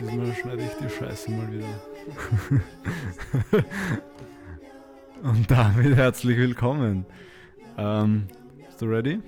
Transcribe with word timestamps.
Diesmal 0.00 0.34
schneide 0.34 0.62
ich 0.62 0.74
die 0.74 0.88
Scheiße 0.88 1.30
mal 1.30 1.52
wieder. 1.52 1.66
Und 5.22 5.50
damit 5.50 5.96
herzlich 5.96 6.36
willkommen. 6.36 7.06
Ähm, 7.78 8.26
bist 8.66 8.82
du 8.82 8.86
ready? 8.86 9.20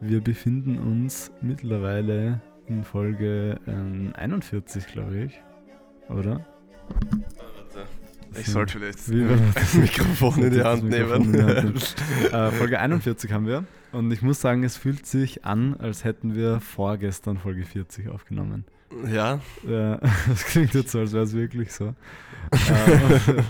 Wir 0.00 0.20
befinden 0.20 0.78
uns 0.78 1.30
mittlerweile 1.40 2.40
in 2.66 2.82
Folge 2.82 3.60
ähm, 3.66 4.12
41, 4.16 4.86
glaube 4.86 5.24
ich. 5.24 5.40
Oder? 6.08 6.44
Ich 8.38 8.46
sollte 8.46 8.78
vielleicht 8.78 8.98
das 9.54 9.74
Mikrofon 9.74 10.42
in 10.42 10.52
die 10.52 10.62
Hand 10.62 10.84
nehmen. 10.84 11.32
die 11.32 11.42
Hand 11.42 11.94
äh, 12.32 12.50
Folge 12.52 12.78
41 12.80 13.32
haben 13.32 13.46
wir. 13.46 13.64
Und 13.92 14.10
ich 14.10 14.22
muss 14.22 14.40
sagen, 14.40 14.64
es 14.64 14.76
fühlt 14.76 15.04
sich 15.06 15.44
an, 15.44 15.74
als 15.78 16.04
hätten 16.04 16.34
wir 16.34 16.60
vorgestern 16.60 17.36
Folge 17.38 17.64
40 17.64 18.08
aufgenommen. 18.08 18.64
ja, 19.12 19.40
Ja, 19.68 19.98
das 20.28 20.44
klingt 20.46 20.72
jetzt 20.74 20.92
so, 20.92 21.00
als 21.00 21.12
wäre 21.12 21.24
es 21.24 21.34
wirklich 21.34 21.72
so. 21.72 21.94
Äh, 22.52 23.42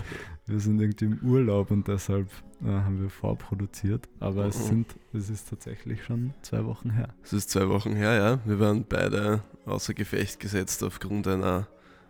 wir 0.45 0.59
sind 0.59 0.81
irgendwie 0.81 1.05
im 1.05 1.19
Urlaub 1.23 1.71
und 1.71 1.87
deshalb 1.87 2.27
äh, 2.61 2.67
haben 2.67 3.01
wir 3.01 3.09
vorproduziert. 3.09 4.07
Aber 4.19 4.45
es, 4.45 4.59
Mhm. 4.59 4.63
sind, 4.67 4.95
es 5.13 5.29
ist 5.29 5.49
tatsächlich 5.49 6.03
schon 6.03 6.33
zwei 6.41 6.65
Wochen 6.65 6.89
her. 6.91 7.09
es 7.23 7.31
ist 7.33 7.49
zwei 7.49 7.69
Wochen 7.69 7.93
her, 7.95 8.13
ja. 8.13 8.39
Wir 8.45 8.59
waren 8.59 8.85
beide 8.87 9.41
außer 9.65 9.93
Gefecht 9.93 10.39
gesetzt 10.41 10.83
aufgrund 10.83 11.27
einer 11.27 11.67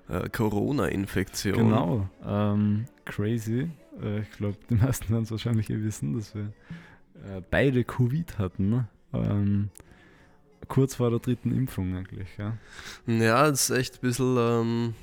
äh, 0.09 0.29
Corona-Infektion. 0.29 1.55
Genau, 1.55 2.09
ähm, 2.25 2.85
crazy. 3.05 3.69
Äh, 4.01 4.21
ich 4.21 4.31
glaube, 4.31 4.57
die 4.69 4.75
meisten 4.75 5.09
werden 5.11 5.23
es 5.23 5.31
wahrscheinlich 5.31 5.69
eh 5.69 5.81
wissen, 5.83 6.13
dass 6.15 6.33
wir 6.35 6.45
äh, 7.25 7.41
beide 7.49 7.83
Covid 7.83 8.37
hatten. 8.37 8.87
Ähm, 9.13 9.69
kurz 10.67 10.95
vor 10.95 11.09
der 11.09 11.19
dritten 11.19 11.55
Impfung 11.55 11.95
eigentlich, 11.95 12.29
ja. 12.37 12.57
Ja, 13.05 13.49
das 13.49 13.69
ist 13.69 13.77
echt 13.77 13.95
ein 13.95 14.01
bisschen, 14.01 14.35
ähm, 14.37 14.93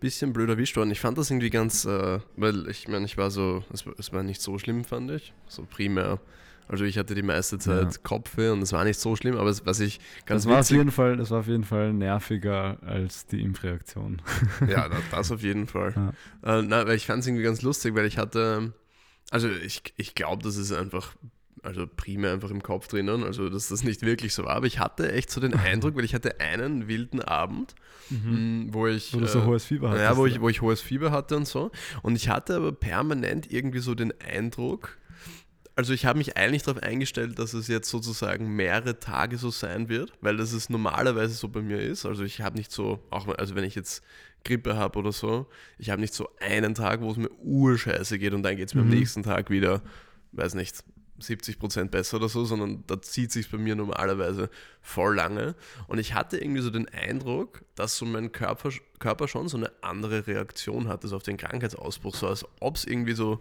bisschen 0.00 0.32
blöd 0.32 0.48
erwischt 0.48 0.76
worden. 0.76 0.90
Ich 0.90 1.00
fand 1.00 1.18
das 1.18 1.30
irgendwie 1.30 1.50
ganz, 1.50 1.84
äh, 1.86 2.20
weil 2.36 2.68
ich 2.68 2.86
meine, 2.86 3.06
ich 3.06 3.16
war 3.16 3.30
so, 3.30 3.64
es, 3.72 3.86
war- 3.86 3.94
es 3.98 4.12
war 4.12 4.22
nicht 4.22 4.40
so 4.40 4.58
schlimm, 4.58 4.84
fand 4.84 5.10
ich. 5.10 5.32
So 5.48 5.64
primär. 5.68 6.20
Also 6.68 6.84
ich 6.84 6.98
hatte 6.98 7.14
die 7.14 7.22
meiste 7.22 7.58
Zeit 7.58 7.92
Ja. 7.92 7.98
Kopfweh 8.02 8.50
und 8.50 8.60
es 8.62 8.72
war 8.72 8.84
nicht 8.84 8.98
so 8.98 9.14
schlimm, 9.14 9.36
aber 9.36 9.50
es, 9.50 9.64
was 9.66 9.78
ich 9.80 10.00
ganz 10.24 10.44
Das 10.44 10.52
war, 10.52 10.60
auf 10.60 10.70
jeden 10.70 10.90
Fall, 10.90 11.16
das 11.16 11.30
war 11.30 11.40
auf 11.40 11.46
jeden 11.46 11.64
Fall 11.64 11.92
nerviger 11.92 12.78
als 12.84 13.26
die 13.26 13.40
Impfreaktion. 13.42 14.20
Ja, 14.68 14.88
das, 14.88 15.00
das 15.10 15.32
auf 15.32 15.42
jeden 15.42 15.66
Fall. 15.66 15.94
Ja. 16.42 16.58
Äh, 16.58 16.62
nein, 16.62 16.86
weil 16.86 16.96
ich 16.96 17.06
fand 17.06 17.20
es 17.20 17.26
irgendwie 17.26 17.44
ganz 17.44 17.62
lustig, 17.62 17.94
weil 17.94 18.06
ich 18.06 18.18
hatte, 18.18 18.72
also 19.30 19.48
ich, 19.48 19.82
ich 19.96 20.14
glaube, 20.14 20.42
das 20.42 20.56
ist 20.56 20.72
einfach, 20.72 21.14
also 21.62 21.86
primär 21.86 22.32
einfach 22.32 22.50
im 22.50 22.62
Kopf 22.62 22.88
drinnen, 22.88 23.22
also 23.22 23.48
dass 23.48 23.68
das 23.68 23.84
nicht 23.84 24.02
wirklich 24.02 24.34
so 24.34 24.44
war, 24.44 24.56
aber 24.56 24.66
ich 24.66 24.78
hatte 24.80 25.12
echt 25.12 25.30
so 25.30 25.40
den 25.40 25.54
Eindruck, 25.58 25.96
weil 25.96 26.04
ich 26.04 26.14
hatte 26.14 26.40
einen 26.40 26.88
wilden 26.88 27.20
Abend, 27.20 27.74
mh, 28.10 28.72
wo 28.72 28.86
ich... 28.88 29.14
Wo 29.14 29.20
du 29.20 29.28
so 29.28 29.40
äh, 29.40 29.44
hohes 29.44 29.64
Fieber 29.66 29.90
hattest. 29.90 30.02
ja, 30.04 30.16
wo 30.16 30.26
ich, 30.26 30.34
ja. 30.36 30.40
wo 30.40 30.48
ich 30.48 30.62
hohes 30.62 30.80
Fieber 30.80 31.12
hatte 31.12 31.36
und 31.36 31.46
so. 31.46 31.70
Und 32.02 32.16
ich 32.16 32.28
hatte 32.28 32.56
aber 32.56 32.72
permanent 32.72 33.52
irgendwie 33.52 33.80
so 33.80 33.94
den 33.94 34.12
Eindruck, 34.20 34.96
also 35.76 35.92
ich 35.92 36.06
habe 36.06 36.18
mich 36.18 36.36
eigentlich 36.36 36.62
darauf 36.62 36.82
eingestellt, 36.82 37.38
dass 37.38 37.52
es 37.52 37.68
jetzt 37.68 37.90
sozusagen 37.90 38.56
mehrere 38.56 38.98
Tage 38.98 39.36
so 39.36 39.50
sein 39.50 39.88
wird, 39.88 40.12
weil 40.22 40.36
das 40.38 40.52
es 40.52 40.70
normalerweise 40.70 41.34
so 41.34 41.48
bei 41.48 41.60
mir 41.60 41.78
ist. 41.80 42.06
Also 42.06 42.24
ich 42.24 42.40
habe 42.40 42.56
nicht 42.56 42.72
so, 42.72 42.98
auch 43.10 43.28
also 43.36 43.54
wenn 43.54 43.64
ich 43.64 43.74
jetzt 43.74 44.02
Grippe 44.44 44.76
habe 44.76 44.98
oder 44.98 45.12
so, 45.12 45.46
ich 45.78 45.90
habe 45.90 46.00
nicht 46.00 46.14
so 46.14 46.30
einen 46.40 46.74
Tag, 46.74 47.02
wo 47.02 47.10
es 47.10 47.16
mir 47.18 47.30
urscheiße 47.42 48.18
geht 48.18 48.32
und 48.32 48.42
dann 48.42 48.56
geht 48.56 48.68
es 48.68 48.74
mir 48.74 48.82
Mhm. 48.82 48.90
am 48.92 48.98
nächsten 48.98 49.22
Tag 49.22 49.50
wieder, 49.50 49.82
weiß 50.32 50.54
nicht, 50.54 50.82
70% 51.20 51.90
besser 51.90 52.18
oder 52.18 52.28
so, 52.28 52.44
sondern 52.44 52.84
da 52.86 53.00
zieht 53.00 53.32
sich 53.32 53.50
bei 53.50 53.58
mir 53.58 53.74
normalerweise 53.74 54.50
voll 54.82 55.14
lange. 55.16 55.54
Und 55.88 55.98
ich 55.98 56.14
hatte 56.14 56.38
irgendwie 56.38 56.60
so 56.60 56.70
den 56.70 56.88
Eindruck, 56.88 57.64
dass 57.74 57.96
so 57.96 58.04
mein 58.06 58.32
Körper, 58.32 58.70
Körper 58.98 59.26
schon 59.28 59.48
so 59.48 59.56
eine 59.56 59.70
andere 59.82 60.26
Reaktion 60.26 60.88
hatte 60.88 61.08
so 61.08 61.16
auf 61.16 61.22
den 61.22 61.36
Krankheitsausbruch, 61.38 62.14
so 62.14 62.28
als 62.28 62.44
ob 62.60 62.76
es 62.76 62.84
irgendwie 62.84 63.14
so 63.14 63.40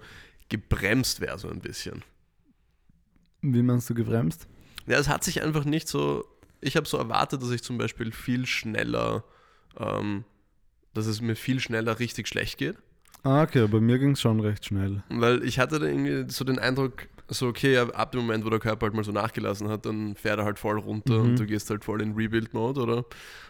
gebremst 0.50 1.22
wäre, 1.22 1.38
so 1.40 1.50
ein 1.50 1.60
bisschen. 1.60 2.04
Wie 3.54 3.62
meinst 3.62 3.90
du 3.90 3.94
gebremst? 3.94 4.48
Ja, 4.88 4.98
es 4.98 5.08
hat 5.10 5.24
sich 5.24 5.42
einfach 5.42 5.66
nicht 5.66 5.88
so. 5.88 6.26
Ich 6.62 6.76
habe 6.78 6.88
so 6.88 6.98
erwartet, 6.98 7.42
dass 7.42 7.52
ich 7.52 7.62
zum 7.64 7.78
Beispiel 7.78 8.12
viel 8.12 8.46
schneller, 8.46 9.24
ähm, 9.78 10.24
dass 10.94 11.06
es 11.06 11.22
mir 11.22 11.36
viel 11.36 11.60
schneller 11.60 12.00
richtig 12.00 12.28
schlecht 12.28 12.58
geht. 12.58 12.78
Ah, 13.24 13.42
okay, 13.44 13.68
bei 13.68 13.80
mir 13.80 13.98
ging 14.00 14.12
es 14.12 14.22
schon 14.22 14.40
recht 14.40 14.66
schnell. 14.66 15.04
Weil 15.10 15.44
ich 15.44 15.58
hatte 15.60 15.80
dann 15.80 15.90
irgendwie 15.90 16.32
so 16.32 16.46
den 16.46 16.60
Eindruck, 16.60 17.08
so 17.28 17.48
okay, 17.48 17.78
ab 17.78 18.12
dem 18.12 18.22
Moment, 18.22 18.46
wo 18.46 18.50
der 18.52 18.60
Körper 18.60 18.86
halt 18.86 18.94
mal 18.94 19.04
so 19.04 19.12
nachgelassen 19.12 19.68
hat, 19.68 19.86
dann 19.88 20.16
fährt 20.16 20.38
er 20.40 20.46
halt 20.46 20.60
voll 20.60 20.78
runter 20.78 21.16
Mhm. 21.20 21.30
und 21.32 21.40
du 21.40 21.46
gehst 21.48 21.70
halt 21.72 21.84
voll 21.84 22.02
in 22.04 22.14
Rebuild-Mode 22.14 22.82
oder, 22.82 23.06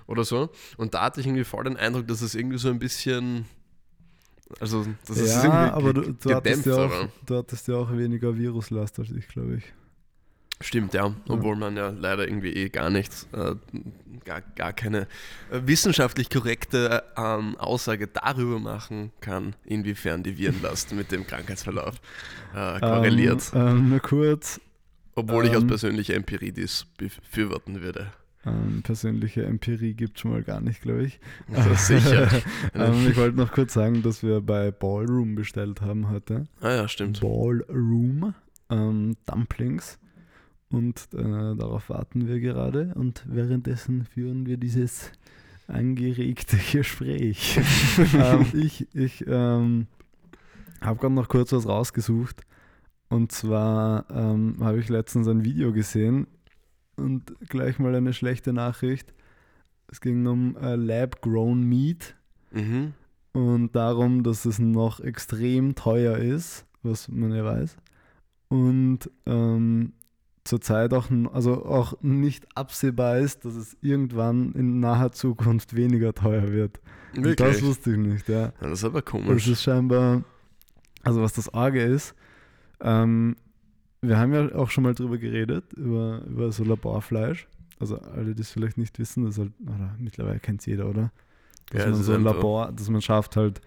oder 0.08 0.24
so. 0.24 0.50
Und 0.78 0.94
da 0.94 1.02
hatte 1.04 1.20
ich 1.20 1.28
irgendwie 1.28 1.44
voll 1.44 1.66
den 1.66 1.76
Eindruck, 1.76 2.08
dass 2.08 2.22
es 2.22 2.36
irgendwie 2.36 2.58
so 2.58 2.70
ein 2.70 2.80
bisschen. 2.80 3.46
Also, 4.60 4.86
das 5.08 5.18
ist 5.18 5.30
ja, 5.30 5.44
irgendwie 5.44 5.74
aber 5.74 5.94
du, 5.94 6.14
du, 6.14 6.36
hattest 6.36 6.66
ja 6.66 6.76
auch, 6.76 7.08
du 7.26 7.36
hattest 7.36 7.68
ja 7.68 7.76
auch 7.76 7.92
weniger 7.92 8.38
Viruslast 8.38 9.00
als 9.00 9.12
ich, 9.12 9.28
glaube 9.28 9.56
ich. 9.58 9.64
Stimmt, 10.62 10.94
ja. 10.94 11.14
Obwohl 11.28 11.58
man 11.58 11.76
ja 11.76 11.90
leider 11.90 12.28
irgendwie 12.28 12.54
eh 12.54 12.70
gar 12.70 12.90
nichts, 12.90 13.28
äh, 13.34 13.56
gar, 14.24 14.42
gar 14.56 14.72
keine 14.72 15.02
äh, 15.52 15.62
wissenschaftlich 15.66 16.30
korrekte 16.30 17.04
ähm, 17.18 17.58
Aussage 17.58 18.08
darüber 18.08 18.60
machen 18.60 19.12
kann, 19.20 19.56
inwiefern 19.66 20.24
die 20.24 20.38
Virenlast 20.38 20.94
mit 20.94 21.12
dem 21.12 21.28
Krankheitsverlauf 21.28 21.96
äh, 22.56 22.80
korreliert. 22.80 23.52
Ähm, 23.54 23.68
ähm, 23.68 23.90
nur 23.90 24.00
kurz, 24.00 24.62
Obwohl 25.16 25.46
ich 25.46 25.56
aus 25.56 25.64
ähm, 25.64 25.68
persönlicher 25.68 26.16
Empirie 26.16 26.54
dies 26.54 26.86
befürworten 26.98 27.82
würde. 27.82 28.14
ähm, 28.46 28.82
persönliche 28.82 29.44
Empirie 29.44 29.94
gibt 29.94 30.16
es 30.16 30.22
schon 30.22 30.32
mal 30.32 30.44
gar 30.44 30.62
nicht, 30.62 30.82
glaube 30.82 31.04
ich. 31.04 31.20
Also 31.54 31.74
sicher. 31.74 32.30
ähm, 32.74 33.08
ich 33.10 33.18
wollte 33.18 33.36
noch 33.36 33.52
kurz 33.52 33.74
sagen, 33.74 34.04
dass 34.04 34.24
wir 34.24 34.40
bei 34.40 34.72
Ballroom 34.72 35.36
bestellt 35.36 35.82
haben 35.82 36.10
heute. 36.10 36.48
ah 36.62 36.72
ja, 36.72 36.88
stimmt. 36.88 37.20
Ballroom 37.20 38.34
ähm, 38.70 39.18
Dumplings. 39.26 40.00
Und 40.75 41.08
äh, 41.13 41.56
darauf 41.56 41.90
warten 41.90 42.28
wir 42.28 42.40
gerade. 42.41 42.94
Und 42.96 43.24
währenddessen 43.28 44.03
führen 44.03 44.46
wir 44.46 44.58
dieses 44.58 45.12
angeregte 45.68 46.58
Gespräch. 46.72 47.59
ähm, 48.13 48.46
ich 48.53 48.88
ich 48.94 49.24
ähm, 49.25 49.88
habe 50.81 51.00
gerade 51.00 51.14
noch 51.14 51.30
kurz 51.30 51.53
was 51.53 51.66
rausgesucht. 51.68 52.41
Und 53.08 53.31
zwar 53.31 54.06
ähm, 54.09 54.58
habe 54.59 54.80
ich 54.80 54.90
letztens 54.90 55.28
ein 55.30 55.46
Video 55.46 55.72
gesehen 55.72 56.28
und 56.97 57.34
gleich 57.47 57.80
mal 57.80 57.96
eine 57.96 58.12
schlechte 58.14 58.52
Nachricht. 58.52 59.14
Es 59.90 60.02
ging 60.02 60.25
um 60.28 60.58
äh, 60.58 60.75
Lab-Grown 60.75 61.64
Meat 61.64 62.16
Mhm. 62.52 62.94
und 63.34 63.75
darum, 63.75 64.24
dass 64.24 64.46
es 64.46 64.59
noch 64.59 65.00
extrem 65.02 65.75
teuer 65.75 66.18
ist, 66.18 66.66
was 66.84 67.08
man 67.09 67.34
ja 67.34 67.44
weiß. 67.44 67.75
Und 68.50 69.09
ähm, 69.25 69.91
zurzeit 70.46 70.94
auch, 70.94 71.10
also 71.34 71.66
auch 71.66 72.02
nicht 72.02 72.48
absehbar 72.56 73.18
ist, 73.20 73.46
dass 73.46 73.56
es 73.56 73.78
irgendwann 73.82 74.54
in 74.54 74.80
naher 74.80 75.12
Zukunft 75.12 75.76
weniger 75.76 76.14
teuer 76.14 76.52
wird. 76.54 76.80
Und 77.18 77.40
das 77.42 77.62
Wirklich? 77.62 77.64
wusste 77.64 77.92
ich 77.92 77.98
nicht, 77.98 78.30
ja. 78.30 78.42
Ja, 78.44 78.54
das 78.62 78.80
ist 78.80 78.86
aber 78.86 79.02
Das 79.02 79.12
komisch. 79.12 79.48
ist 79.48 79.64
scheinbar, 79.64 80.24
also 81.04 81.22
was 81.22 81.34
das 81.34 81.54
Arge 81.54 81.82
ist, 81.84 82.16
ähm, 82.82 83.36
wir 84.02 84.18
haben 84.20 84.34
ja 84.34 84.54
auch 84.56 84.70
schon 84.70 84.84
mal 84.84 84.94
drüber 84.94 85.18
geredet, 85.18 85.74
über, 85.74 86.22
über 86.28 86.52
so 86.52 86.64
Laborfleisch. 86.64 87.48
Also 87.80 87.98
alle, 88.00 88.36
die 88.36 88.42
es 88.42 88.52
vielleicht 88.52 88.78
nicht 88.78 89.00
wissen, 89.00 89.26
das 89.26 89.36
ist 89.36 89.40
halt, 89.40 89.54
oder 89.64 89.96
mittlerweile 90.00 90.40
kennt 90.40 90.62
es 90.62 90.66
jeder, 90.68 90.88
oder? 90.88 91.12
Dass 91.72 91.86
Ja, 91.86 91.90
man 91.92 92.04
so 92.04 92.14
ein 92.14 92.24
Labor, 92.24 92.72
dass 92.72 92.90
man 92.90 93.02
schafft 93.02 93.36
halt 93.36 93.62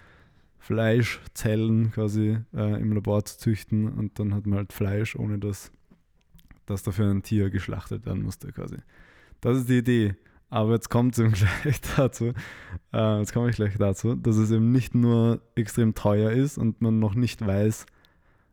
Fleischzellen 0.61 1.91
quasi 1.93 2.39
äh, 2.55 2.81
im 2.81 2.93
Labor 2.93 3.25
zu 3.25 3.39
züchten 3.39 3.89
und 3.89 4.19
dann 4.19 4.35
hat 4.35 4.47
man 4.47 4.59
halt 4.59 4.73
Fleisch, 4.73 5.17
ohne 5.17 5.39
dass, 5.39 5.73
dass 6.69 6.83
dafür 6.83 7.11
ein 7.11 7.23
Tier 7.23 7.51
geschlachtet 7.51 8.07
werden 8.07 8.23
musste 8.23 8.53
quasi. 8.53 8.77
Das 9.41 9.57
ist 9.59 9.69
die 9.69 9.79
Idee. 9.79 10.17
Aber 10.51 10.73
jetzt 10.73 10.89
kommt 10.89 11.13
es 11.13 11.19
eben 11.19 11.33
gleich 11.63 11.81
dazu, 11.97 12.33
äh, 12.93 13.19
jetzt 13.19 13.33
komme 13.33 13.51
ich 13.51 13.57
gleich 13.57 13.77
dazu, 13.77 14.15
dass 14.15 14.37
es 14.37 14.51
eben 14.51 14.73
nicht 14.73 14.95
nur 14.95 15.41
extrem 15.55 15.95
teuer 15.95 16.31
ist 16.31 16.57
und 16.57 16.81
man 16.81 16.99
noch 16.99 17.15
nicht 17.15 17.47
weiß, 17.47 17.87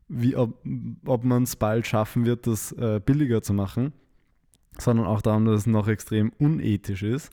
wie, 0.07 0.35
ob, 0.35 0.61
ob 1.05 1.23
man 1.23 1.43
es 1.43 1.55
bald 1.55 1.87
schaffen 1.87 2.25
wird, 2.25 2.47
das 2.47 2.71
äh, 2.73 2.99
billiger 3.03 3.41
zu 3.41 3.53
machen, 3.53 3.93
sondern 4.77 5.07
auch 5.07 5.21
darum, 5.21 5.45
dass 5.45 5.61
es 5.61 5.67
noch 5.67 5.87
extrem 5.87 6.31
unethisch 6.37 7.03
ist. 7.03 7.31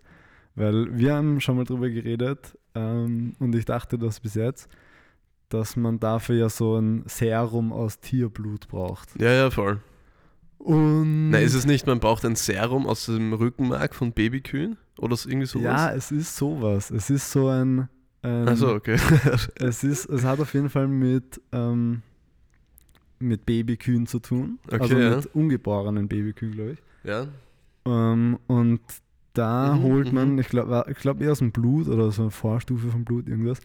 Weil 0.54 0.96
wir 0.96 1.14
haben 1.14 1.40
schon 1.40 1.56
mal 1.56 1.64
drüber 1.64 1.88
geredet 1.90 2.56
ähm, 2.74 3.34
und 3.38 3.54
ich 3.54 3.64
dachte 3.64 3.98
das 3.98 4.20
bis 4.20 4.34
jetzt, 4.34 4.68
dass 5.48 5.76
man 5.76 5.98
dafür 5.98 6.36
ja 6.36 6.48
so 6.48 6.76
ein 6.76 7.02
Serum 7.06 7.72
aus 7.72 8.00
Tierblut 8.00 8.68
braucht. 8.68 9.20
Ja, 9.20 9.32
ja, 9.32 9.50
voll. 9.50 9.80
Und 10.64 11.30
Na, 11.30 11.38
ist 11.38 11.54
es 11.54 11.66
nicht, 11.66 11.86
man 11.88 11.98
braucht 11.98 12.24
ein 12.24 12.36
Serum 12.36 12.86
aus 12.86 13.06
dem 13.06 13.32
Rückenmark 13.32 13.94
von 13.96 14.12
Babykühen? 14.12 14.76
Oder 14.98 15.16
so- 15.16 15.28
irgendwie 15.28 15.46
sowas? 15.46 15.64
ja, 15.64 15.92
es 15.92 16.12
ist 16.12 16.36
sowas. 16.36 16.90
Es 16.92 17.10
ist 17.10 17.30
so 17.32 17.48
ein. 17.48 17.88
ein 18.22 18.48
Achso, 18.48 18.72
okay. 18.74 18.96
Es 19.56 19.82
ist, 19.82 20.06
es 20.08 20.24
hat 20.24 20.38
auf 20.38 20.54
jeden 20.54 20.70
Fall 20.70 20.86
mit, 20.86 21.40
ähm, 21.50 22.02
mit 23.18 23.44
Babykühen 23.44 24.06
zu 24.06 24.20
tun. 24.20 24.58
Okay, 24.68 24.78
also 24.82 24.98
ja. 24.98 25.16
mit 25.16 25.34
ungeborenen 25.34 26.06
Babykühen, 26.06 26.52
glaube 26.52 26.72
ich. 26.72 26.82
Ja. 27.02 27.26
Ähm, 27.84 28.38
und 28.46 28.80
da 29.34 29.74
Mhm, 29.74 29.82
holt 29.82 30.12
man, 30.12 30.32
mhm. 30.34 30.38
ich 30.38 30.48
glaube 30.48 30.84
ich 30.90 30.98
glaub 30.98 31.20
eher 31.20 31.32
aus 31.32 31.38
dem 31.38 31.50
Blut 31.52 31.88
oder 31.88 32.12
so 32.12 32.22
eine 32.22 32.30
Vorstufe 32.30 32.88
vom 32.88 33.04
Blut, 33.04 33.28
irgendwas, 33.28 33.58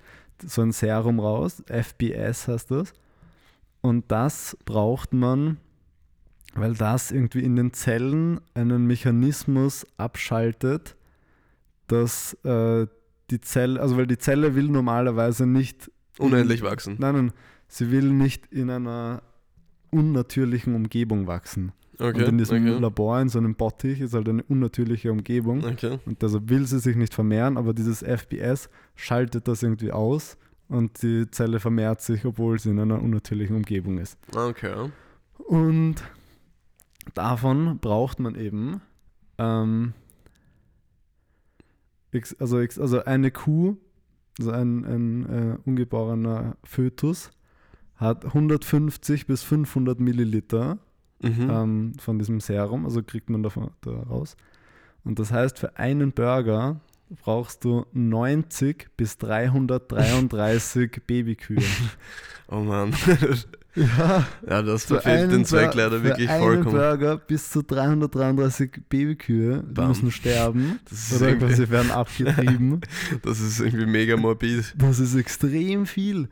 so 0.44 0.62
ein 0.64 0.72
Serum 0.72 1.20
raus. 1.20 1.62
FBS 1.68 2.48
heißt 2.48 2.72
das. 2.72 2.94
Und 3.82 4.06
das 4.12 4.58
braucht 4.66 5.14
man, 5.14 5.58
weil 6.58 6.74
das 6.74 7.12
irgendwie 7.12 7.44
in 7.44 7.56
den 7.56 7.74
Zellen 7.74 8.42
einen 8.54 8.88
Mechanismus 8.88 9.86
abschaltet, 9.98 10.96
dass 11.88 12.34
äh, 12.44 12.88
die 13.30 13.42
Zelle, 13.42 13.82
also 13.82 13.98
weil 13.98 14.08
die 14.08 14.18
Zelle 14.18 14.56
will 14.56 14.70
normalerweise 14.70 15.46
nicht 15.46 15.92
Unendlich 16.20 16.64
wachsen. 16.64 16.96
Nein, 17.00 17.16
nein, 17.16 17.34
sie 17.68 17.92
will 17.92 18.12
nicht 18.12 18.48
in 18.52 18.70
einer 18.70 19.22
unnatürlichen 19.92 20.76
Umgebung 20.76 21.28
wachsen. 21.28 21.72
Okay. 22.00 22.24
Und 22.24 22.30
in 22.30 22.38
diesem 22.38 22.68
okay. 22.68 22.80
Labor, 22.80 23.22
in 23.22 23.30
so 23.30 23.40
einem 23.40 23.56
Bottich, 23.56 24.02
ist 24.02 24.14
halt 24.14 24.30
eine 24.30 24.44
unnatürliche 24.44 25.12
Umgebung. 25.12 25.64
okay. 25.64 26.00
Und 26.06 26.22
deshalb 26.22 26.50
will 26.50 26.66
sie 26.66 26.80
sich 26.80 26.96
nicht 26.96 27.14
vermehren, 27.14 27.58
aber 27.58 27.74
dieses 27.74 28.04
FBS 28.04 28.70
schaltet 28.96 29.48
das 29.48 29.64
irgendwie 29.64 29.92
aus 29.92 30.38
und 30.70 31.02
die 31.02 31.30
Zelle 31.32 31.60
vermehrt 31.60 32.02
sich, 32.02 32.26
obwohl 32.26 32.60
sie 32.60 32.70
in 32.70 32.80
einer 32.80 33.02
unnatürlichen 33.02 33.56
Umgebung 33.56 33.98
ist. 33.98 34.18
Okay. 34.36 34.92
Und 35.38 35.96
davon 37.14 37.80
braucht 37.80 38.20
man 38.20 38.36
eben, 38.36 38.82
ähm, 39.38 39.94
also, 42.40 42.58
also 42.58 43.04
eine 43.04 43.32
Kuh, 43.32 43.78
also 44.40 44.52
ein, 44.52 44.86
ein 44.86 45.26
äh, 45.26 45.58
ungeborener 45.66 46.58
Fötus, 46.64 47.32
hat 47.96 48.26
150 48.26 49.28
bis 49.28 49.44
500 49.44 50.00
Milliliter 50.00 50.80
Mhm. 51.20 51.50
ähm, 51.50 51.94
von 52.00 52.20
diesem 52.20 52.40
Serum, 52.40 52.86
also 52.86 53.02
kriegt 53.02 53.30
man 53.30 53.42
davon 53.42 53.72
da 53.82 53.92
raus. 53.92 54.38
Und 55.04 55.18
das 55.20 55.32
heißt, 55.32 55.58
für 55.58 55.78
einen 55.78 56.12
Burger 56.12 56.80
brauchst 57.24 57.64
du 57.64 57.86
90 57.94 58.90
bis 58.98 59.18
333 59.18 61.02
Babykühe. 61.08 61.64
oh 62.50 62.60
Mann. 62.60 62.94
ja, 63.78 64.28
ja, 64.50 64.62
das 64.62 64.86
verfehlt 64.86 65.32
den 65.32 65.46
Zweck 65.46 65.76
leider 65.76 66.04
wirklich 66.04 66.30
einen 66.30 66.42
vollkommen. 66.42 66.76
Burger 66.76 67.18
bis 67.18 67.52
zu 67.52 67.62
333 67.64 68.72
Babykühe 68.90 69.64
die 69.64 69.74
Bam. 69.74 69.90
müssen 69.90 70.12
sterben 70.12 70.80
Das 70.90 71.12
ist, 71.12 71.14
oder 71.18 71.30
irgendwie, 71.30 71.48
quasi 71.48 71.70
werden 71.70 71.92
abgetrieben. 71.92 72.82
das 73.22 73.40
ist 73.40 73.60
irgendwie 73.60 73.86
mega 73.86 74.18
morbid. 74.18 74.74
Das 74.78 75.00
ist 75.00 75.16
extrem 75.16 75.86
viel. 75.86 76.30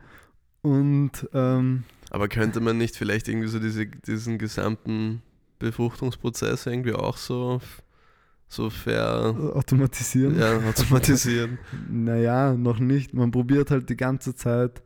Und 0.62 1.12
ähm, 1.32 1.84
Aber 2.10 2.28
könnte 2.28 2.60
man 2.60 2.76
nicht 2.78 2.96
vielleicht 2.96 3.28
irgendwie 3.28 3.48
so 3.48 3.60
diese, 3.60 3.86
diesen 3.86 4.38
gesamten 4.38 5.22
Befruchtungsprozess 5.60 6.66
irgendwie 6.66 6.92
auch 6.94 7.16
so, 7.16 7.60
so 8.48 8.70
fair 8.70 9.36
automatisieren. 9.54 10.38
ja, 10.38 10.58
automatisieren? 10.68 11.58
Naja, 11.88 12.54
noch 12.54 12.80
nicht. 12.80 13.14
Man 13.14 13.30
probiert 13.30 13.70
halt 13.70 13.88
die 13.88 13.96
ganze 13.96 14.34
Zeit 14.34 14.82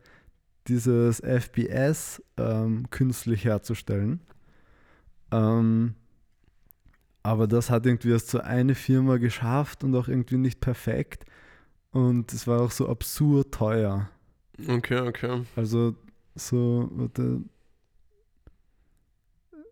dieses 0.70 1.20
FBS 1.20 2.22
ähm, 2.36 2.88
künstlich 2.90 3.44
herzustellen. 3.44 4.20
Ähm, 5.32 5.94
aber 7.22 7.46
das 7.46 7.70
hat 7.70 7.86
irgendwie 7.86 8.10
erst 8.10 8.28
so 8.28 8.40
eine 8.40 8.74
Firma 8.74 9.18
geschafft 9.18 9.84
und 9.84 9.94
auch 9.94 10.08
irgendwie 10.08 10.38
nicht 10.38 10.60
perfekt. 10.60 11.24
Und 11.90 12.32
es 12.32 12.46
war 12.46 12.60
auch 12.60 12.70
so 12.70 12.88
absurd 12.88 13.52
teuer. 13.52 14.08
Okay, 14.68 15.00
okay. 15.00 15.42
Also 15.56 15.96
so, 16.34 16.88
warte, 16.92 17.42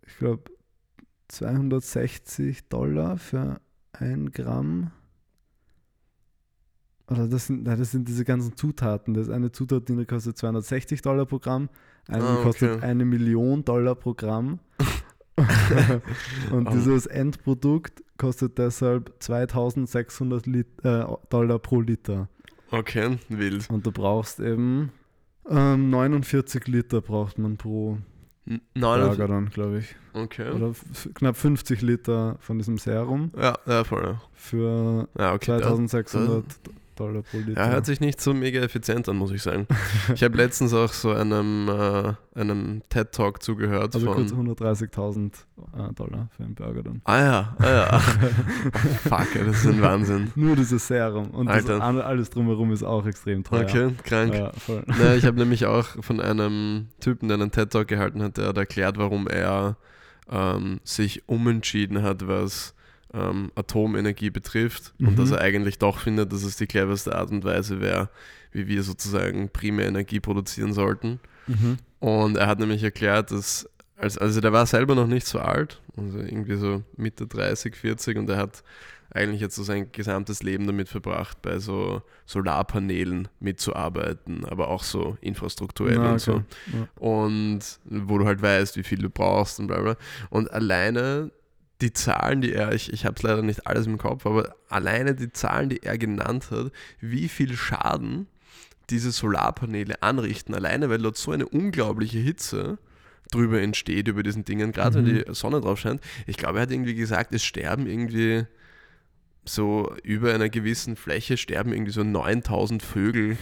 ich 0.07 0.17
glaube 0.19 0.51
260 1.29 2.69
Dollar 2.69 3.19
für 3.19 3.61
ein 3.93 4.33
Gramm. 4.33 4.91
Oder 7.09 7.27
das 7.27 7.47
sind, 7.47 7.65
nein, 7.65 7.79
das 7.79 7.91
sind 7.91 8.07
diese 8.09 8.25
ganzen 8.25 8.57
Zutaten. 8.57 9.15
Das 9.15 9.29
ist 9.29 9.33
eine 9.33 9.51
Zutat, 9.51 9.89
die 9.89 10.05
kostet 10.05 10.37
260 10.37 11.01
Dollar 11.03 11.25
pro 11.27 11.39
Gramm, 11.39 11.69
eine 12.07 12.23
Ah, 12.23 12.35
okay. 12.35 12.43
kostet 12.43 12.83
eine 12.83 13.05
Million 13.05 13.65
Dollar 13.65 13.95
pro 13.95 14.15
Gramm. 14.15 14.59
Und 16.51 16.67
Oh. 16.67 16.71
dieses 16.73 17.07
Endprodukt 17.07 18.03
kostet 18.19 18.59
deshalb 18.59 19.15
2600 19.21 20.47
Lit 20.47 20.67
äh, 20.85 21.05
Dollar 21.31 21.59
pro 21.59 21.81
Liter. 21.81 22.29
Okay, 22.71 23.19
wild. 23.29 23.71
Und 23.71 23.87
du 23.87 23.93
brauchst 23.93 24.41
eben 24.41 24.91
ähm, 25.49 25.91
49 25.91 26.67
Liter 26.67 27.01
braucht 27.01 27.39
man 27.39 27.57
pro 27.57 27.99
49. 28.75 29.27
dann, 29.27 29.49
glaube 29.51 29.79
ich. 29.79 29.95
Okay. 30.13 30.51
Oder 30.51 30.73
knapp 31.15 31.37
50 31.37 31.81
Liter 31.83 32.37
von 32.41 32.59
diesem 32.59 32.77
Serum 32.79 33.31
Ja, 33.39 33.57
ja, 33.67 33.85
voll. 33.85 34.03
ja. 34.05 34.21
für 34.35 35.09
Ja, 35.19 35.35
okay. 35.35 35.53
Ja, 35.53 35.59
2600 35.59 36.29
Dollar 36.29 36.43
pro 37.07 37.39
Liter. 37.39 37.61
ja, 37.61 37.69
hört 37.71 37.87
sich 37.87 38.01
nicht 38.01 38.21
so 38.21 38.35
mega 38.35 38.61
effizient 38.61 39.09
an, 39.09 39.17
muss 39.17 39.31
ich 39.31 39.43
sagen. 39.43 39.67
Ich 40.15 40.23
habe 40.23 40.37
letztens 40.37 40.75
auch 40.75 40.93
so 40.93 41.13
einem, 41.13 41.69
äh, 41.69 42.41
einem 42.41 42.83
TED-Talk 42.89 43.43
zugehört 43.43 43.95
also 43.95 44.13
kurz 44.13 44.33
von. 44.33 44.49
130.000 44.49 45.33
äh, 45.33 45.93
Dollar 45.95 46.29
für 46.37 46.45
einen 46.45 46.55
Burger 46.55 46.83
dann. 46.83 47.01
Ah 47.05 47.19
ja, 47.19 47.57
ah 47.59 47.71
ja. 47.71 47.99
Fuck, 49.09 49.37
ey, 49.37 49.45
das 49.45 49.65
ist 49.65 49.67
ein 49.67 49.83
Wahnsinn. 49.83 50.33
Nur 50.35 50.57
dieses 50.57 50.87
Serum. 50.87 51.31
Und 51.31 51.47
das 51.47 51.69
Alter. 51.69 52.07
alles 52.07 52.31
drumherum 52.31 52.73
ist 52.73 52.83
auch 52.83 53.07
extrem 53.07 53.45
teuer. 53.45 53.63
Okay, 53.63 53.91
krank. 54.05 54.35
Ja. 54.35 54.53
Na, 54.87 55.15
ich 55.15 55.25
habe 55.25 55.39
nämlich 55.39 55.67
auch 55.67 55.87
von 56.03 56.21
einem 56.21 56.89
Typen, 57.01 57.29
der 57.29 57.39
einen 57.39 57.51
TED-Talk 57.51 57.89
gehalten 57.89 58.23
hat, 58.23 58.37
der 58.37 58.49
hat 58.49 58.57
erklärt, 58.57 58.99
warum 58.99 59.27
er 59.29 59.77
ähm, 60.31 60.81
sich 60.85 61.29
umentschieden 61.29 62.03
hat, 62.03 62.27
was 62.27 62.75
ähm, 63.15 63.51
Atomenergie 63.55 64.31
betrifft 64.31 64.93
Mhm. 64.99 65.09
und 65.09 65.19
dass 65.19 65.31
er 65.31 65.41
eigentlich 65.41 65.79
doch 65.79 65.99
findet, 65.99 66.33
dass 66.33 66.43
es 66.43 66.57
die 66.57 66.67
cleverste 66.67 67.15
Art 67.17 67.31
und 67.31 67.45
Weise 67.45 67.81
wäre, 67.81 68.11
wie 68.53 68.67
wir 68.69 68.83
sozusagen 68.83 69.49
Primärenergie 69.51 70.21
produzieren 70.21 70.73
sollten. 70.73 71.21
Mhm. 71.47 71.79
Und 72.01 72.37
er 72.37 72.47
hat 72.47 72.59
nämlich 72.59 72.83
erklärt, 72.83 73.31
dass, 73.31 73.69
als, 73.97 74.19
also 74.19 74.41
der 74.41 74.53
war 74.53 74.67
selber 74.67 74.95
noch 74.95 75.07
nicht 75.07 75.27
so 75.27 75.39
alt, 75.39 75.81
also 75.97 76.19
irgendwie 76.19 76.57
so 76.57 76.83
Mitte 76.97 77.27
30, 77.27 77.75
40 77.75 78.19
und 78.19 78.29
er 78.31 78.37
hat 78.37 78.63
eigentlich 79.11 79.41
jetzt 79.41 79.57
so 79.57 79.63
sein 79.63 79.91
gesamtes 79.91 80.43
Leben 80.43 80.67
damit 80.67 80.91
verbracht, 80.91 81.41
bei 81.41 81.59
so 81.59 82.03
Solarpanelen 82.27 83.29
mitzuarbeiten, 83.41 84.45
aber 84.45 84.69
auch 84.69 84.83
so 84.83 85.17
infrastrukturell 85.21 85.99
Na, 85.99 86.13
und 86.13 86.21
so. 86.21 86.33
okay. 86.35 86.45
Ja. 86.75 86.89
Und 87.03 87.61
wo 87.85 88.19
du 88.19 88.27
halt 88.27 88.43
weißt, 88.43 88.77
wie 88.77 88.83
viel 88.83 88.99
du 88.99 89.11
brauchst 89.11 89.61
und 89.61 89.67
bla 89.69 89.81
bla. 89.81 89.97
Und 90.31 90.53
alleine 90.53 91.31
die 91.81 91.93
Zahlen, 91.93 92.41
die 92.41 92.53
er, 92.53 92.73
ich, 92.75 92.93
ich 92.93 93.05
habe 93.05 93.15
es 93.17 93.23
leider 93.23 93.43
nicht 93.43 93.67
alles 93.67 93.87
im 93.87 93.99
Kopf, 93.99 94.27
aber 94.27 94.57
alleine 94.69 95.15
die 95.15 95.33
Zahlen, 95.33 95.69
die 95.69 95.83
er 95.83 95.97
genannt 95.99 96.51
hat, 96.51 96.73
wie 97.01 97.29
viel 97.29 97.55
Schaden 97.57 98.27
diese 98.91 99.11
Solarpaneele 99.13 100.03
anrichten, 100.03 100.55
alleine 100.55 100.91
weil 100.91 100.99
dort 100.99 101.17
so 101.17 101.31
eine 101.31 101.47
unglaubliche 101.47 102.19
Hitze 102.19 102.79
drüber 103.31 103.61
entsteht, 103.61 104.09
über 104.09 104.23
diesen 104.23 104.45
Dingen, 104.45 104.73
gerade 104.73 105.03
Mhm. 105.03 105.07
wenn 105.07 105.15
die 105.25 105.35
Sonne 105.35 105.61
drauf 105.61 105.79
scheint. 105.79 106.01
Ich 106.27 106.37
glaube, 106.39 106.59
er 106.59 106.63
hat 106.63 106.71
irgendwie 106.73 106.95
gesagt, 106.95 107.35
es 107.35 107.45
sterben 107.45 107.87
irgendwie 107.87 108.47
so 109.49 109.95
über 110.03 110.33
einer 110.33 110.49
gewissen 110.49 110.97
Fläche 110.97 111.37
sterben 111.37 111.73
irgendwie 111.73 111.93
so 111.93 112.03
9000 112.03 112.83
Vögel 112.83 113.37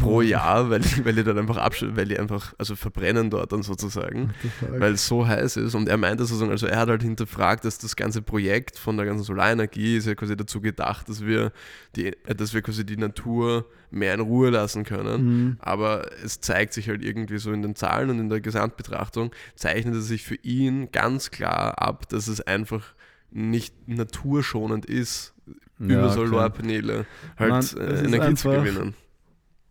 pro 0.00 0.20
Jahr, 0.22 0.70
weil, 0.70 0.82
weil 1.04 1.14
die 1.14 1.24
dann 1.24 1.38
einfach 1.38 1.68
weil 1.82 2.06
die 2.06 2.18
einfach, 2.18 2.54
also 2.58 2.76
verbrennen 2.76 3.30
dort 3.30 3.52
dann 3.52 3.62
sozusagen, 3.62 4.34
weil 4.70 4.92
es 4.94 5.06
so 5.06 5.26
heiß 5.26 5.56
ist. 5.56 5.74
Und 5.74 5.88
er 5.88 5.96
meinte 5.96 6.24
sozusagen, 6.24 6.50
also 6.50 6.66
er 6.66 6.78
hat 6.78 6.88
halt 6.88 7.02
hinterfragt, 7.02 7.64
dass 7.64 7.78
das 7.78 7.96
ganze 7.96 8.22
Projekt 8.22 8.78
von 8.78 8.96
der 8.96 9.06
ganzen 9.06 9.24
Solarenergie 9.24 9.96
ist 9.96 10.06
ja 10.06 10.14
quasi 10.14 10.36
dazu 10.36 10.60
gedacht, 10.60 11.08
dass 11.08 11.24
wir 11.24 11.52
die, 11.96 12.12
dass 12.24 12.54
wir 12.54 12.62
quasi 12.62 12.84
die 12.84 12.96
Natur 12.96 13.66
mehr 13.90 14.14
in 14.14 14.20
Ruhe 14.20 14.50
lassen 14.50 14.84
können. 14.84 15.24
Mhm. 15.24 15.56
Aber 15.60 16.10
es 16.22 16.40
zeigt 16.40 16.72
sich 16.72 16.88
halt 16.88 17.02
irgendwie 17.02 17.38
so 17.38 17.52
in 17.52 17.62
den 17.62 17.74
Zahlen 17.74 18.10
und 18.10 18.18
in 18.18 18.28
der 18.28 18.40
Gesamtbetrachtung, 18.40 19.30
zeichnet 19.54 19.94
es 19.94 20.06
sich 20.06 20.24
für 20.24 20.36
ihn 20.36 20.90
ganz 20.92 21.30
klar 21.30 21.80
ab, 21.80 22.08
dass 22.08 22.28
es 22.28 22.40
einfach 22.40 22.94
nicht 23.30 23.88
naturschonend 23.88 24.86
ist, 24.86 25.34
über 25.78 25.92
Ja. 25.94 26.08
Solarpaneele 26.08 27.06
halt 27.36 27.50
Mann, 27.50 27.64
äh, 27.88 28.04
Energie 28.04 28.34
zu 28.34 28.48
einfach- 28.50 28.64
gewinnen. 28.64 28.94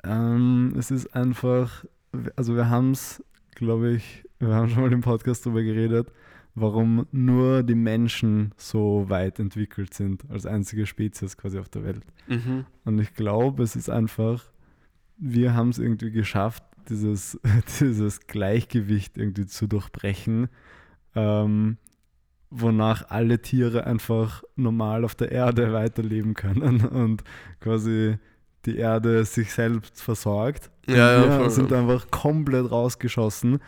Ähm, 0.03 0.73
es 0.77 0.91
ist 0.91 1.13
einfach, 1.15 1.85
also 2.35 2.55
wir 2.55 2.69
haben 2.69 2.91
es, 2.91 3.23
glaube 3.55 3.91
ich, 3.93 4.23
wir 4.39 4.49
haben 4.53 4.69
schon 4.69 4.83
mal 4.83 4.93
im 4.93 5.01
Podcast 5.01 5.45
darüber 5.45 5.63
geredet, 5.63 6.11
warum 6.55 7.07
nur 7.11 7.63
die 7.63 7.75
Menschen 7.75 8.51
so 8.57 9.05
weit 9.09 9.39
entwickelt 9.39 9.93
sind 9.93 10.23
als 10.29 10.45
einzige 10.45 10.85
Spezies 10.85 11.35
quasi 11.37 11.59
auf 11.59 11.69
der 11.69 11.83
Welt. 11.83 12.03
Mhm. 12.27 12.65
Und 12.85 12.99
ich 12.99 13.13
glaube, 13.13 13.63
es 13.63 13.75
ist 13.75 13.89
einfach, 13.89 14.43
wir 15.17 15.53
haben 15.55 15.69
es 15.69 15.79
irgendwie 15.79 16.11
geschafft, 16.11 16.63
dieses, 16.89 17.39
dieses 17.79 18.27
Gleichgewicht 18.27 19.17
irgendwie 19.17 19.45
zu 19.47 19.67
durchbrechen, 19.67 20.47
ähm, 21.15 21.77
wonach 22.49 23.09
alle 23.09 23.41
Tiere 23.41 23.85
einfach 23.85 24.43
normal 24.55 25.03
auf 25.03 25.15
der 25.15 25.31
Erde 25.31 25.73
weiterleben 25.73 26.33
können 26.33 26.85
und 26.85 27.23
quasi 27.59 28.17
die 28.65 28.77
Erde 28.77 29.23
sich 29.25 29.53
selbst 29.53 30.01
versorgt. 30.01 30.69
Ja, 30.87 31.25
ja, 31.25 31.39
wir 31.39 31.49
sind 31.49 31.71
einfach 31.73 32.09
komplett 32.11 32.71
rausgeschossen 32.71 33.59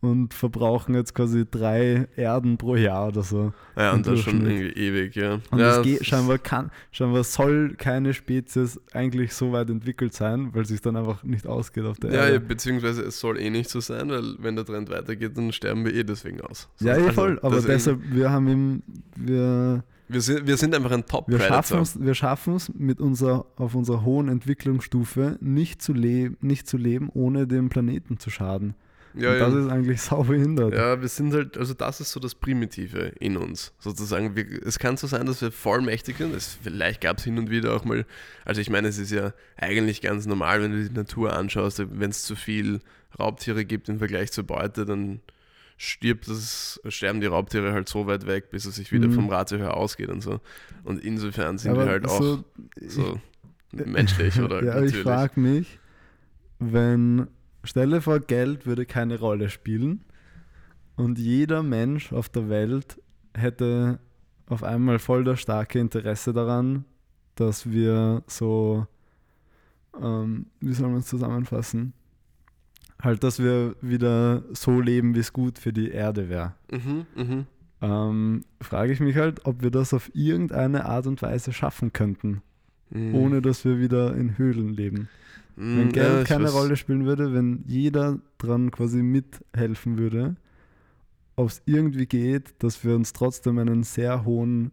und 0.00 0.34
verbrauchen 0.34 0.94
jetzt 0.94 1.14
quasi 1.14 1.46
drei 1.50 2.06
Erden 2.14 2.58
pro 2.58 2.76
Jahr 2.76 3.08
oder 3.08 3.22
so. 3.22 3.54
Ja, 3.74 3.92
und 3.92 4.06
das 4.06 4.20
schon 4.20 4.44
irgendwie 4.44 4.68
ewig, 4.78 5.16
ja. 5.16 5.40
Und 5.50 5.58
ja, 5.58 5.78
es 5.78 5.82
geht, 5.82 6.04
scheinbar, 6.04 6.36
kann, 6.38 6.70
scheinbar 6.92 7.24
soll 7.24 7.74
keine 7.78 8.12
Spezies 8.12 8.78
eigentlich 8.92 9.32
so 9.32 9.52
weit 9.52 9.70
entwickelt 9.70 10.12
sein, 10.12 10.50
weil 10.52 10.62
es 10.62 10.68
sich 10.68 10.82
dann 10.82 10.96
einfach 10.96 11.22
nicht 11.24 11.46
ausgeht 11.46 11.84
auf 11.86 11.98
der 11.98 12.10
Ja, 12.12 12.16
ja, 12.16 12.24
Erde. 12.34 12.40
beziehungsweise 12.40 13.02
es 13.02 13.18
soll 13.18 13.38
eh 13.40 13.48
nicht 13.48 13.70
so 13.70 13.80
sein, 13.80 14.10
weil 14.10 14.34
wenn 14.40 14.56
der 14.56 14.66
Trend 14.66 14.90
weitergeht, 14.90 15.38
dann 15.38 15.52
sterben 15.52 15.84
wir 15.86 15.94
eh 15.94 16.04
deswegen 16.04 16.40
aus. 16.42 16.68
So, 16.76 16.86
Ja, 16.86 16.96
eh 16.96 17.00
also, 17.00 17.12
voll, 17.12 17.38
aber 17.40 17.54
deswegen- 17.56 17.72
deshalb, 17.72 18.00
wir 18.12 18.30
haben 18.30 18.48
ihm, 18.48 18.82
wir, 19.16 19.84
Wir 20.08 20.20
sind, 20.20 20.46
wir 20.46 20.58
sind 20.58 20.74
einfach 20.74 20.90
ein 20.90 21.04
wir 21.28 21.40
schaffen 21.40 21.80
es, 21.80 21.98
wir 21.98 22.14
schaffen 22.14 22.56
es 22.56 22.70
mit 22.74 23.00
unserer, 23.00 23.46
auf 23.56 23.74
unserer 23.74 24.04
hohen 24.04 24.28
Entwicklungsstufe 24.28 25.38
nicht 25.40 25.80
zu, 25.80 25.94
leben, 25.94 26.36
nicht 26.42 26.68
zu 26.68 26.76
leben, 26.76 27.08
ohne 27.14 27.46
dem 27.46 27.70
Planeten 27.70 28.18
zu 28.18 28.28
schaden. 28.28 28.74
Ja, 29.16 29.30
Und 29.32 29.38
ja. 29.38 29.44
das 29.50 29.54
ist 29.54 29.70
eigentlich 29.70 30.02
sau 30.02 30.24
behindert. 30.24 30.74
Ja, 30.74 31.00
wir 31.00 31.08
sind 31.08 31.32
halt, 31.32 31.56
also 31.56 31.72
das 31.74 32.00
ist 32.00 32.10
so 32.12 32.20
das 32.20 32.34
Primitive 32.34 33.12
in 33.20 33.36
uns, 33.36 33.72
sozusagen. 33.78 34.34
Wir, 34.34 34.44
es 34.66 34.78
kann 34.78 34.96
so 34.96 35.06
sein, 35.06 35.26
dass 35.26 35.40
wir 35.40 35.52
vollmächtig 35.52 36.16
sind. 36.16 36.34
Es, 36.34 36.58
vielleicht 36.62 37.00
gab 37.00 37.18
es 37.18 37.24
hin 37.24 37.38
und 37.38 37.48
wieder 37.50 37.74
auch 37.74 37.84
mal, 37.84 38.04
also 38.44 38.60
ich 38.60 38.70
meine, 38.70 38.88
es 38.88 38.98
ist 38.98 39.12
ja 39.12 39.32
eigentlich 39.56 40.00
ganz 40.00 40.26
normal, 40.26 40.62
wenn 40.62 40.72
du 40.72 40.88
die 40.88 40.94
Natur 40.94 41.32
anschaust, 41.34 41.82
wenn 42.00 42.10
es 42.10 42.24
zu 42.24 42.34
viel 42.36 42.80
Raubtiere 43.18 43.64
gibt 43.64 43.88
im 43.88 43.98
Vergleich 43.98 44.32
zur 44.32 44.44
Beute, 44.44 44.84
dann 44.84 45.20
stirbt 45.76 46.28
das, 46.28 46.80
sterben 46.88 47.20
die 47.20 47.26
Raubtiere 47.26 47.72
halt 47.72 47.88
so 47.88 48.06
weit 48.06 48.26
weg, 48.26 48.50
bis 48.50 48.64
es 48.64 48.76
sich 48.76 48.92
wieder 48.92 49.08
Mhm. 49.08 49.12
vom 49.12 49.28
Ratio 49.28 49.58
her 49.58 49.76
ausgeht 49.76 50.08
und 50.08 50.20
so. 50.22 50.40
Und 50.84 51.02
insofern 51.04 51.58
sind 51.58 51.72
Aber 51.72 51.84
wir 51.84 51.90
halt 51.90 52.06
auch 52.06 52.20
so, 52.20 52.44
so 52.80 53.20
menschlich 53.72 54.40
oder 54.40 54.62
ja, 54.64 54.72
aber 54.74 54.86
ich 54.86 54.96
frage 54.96 55.38
mich, 55.40 55.78
wenn, 56.60 57.26
stelle 57.64 58.00
vor, 58.00 58.20
Geld 58.20 58.66
würde 58.66 58.86
keine 58.86 59.18
Rolle 59.18 59.50
spielen 59.50 60.04
und 60.96 61.18
jeder 61.18 61.62
Mensch 61.62 62.12
auf 62.12 62.28
der 62.28 62.48
Welt 62.48 63.00
hätte 63.34 63.98
auf 64.46 64.62
einmal 64.62 64.98
voll 64.98 65.24
das 65.24 65.40
starke 65.40 65.78
Interesse 65.78 66.32
daran, 66.32 66.84
dass 67.34 67.70
wir 67.70 68.22
so, 68.26 68.86
ähm, 70.00 70.46
wie 70.60 70.72
soll 70.72 70.90
man 70.90 71.00
es 71.00 71.06
zusammenfassen? 71.06 71.92
Halt, 73.02 73.24
dass 73.24 73.38
wir 73.38 73.76
wieder 73.80 74.44
so 74.52 74.80
leben, 74.80 75.14
wie 75.14 75.20
es 75.20 75.32
gut 75.32 75.58
für 75.58 75.72
die 75.72 75.90
Erde 75.90 76.28
wäre. 76.28 76.54
Mhm, 76.70 77.06
mhm. 77.16 77.46
Ähm, 77.80 78.44
frage 78.60 78.92
ich 78.92 79.00
mich 79.00 79.16
halt, 79.16 79.44
ob 79.44 79.62
wir 79.62 79.70
das 79.70 79.92
auf 79.92 80.10
irgendeine 80.14 80.86
Art 80.86 81.06
und 81.06 81.20
Weise 81.20 81.52
schaffen 81.52 81.92
könnten, 81.92 82.40
Mhm. 82.94 83.14
ohne 83.14 83.42
dass 83.42 83.64
wir 83.64 83.78
wieder 83.78 84.14
in 84.16 84.38
Höhlen 84.38 84.68
leben. 84.70 85.08
Mhm, 85.56 85.76
Wenn 85.78 85.86
ja, 85.90 85.92
Geld 85.92 86.22
ich 86.22 86.28
keine 86.28 86.44
weiß. 86.44 86.54
Rolle 86.54 86.76
spielen 86.76 87.04
würde, 87.06 87.34
wenn 87.34 87.64
jeder 87.66 88.18
dran 88.38 88.70
quasi 88.70 89.02
mithelfen 89.02 89.98
würde, 89.98 90.36
ob 91.36 91.48
es 91.48 91.60
irgendwie 91.66 92.06
geht, 92.06 92.54
dass 92.62 92.84
wir 92.84 92.94
uns 92.94 93.12
trotzdem 93.12 93.58
einen 93.58 93.82
sehr 93.82 94.24
hohen 94.24 94.70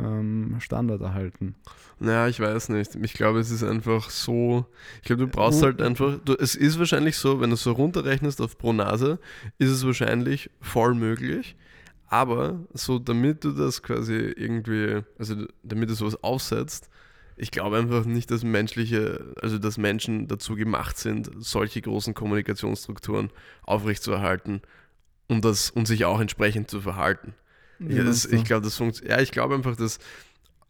ähm, 0.00 0.56
Standard 0.60 1.00
erhalten. 1.02 1.54
Naja, 1.98 2.26
ich 2.28 2.40
weiß 2.40 2.70
nicht. 2.70 2.94
Ich 2.94 3.12
glaube, 3.14 3.40
es 3.40 3.50
ist 3.50 3.62
einfach 3.62 4.08
so. 4.10 4.66
Ich 5.02 5.02
glaube, 5.08 5.22
du 5.26 5.28
brauchst 5.28 5.60
Oh. 5.62 5.66
halt 5.66 5.82
einfach. 5.82 6.18
Du, 6.24 6.34
es 6.34 6.54
ist 6.54 6.78
wahrscheinlich 6.78 7.16
so, 7.16 7.40
wenn 7.40 7.50
du 7.50 7.54
es 7.54 7.62
so 7.62 7.72
runterrechnest 7.72 8.40
auf 8.40 8.56
pro 8.58 8.72
Nase, 8.72 9.18
ist 9.58 9.70
es 9.70 9.84
wahrscheinlich 9.84 10.50
voll 10.60 10.94
möglich. 10.94 11.56
Aber 12.08 12.60
so, 12.74 12.98
damit 12.98 13.44
du 13.44 13.52
das 13.52 13.82
quasi 13.82 14.14
irgendwie, 14.14 15.00
also 15.18 15.46
damit 15.62 15.90
du 15.90 15.94
sowas 15.94 16.22
aufsetzt, 16.22 16.88
ich 17.36 17.50
glaube 17.50 17.76
einfach 17.78 18.04
nicht, 18.04 18.30
dass 18.30 18.42
menschliche, 18.44 19.34
also 19.40 19.58
dass 19.58 19.78
Menschen 19.78 20.28
dazu 20.28 20.54
gemacht 20.54 20.98
sind, 20.98 21.30
solche 21.38 21.80
großen 21.80 22.14
Kommunikationsstrukturen 22.14 23.30
aufrechtzuerhalten 23.62 24.62
und 25.28 25.44
das 25.44 25.70
und 25.70 25.86
sich 25.86 26.04
auch 26.04 26.20
entsprechend 26.20 26.70
zu 26.70 26.80
verhalten. 26.80 27.34
Ja, 27.78 28.04
das, 28.04 28.24
ich 28.24 28.44
glaube, 28.44 28.62
das 28.64 28.76
funktioniert. 28.76 29.16
Ja, 29.16 29.22
ich 29.22 29.32
glaube 29.32 29.54
einfach, 29.54 29.74
dass 29.76 29.98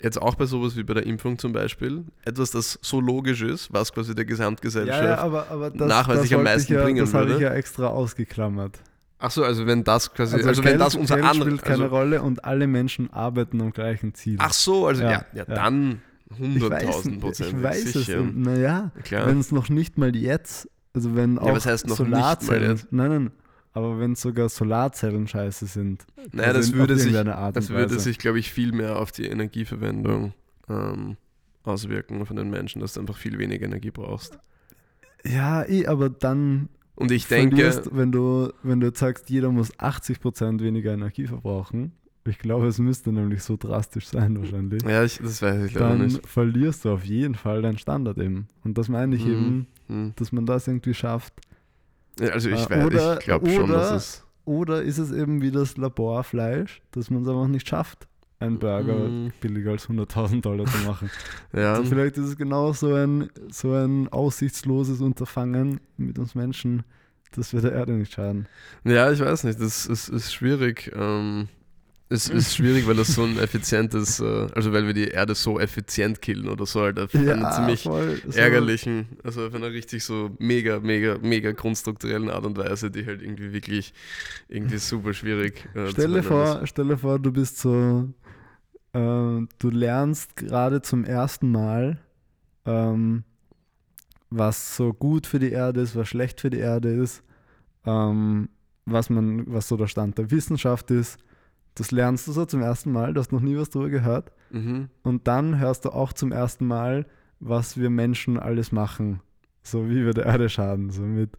jetzt 0.01 0.21
auch 0.21 0.35
bei 0.35 0.47
sowas 0.47 0.77
wie 0.77 0.83
bei 0.83 0.95
der 0.95 1.05
Impfung 1.07 1.39
zum 1.39 1.53
Beispiel, 1.53 2.05
etwas, 2.25 2.51
das 2.51 2.79
so 2.83 3.01
logisch 3.01 3.43
ist, 3.43 3.73
was 3.73 3.93
quasi 3.93 4.15
der 4.15 4.25
Gesamtgesellschaft. 4.25 5.03
ja, 5.03 5.11
ja, 5.11 5.19
aber, 5.19 5.49
aber 5.51 5.71
das, 5.71 5.89
nachweislich 5.89 6.31
das 6.31 6.39
am 6.39 6.45
meisten 6.45 6.73
ich 6.73 6.77
ja, 6.79 6.85
bringen 6.85 6.99
Das 6.99 7.13
habe 7.15 7.25
ich 7.27 7.31
würde. 7.33 7.45
ja 7.45 7.53
extra 7.55 7.87
ausgeklammert. 7.89 8.79
Ach 9.19 9.31
so, 9.31 9.45
also 9.45 9.67
wenn 9.67 9.85
das 9.85 10.13
quasi, 10.13 10.37
also, 10.37 10.65
wenn 10.65 10.71
Geld, 10.71 10.81
das 10.81 10.97
unser 10.97 11.17
Geld 11.17 11.37
spielt 11.37 11.63
keine 11.63 11.85
Also, 11.85 11.95
Rolle 11.95 12.23
und 12.23 12.45
alle 12.45 12.67
Menschen 12.67 13.13
arbeiten 13.13 13.61
am 13.61 13.73
gleichen 13.73 14.15
Ziel. 14.15 14.37
ach 14.41 14.53
so, 14.53 14.87
also 14.89 15.03
ja, 15.03 15.11
Ja, 15.13 15.27
ja, 15.35 15.45
dann 15.45 15.93
ich 15.93 16.12
100.000 16.41 17.21
Prozent. 17.21 17.55
ich 17.57 17.63
weiß 17.63 17.85
es. 17.85 17.93
sicher. 17.93 18.23
Naja, 18.23 18.91
Klar. 19.03 19.27
wenn 19.27 19.39
es 19.39 19.53
noch 19.53 19.69
nicht 19.69 19.99
mal 19.99 20.15
jetzt, 20.17 20.69
also 20.95 21.15
wenn 21.15 21.39
auch 21.39 21.53
was 21.53 21.67
heißt 21.67 21.87
noch 21.87 21.99
nicht 21.99 22.11
mal 22.11 22.17
Solarzellen, 22.19 22.71
jetzt? 22.71 22.93
nein, 22.93 23.11
nein, 23.11 23.31
aber 23.73 23.99
wenn 23.99 24.15
sogar 24.15 24.49
Solarzellen 24.49 25.27
scheiße 25.27 25.67
sind. 25.67 26.07
naja, 26.33 26.49
also 26.49 26.61
das 26.61 26.73
würde 26.75 26.99
sich, 26.99 27.13
das 27.13 27.71
würde 27.71 27.99
sich, 27.99 28.19
glaube 28.19 28.39
ich, 28.39 28.53
viel 28.53 28.73
mehr 28.73 28.99
auf 28.99 29.13
die 29.13 29.27
Energieverwendung 29.27 30.35
ähm, 30.69 31.17
auswirken 31.65 32.27
von 32.27 32.37
den 32.37 32.51
Menschen, 32.51 32.81
dass 32.81 32.95
du 32.95 33.01
einfach 33.01 33.17
viel 33.17 33.39
weniger 33.39 33.67
Energie 33.67 33.91
brauchst. 33.91 34.39
Ja, 35.25 35.65
eh, 35.65 35.87
aber 35.87 36.11
dann 36.11 36.69
Und 36.95 37.11
ich 37.13 37.29
denke, 37.29 37.83
wenn 37.93 38.13
du, 38.13 38.53
wenn 38.63 38.81
du 38.81 38.89
jetzt 38.89 38.99
sagst, 38.99 39.31
jeder 39.31 39.51
muss 39.51 39.73
80% 39.79 40.61
weniger 40.61 40.93
Energie 40.93 41.27
verbrauchen, 41.27 41.93
ich 42.25 42.39
glaube, 42.39 42.67
es 42.69 42.79
müsste 42.79 43.13
nämlich 43.13 43.43
so 43.43 43.57
drastisch 43.57 44.07
sein 44.07 44.39
wahrscheinlich, 44.39 44.83
ja, 44.85 45.03
ich, 45.03 45.19
das 45.19 45.43
weiß 45.43 45.65
ich 45.67 45.73
dann 45.75 46.03
nicht. 46.07 46.27
verlierst 46.27 46.85
du 46.85 46.91
auf 46.93 47.05
jeden 47.05 47.35
Fall 47.35 47.63
deinen 47.63 47.79
Standard 47.79 48.19
eben. 48.19 48.49
Und 48.65 48.79
das 48.79 48.89
meine 48.89 49.17
ich 49.17 49.25
Mhm. 49.25 49.33
eben, 49.33 49.67
Hm. 49.89 50.13
dass 50.17 50.31
man 50.33 50.47
das 50.47 50.69
irgendwie 50.69 50.95
schafft. 50.95 51.35
Ja, 52.21 52.29
Also 52.31 52.51
ich, 52.51 52.71
Äh, 52.71 52.85
oder- 52.85 53.19
ich 53.19 53.25
glaube 53.25 53.49
schon, 53.51 53.71
dass 53.71 53.91
es. 53.91 54.25
Oder 54.45 54.83
ist 54.83 54.99
es 54.99 55.13
eben 55.13 55.41
wie 55.41 55.51
das 55.53 55.77
Laborfleisch, 55.77 56.83
dass 56.91 57.11
man 57.11 57.23
es 57.23 57.29
einfach 57.29 57.47
nicht 57.47 57.69
schafft, 57.69 58.09
einen 58.41 58.59
Burger 58.59 59.09
Mhm. 59.09 59.33
billiger 59.41 59.71
als 59.71 59.89
100.000 59.89 60.45
Dollar 60.45 60.67
zu 60.67 60.79
machen? 60.79 61.11
Ja, 61.53 61.75
Also 61.75 61.85
vielleicht 61.85 62.17
ist 62.19 62.25
es 62.27 62.37
genau 62.37 62.73
so 62.73 62.93
ein, 62.95 63.29
so 63.51 63.73
ein 63.75 64.09
aussichtsloses 64.09 65.01
Unterfangen 65.01 65.81
mit 65.97 66.19
uns 66.19 66.35
Menschen, 66.35 66.83
dass 67.37 67.53
wir 67.53 67.61
der 67.61 67.73
Erde 67.73 67.93
nicht 67.93 68.13
schaden. 68.13 68.47
ja, 68.85 69.11
ich 69.13 69.21
weiß 69.21 69.45
nicht, 69.45 69.61
das 69.61 69.87
ist, 69.87 70.09
ist 70.09 70.33
schwierig. 70.35 70.91
Ähm, 70.95 71.49
es 72.13 72.29
ist 72.29 72.57
schwierig, 72.57 72.87
weil 72.87 72.97
das 72.97 73.09
so 73.09 73.25
ein 73.25 73.39
effizientes, 73.39 74.21
äh, 74.21 74.47
also 74.55 74.73
weil 74.73 74.87
wir 74.87 74.93
die 74.93 75.09
Erde 75.09 75.35
so 75.35 75.59
effizient 75.59 76.21
killen 76.21 76.49
oder 76.49 76.67
so 76.67 76.83
halt 76.83 76.99
auf 76.99 77.15
einer 77.15 77.51
ziemlich 77.53 77.85
voll. 77.85 78.21
Ärgerlichen, 78.35 79.07
also 79.25 79.47
auf 79.47 79.55
einer 79.55 79.73
richtig 79.73 80.05
so 80.05 80.31
mega, 80.39 80.79
mega, 80.81 81.19
mega 81.19 81.53
konstrukturellen 81.53 82.29
Art 82.29 82.45
und 82.45 82.57
Weise, 82.59 82.91
die 82.91 83.07
halt 83.07 83.23
irgendwie 83.23 83.53
wirklich 83.53 83.95
irgendwie 84.49 84.77
super 84.77 85.15
schwierig 85.15 85.67
äh, 85.75 85.87
zu 85.87 85.93
Stell 85.93 86.09
dir, 86.09 86.15
handeln 86.17 86.25
vor, 86.25 86.67
stell 86.67 86.89
dir 86.89 86.99
vor, 86.99 87.19
du 87.19 87.33
bist 87.33 87.59
so, 87.59 88.09
äh, 88.93 88.99
du 88.99 89.71
lernst 89.71 90.37
gerade 90.37 90.83
zum 90.83 91.05
ersten 91.05 91.51
Mal, 91.51 91.99
ähm, 92.67 93.25
was 94.29 94.77
so 94.77 94.93
gut 94.93 95.27
für 95.27 95.39
die 95.39 95.53
Erde 95.53 95.81
ist, 95.81 95.97
was 95.97 96.09
schlecht 96.09 96.41
für 96.41 96.51
die 96.51 96.59
Erde 96.59 96.91
ist, 96.91 97.23
ähm, 97.87 98.51
was 98.85 99.09
man, 99.09 99.45
was 99.53 99.69
so 99.69 99.77
der 99.77 99.87
Stand 99.87 100.19
der 100.19 100.31
Wissenschaft 100.31 100.91
ist. 100.91 101.19
Das 101.75 101.91
lernst 101.91 102.29
du 102.29 102.33
so 102.33 102.45
zum 102.45 102.61
ersten 102.61 102.93
Mal, 102.93 103.15
du 103.15 103.21
hast 103.21 103.33
noch 103.33 103.41
nie 103.41 103.57
was 103.57 103.71
drüber 103.71 103.89
gehört. 103.89 104.31
Mhm. 104.51 104.89
Und 105.03 105.27
dann 105.27 105.59
hörst 105.59 105.85
du 105.87 105.91
auch 105.91 106.13
zum 106.13 106.31
ersten 106.33 106.67
Mal, 106.67 107.07
was 107.41 107.79
wir 107.79 107.89
Menschen 107.91 108.39
alles 108.39 108.73
machen. 108.73 109.21
So 109.63 109.89
wie 109.89 110.05
wir 110.05 110.13
der 110.13 110.27
Erde 110.27 110.49
schaden. 110.49 110.91
So 110.91 111.03
mit 111.03 111.31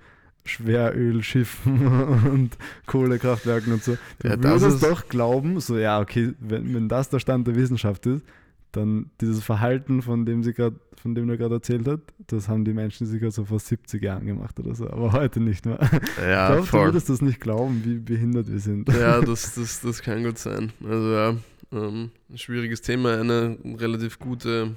Schwerölschiffen 0.45 1.87
und 2.31 2.57
Kohlekraftwerken 2.85 3.73
und 3.73 3.83
so. 3.83 3.97
Du 4.19 4.27
Ja, 4.27 4.35
das 4.37 4.61
würdest 4.61 4.83
ist- 4.83 4.91
doch 4.91 5.07
glauben, 5.07 5.59
so 5.59 5.77
ja, 5.77 5.99
okay, 5.99 6.33
wenn, 6.39 6.73
wenn 6.73 6.89
das 6.89 7.09
der 7.09 7.19
Stand 7.19 7.47
der 7.47 7.55
Wissenschaft 7.55 8.05
ist, 8.05 8.25
dann 8.73 9.11
dieses 9.21 9.43
Verhalten, 9.43 10.01
von 10.01 10.25
dem 10.25 10.43
sie 10.43 10.53
grad, 10.53 10.73
von 10.95 11.15
dem 11.15 11.27
du 11.27 11.37
gerade 11.37 11.55
erzählt 11.55 11.87
hast, 11.87 12.01
das 12.27 12.49
haben 12.49 12.65
die 12.65 12.73
Menschen 12.73 13.07
sicher 13.07 13.31
so 13.31 13.45
vor 13.45 13.59
70 13.59 14.01
Jahren 14.03 14.25
gemacht 14.25 14.59
oder 14.59 14.75
so, 14.75 14.89
aber 14.89 15.13
heute 15.13 15.39
nicht 15.39 15.65
mehr. 15.65 15.79
Ja, 16.21 16.57
ich 16.59 16.69
glaube, 16.69 16.85
du 16.85 16.91
würdest 16.91 17.09
das 17.09 17.21
nicht 17.21 17.39
glauben, 17.39 17.83
wie 17.85 17.99
behindert 17.99 18.51
wir 18.51 18.59
sind. 18.59 18.89
Ja, 18.89 19.21
das, 19.25 19.55
das, 19.55 19.81
das 19.81 20.01
kann 20.01 20.23
gut 20.23 20.37
sein. 20.37 20.73
Also 20.83 21.13
ja, 21.13 21.35
ähm, 21.71 22.11
ein 22.29 22.37
schwieriges 22.37 22.81
Thema, 22.81 23.19
eine 23.19 23.57
relativ 23.77 24.19
gute, 24.19 24.75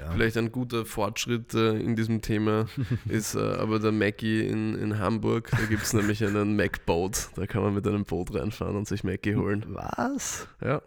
Ja. 0.00 0.10
vielleicht 0.12 0.36
ein 0.38 0.50
guter 0.52 0.84
Fortschritt 0.86 1.54
äh, 1.54 1.76
in 1.78 1.96
diesem 1.96 2.22
Thema 2.22 2.66
ist 3.08 3.34
äh, 3.34 3.38
aber 3.40 3.78
der 3.78 3.92
Mackie 3.92 4.46
in, 4.46 4.74
in 4.74 4.98
Hamburg. 4.98 5.50
Da 5.50 5.64
gibt 5.68 5.82
es 5.82 5.92
nämlich 5.94 6.24
einen 6.24 6.56
Mac-Boat. 6.56 7.28
Da 7.36 7.46
kann 7.46 7.62
man 7.62 7.74
mit 7.74 7.86
einem 7.86 8.04
Boot 8.04 8.34
reinfahren 8.34 8.76
und 8.76 8.88
sich 8.88 9.04
Mackie 9.04 9.36
holen. 9.36 9.64
Was? 9.68 10.46
Ja, 10.64 10.80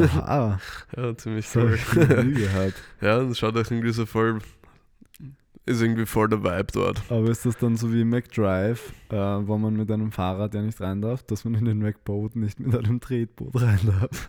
Aha, 0.00 0.60
ja 0.96 1.16
ziemlich 1.16 1.46
cool. 1.54 1.78
gehört. 1.96 2.74
Ja, 3.00 3.22
das 3.22 3.38
schaut 3.38 3.56
auch 3.56 3.70
irgendwie 3.70 3.92
so 3.92 4.06
voll, 4.06 4.38
ist 5.64 5.80
irgendwie 5.80 6.06
voll 6.06 6.28
der 6.28 6.42
Vibe 6.42 6.72
dort. 6.72 7.02
Aber 7.08 7.28
ist 7.30 7.46
das 7.46 7.56
dann 7.56 7.76
so 7.76 7.92
wie 7.92 8.04
McDrive, 8.04 8.92
äh, 9.10 9.16
wo 9.16 9.56
man 9.58 9.74
mit 9.74 9.90
einem 9.90 10.10
Fahrrad 10.10 10.54
ja 10.54 10.62
nicht 10.62 10.80
rein 10.80 11.00
darf, 11.00 11.22
dass 11.22 11.44
man 11.44 11.54
in 11.54 11.64
den 11.64 11.78
McBoat 11.78 12.34
nicht 12.34 12.58
mit 12.58 12.74
einem 12.76 13.00
Tretboot 13.00 13.60
rein 13.60 13.78
darf? 13.86 14.28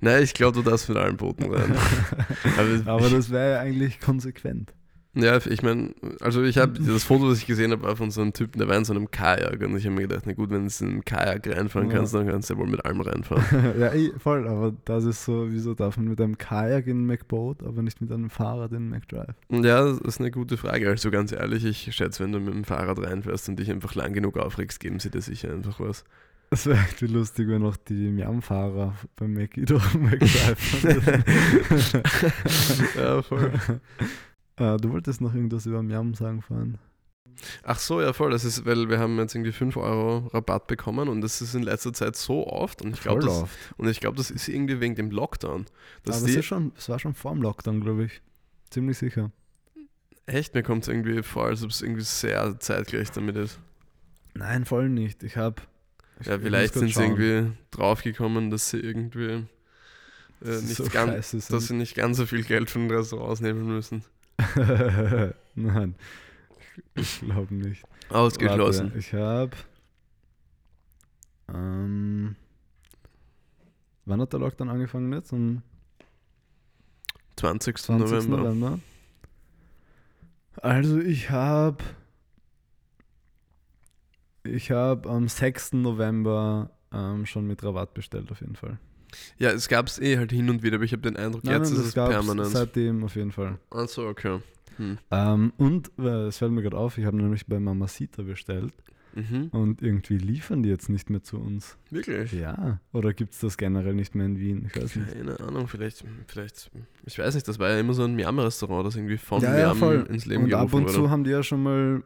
Nein, 0.00 0.22
ich 0.22 0.34
glaube, 0.34 0.62
du 0.62 0.68
darfst 0.68 0.88
mit 0.88 0.98
allen 0.98 1.16
Booten 1.16 1.52
rein. 1.52 1.74
Aber, 2.84 2.92
Aber 2.92 3.10
das 3.10 3.30
wäre 3.30 3.54
ja 3.54 3.60
eigentlich 3.60 4.00
konsequent. 4.00 4.72
Ja, 5.20 5.36
ich 5.44 5.62
meine, 5.62 5.94
also 6.20 6.44
ich 6.44 6.58
habe 6.58 6.78
das 6.78 7.02
Foto, 7.02 7.28
das 7.28 7.38
ich 7.38 7.46
gesehen 7.46 7.72
habe, 7.72 7.82
war 7.82 7.96
von 7.96 8.12
so 8.12 8.20
einem 8.20 8.32
Typen, 8.32 8.60
der 8.60 8.68
war 8.68 8.76
in 8.76 8.84
so 8.84 8.94
einem 8.94 9.10
Kajak 9.10 9.60
und 9.62 9.76
ich 9.76 9.84
habe 9.84 9.96
mir 9.96 10.02
gedacht, 10.02 10.22
na 10.26 10.32
gut, 10.32 10.50
wenn 10.50 10.68
du 10.68 10.84
in 10.84 10.90
einem 10.90 11.04
Kajak 11.04 11.48
reinfahren 11.48 11.90
Ja. 11.90 11.96
kannst, 11.96 12.14
dann 12.14 12.28
kannst 12.28 12.50
du 12.50 12.54
ja 12.54 12.60
wohl 12.60 12.68
mit 12.68 12.84
allem 12.84 13.00
reinfahren. 13.00 13.74
ja, 13.80 13.92
eh, 13.92 14.12
voll, 14.18 14.46
aber 14.46 14.72
das 14.84 15.04
ist 15.04 15.24
so, 15.24 15.48
wieso 15.50 15.74
darf 15.74 15.96
man 15.96 16.06
mit 16.06 16.20
einem 16.20 16.38
Kajak 16.38 16.86
in 16.86 17.04
McBoat, 17.04 17.64
aber 17.64 17.82
nicht 17.82 18.00
mit 18.00 18.12
einem 18.12 18.30
Fahrrad 18.30 18.70
in 18.72 18.88
McDrive? 18.90 19.34
ja, 19.50 19.84
das 19.84 19.98
ist 20.00 20.20
eine 20.20 20.30
gute 20.30 20.56
Frage. 20.56 20.88
Also 20.88 21.10
ganz 21.10 21.32
ehrlich, 21.32 21.64
ich 21.64 21.92
schätze, 21.94 22.22
wenn 22.22 22.30
du 22.30 22.38
mit 22.38 22.54
dem 22.54 22.62
Fahrrad 22.64 23.02
reinfährst 23.02 23.48
und 23.48 23.58
dich 23.58 23.70
einfach 23.72 23.96
lang 23.96 24.12
genug 24.12 24.38
aufregst, 24.38 24.78
geben 24.78 25.00
sie 25.00 25.10
dir 25.10 25.20
sicher 25.20 25.50
einfach 25.52 25.80
was. 25.80 26.04
Es 26.50 26.64
wäre 26.66 26.78
echt 26.78 27.00
lustig, 27.02 27.46
wenn 27.48 27.60
noch 27.62 27.76
die 27.76 28.08
Miam-Fahrer 28.08 28.94
beim 29.16 29.32
McDrive 29.34 29.82
ja, 32.96 33.22
voll. 33.22 33.52
Äh, 34.58 34.76
Du 34.76 34.90
wolltest 34.92 35.20
noch 35.20 35.34
irgendwas 35.34 35.66
über 35.66 35.82
Miam 35.82 36.14
sagen 36.14 36.42
vorhin. 36.42 36.78
Ach 37.62 37.78
so, 37.78 38.00
ja 38.00 38.12
voll. 38.12 38.30
Das 38.30 38.44
ist, 38.44 38.64
weil 38.66 38.88
wir 38.88 38.98
haben 38.98 39.18
jetzt 39.18 39.34
irgendwie 39.34 39.52
5 39.52 39.76
Euro 39.76 40.26
Rabatt 40.28 40.66
bekommen 40.66 41.08
und 41.08 41.20
das 41.20 41.40
ist 41.40 41.54
in 41.54 41.62
letzter 41.62 41.92
Zeit 41.92 42.16
so 42.16 42.46
oft 42.46 42.82
und 42.82 42.94
ich 42.94 43.00
glaube, 43.00 43.22
das, 43.22 43.44
und 43.76 43.88
ich 43.88 44.00
glaub, 44.00 44.16
das 44.16 44.30
ist 44.30 44.48
irgendwie 44.48 44.80
wegen 44.80 44.94
dem 44.94 45.10
Lockdown. 45.10 45.66
Dass 46.04 46.18
Aber 46.18 46.26
die, 46.26 46.38
ist 46.38 46.46
schon, 46.46 46.72
es 46.76 46.88
war 46.88 46.98
schon 46.98 47.14
vor 47.14 47.32
dem 47.32 47.42
Lockdown, 47.42 47.80
glaube 47.80 48.04
ich. 48.04 48.22
Ziemlich 48.70 48.98
sicher. 48.98 49.30
echt, 50.26 50.54
mir 50.54 50.62
kommt 50.62 50.82
es 50.82 50.88
irgendwie 50.88 51.22
vor, 51.22 51.46
als 51.46 51.62
ob 51.62 51.70
es 51.70 51.80
irgendwie 51.80 52.02
sehr 52.02 52.58
zeitgleich 52.60 53.10
damit 53.12 53.36
ist. 53.36 53.60
Nein, 54.34 54.64
voll 54.64 54.88
nicht. 54.88 55.22
Ich 55.22 55.36
habe. 55.36 55.62
Ja, 56.24 56.38
vielleicht 56.38 56.74
sind 56.74 56.92
sie 56.92 57.02
irgendwie 57.02 57.52
draufgekommen, 57.70 58.50
dass 58.50 58.70
sie 58.70 58.78
irgendwie 58.78 59.46
äh, 60.44 60.60
nicht 60.62 60.76
so 60.76 60.84
ganz, 60.84 61.30
dass 61.30 61.68
sie 61.68 61.74
nicht 61.74 61.94
ganz 61.94 62.16
so 62.16 62.26
viel 62.26 62.42
Geld 62.42 62.70
von 62.70 62.88
den 62.88 62.96
Restaurants 62.96 63.40
nehmen 63.40 63.66
müssen. 63.66 64.02
Nein, 65.54 65.94
ich 66.94 67.20
glaube 67.20 67.54
nicht. 67.54 67.84
Ausgeschlossen. 68.10 68.86
Warte, 68.86 68.98
ich 68.98 69.12
habe. 69.12 69.56
Ähm, 71.52 72.36
wann 74.04 74.20
hat 74.20 74.32
der 74.32 74.40
Lockdown 74.40 74.68
angefangen 74.68 75.12
jetzt? 75.12 75.32
Am 75.32 75.62
20. 77.36 77.78
20. 77.78 78.10
November. 78.10 78.36
November. 78.36 78.78
Also 80.56 80.98
ich 80.98 81.30
habe. 81.30 81.84
Ich 84.44 84.70
habe 84.70 85.08
am 85.08 85.28
6. 85.28 85.74
November 85.74 86.70
ähm, 86.92 87.26
schon 87.26 87.46
mit 87.46 87.62
Rabatt 87.62 87.92
bestellt, 87.94 88.30
auf 88.30 88.40
jeden 88.40 88.56
Fall. 88.56 88.78
Ja, 89.38 89.50
es 89.50 89.68
gab 89.68 89.86
es 89.86 89.98
eh 89.98 90.16
halt 90.18 90.32
hin 90.32 90.50
und 90.50 90.62
wieder, 90.62 90.76
aber 90.76 90.84
ich 90.84 90.92
habe 90.92 91.02
den 91.02 91.16
Eindruck, 91.16 91.44
jetzt 91.44 91.70
ist 91.70 91.78
es 91.78 91.94
permanent. 91.94 92.50
seitdem 92.50 93.04
auf 93.04 93.16
jeden 93.16 93.32
Fall. 93.32 93.58
Achso, 93.70 94.08
okay. 94.08 94.40
Hm. 94.76 94.98
Ähm, 95.10 95.52
und 95.56 95.90
äh, 95.98 96.26
es 96.28 96.38
fällt 96.38 96.52
mir 96.52 96.62
gerade 96.62 96.76
auf, 96.76 96.98
ich 96.98 97.04
habe 97.04 97.16
nämlich 97.16 97.46
bei 97.46 97.58
Mamacita 97.58 98.22
bestellt 98.22 98.72
Mhm. 99.14 99.48
und 99.50 99.82
irgendwie 99.82 100.18
liefern 100.18 100.62
die 100.62 100.68
jetzt 100.68 100.88
nicht 100.90 101.10
mehr 101.10 101.22
zu 101.22 101.38
uns. 101.38 101.76
Wirklich? 101.90 102.30
Ja. 102.32 102.78
Oder 102.92 103.14
gibt 103.14 103.32
es 103.34 103.40
das 103.40 103.56
generell 103.56 103.94
nicht 103.94 104.14
mehr 104.14 104.26
in 104.26 104.38
Wien? 104.38 104.70
Ich 104.72 104.80
weiß 104.80 104.94
nicht. 104.96 105.12
Keine 105.12 105.40
Ahnung, 105.40 105.66
vielleicht, 105.66 106.04
vielleicht, 106.28 106.70
ich 107.04 107.18
weiß 107.18 107.34
nicht, 107.34 107.48
das 107.48 107.58
war 107.58 107.70
ja 107.70 107.80
immer 107.80 107.94
so 107.94 108.04
ein 108.04 108.14
Miam-Restaurant, 108.14 108.86
das 108.86 108.94
irgendwie 108.94 109.16
von 109.16 109.40
Ja, 109.42 109.58
ja, 109.58 109.66
Miam 109.68 109.78
voll. 109.78 110.06
ins 110.08 110.26
Leben 110.26 110.44
Und 110.44 110.54
ab 110.54 110.68
gerufen 110.70 110.84
und 110.86 110.90
zu 110.92 111.00
wurde. 111.00 111.10
haben 111.10 111.24
die 111.24 111.30
ja 111.30 111.42
schon 111.42 111.62
mal 111.62 112.02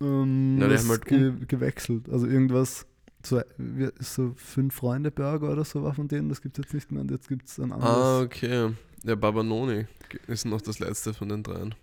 ähm, 0.00 0.56
Na, 0.58 0.68
die 0.68 0.78
haben 0.78 0.88
halt 0.88 1.04
ge 1.04 1.32
gewechselt. 1.46 2.08
Also 2.08 2.26
irgendwas, 2.26 2.86
so, 3.26 3.40
wie- 3.58 3.90
so 4.00 4.32
fünf 4.36 4.74
Freunde 4.74 5.10
Burger 5.10 5.50
oder 5.52 5.64
so 5.64 5.82
war 5.82 5.94
von 5.94 6.08
denen, 6.08 6.28
das 6.28 6.40
gibt 6.42 6.58
es 6.58 6.64
jetzt 6.64 6.74
nicht 6.74 6.92
mehr 6.92 7.00
und 7.02 7.10
jetzt 7.10 7.28
gibt 7.28 7.48
es 7.48 7.58
ein 7.58 7.72
Ah, 7.72 7.74
anderes. 7.76 8.24
okay. 8.26 8.70
Der 9.04 9.16
Babanoni 9.16 9.86
ist 10.28 10.44
noch 10.46 10.60
das 10.60 10.78
letzte 10.78 11.12
von 11.14 11.28
den 11.28 11.42
dreien. 11.42 11.74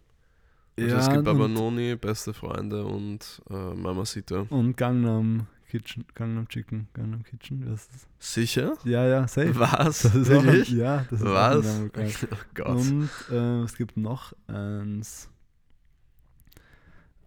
Also 0.79 0.91
ja, 0.95 0.99
es 1.01 1.09
gibt 1.09 1.25
Babanoni, 1.25 1.95
Beste 1.97 2.33
Freunde 2.33 2.85
und 2.85 3.41
äh, 3.49 3.73
Mamacita. 3.73 4.45
und 4.49 4.77
Gangnam 4.77 5.47
Kitchen, 5.67 6.05
Gangnam 6.15 6.47
Chicken, 6.47 6.87
Gangnam 6.93 7.23
Kitchen, 7.23 7.69
heißt 7.69 7.89
das? 7.93 8.07
Sicher? 8.17 8.77
Ja, 8.85 9.05
ja, 9.05 9.27
safe. 9.27 9.51
Was? 9.59 10.01
Das 10.03 10.15
ist 10.15 10.31
auch 10.31 10.43
ja, 10.43 11.05
das 11.09 11.19
ist 11.19 11.27
auch 11.27 11.33
Was? 11.33 11.65
ein. 11.67 11.91
Oh 12.31 12.35
Gott. 12.55 12.67
Und 12.67 13.09
äh, 13.29 13.61
es 13.63 13.75
gibt 13.75 13.97
noch 13.97 14.33
eins, 14.47 15.29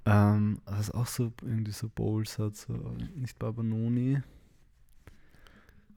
ähm, 0.06 0.58
was 0.66 0.90
auch 0.90 1.06
so 1.06 1.32
irgendwie 1.42 1.72
so 1.72 1.88
Bowls 1.94 2.38
hat, 2.38 2.56
so 2.56 2.72
nicht 3.14 3.38
Babanoni. 3.38 4.20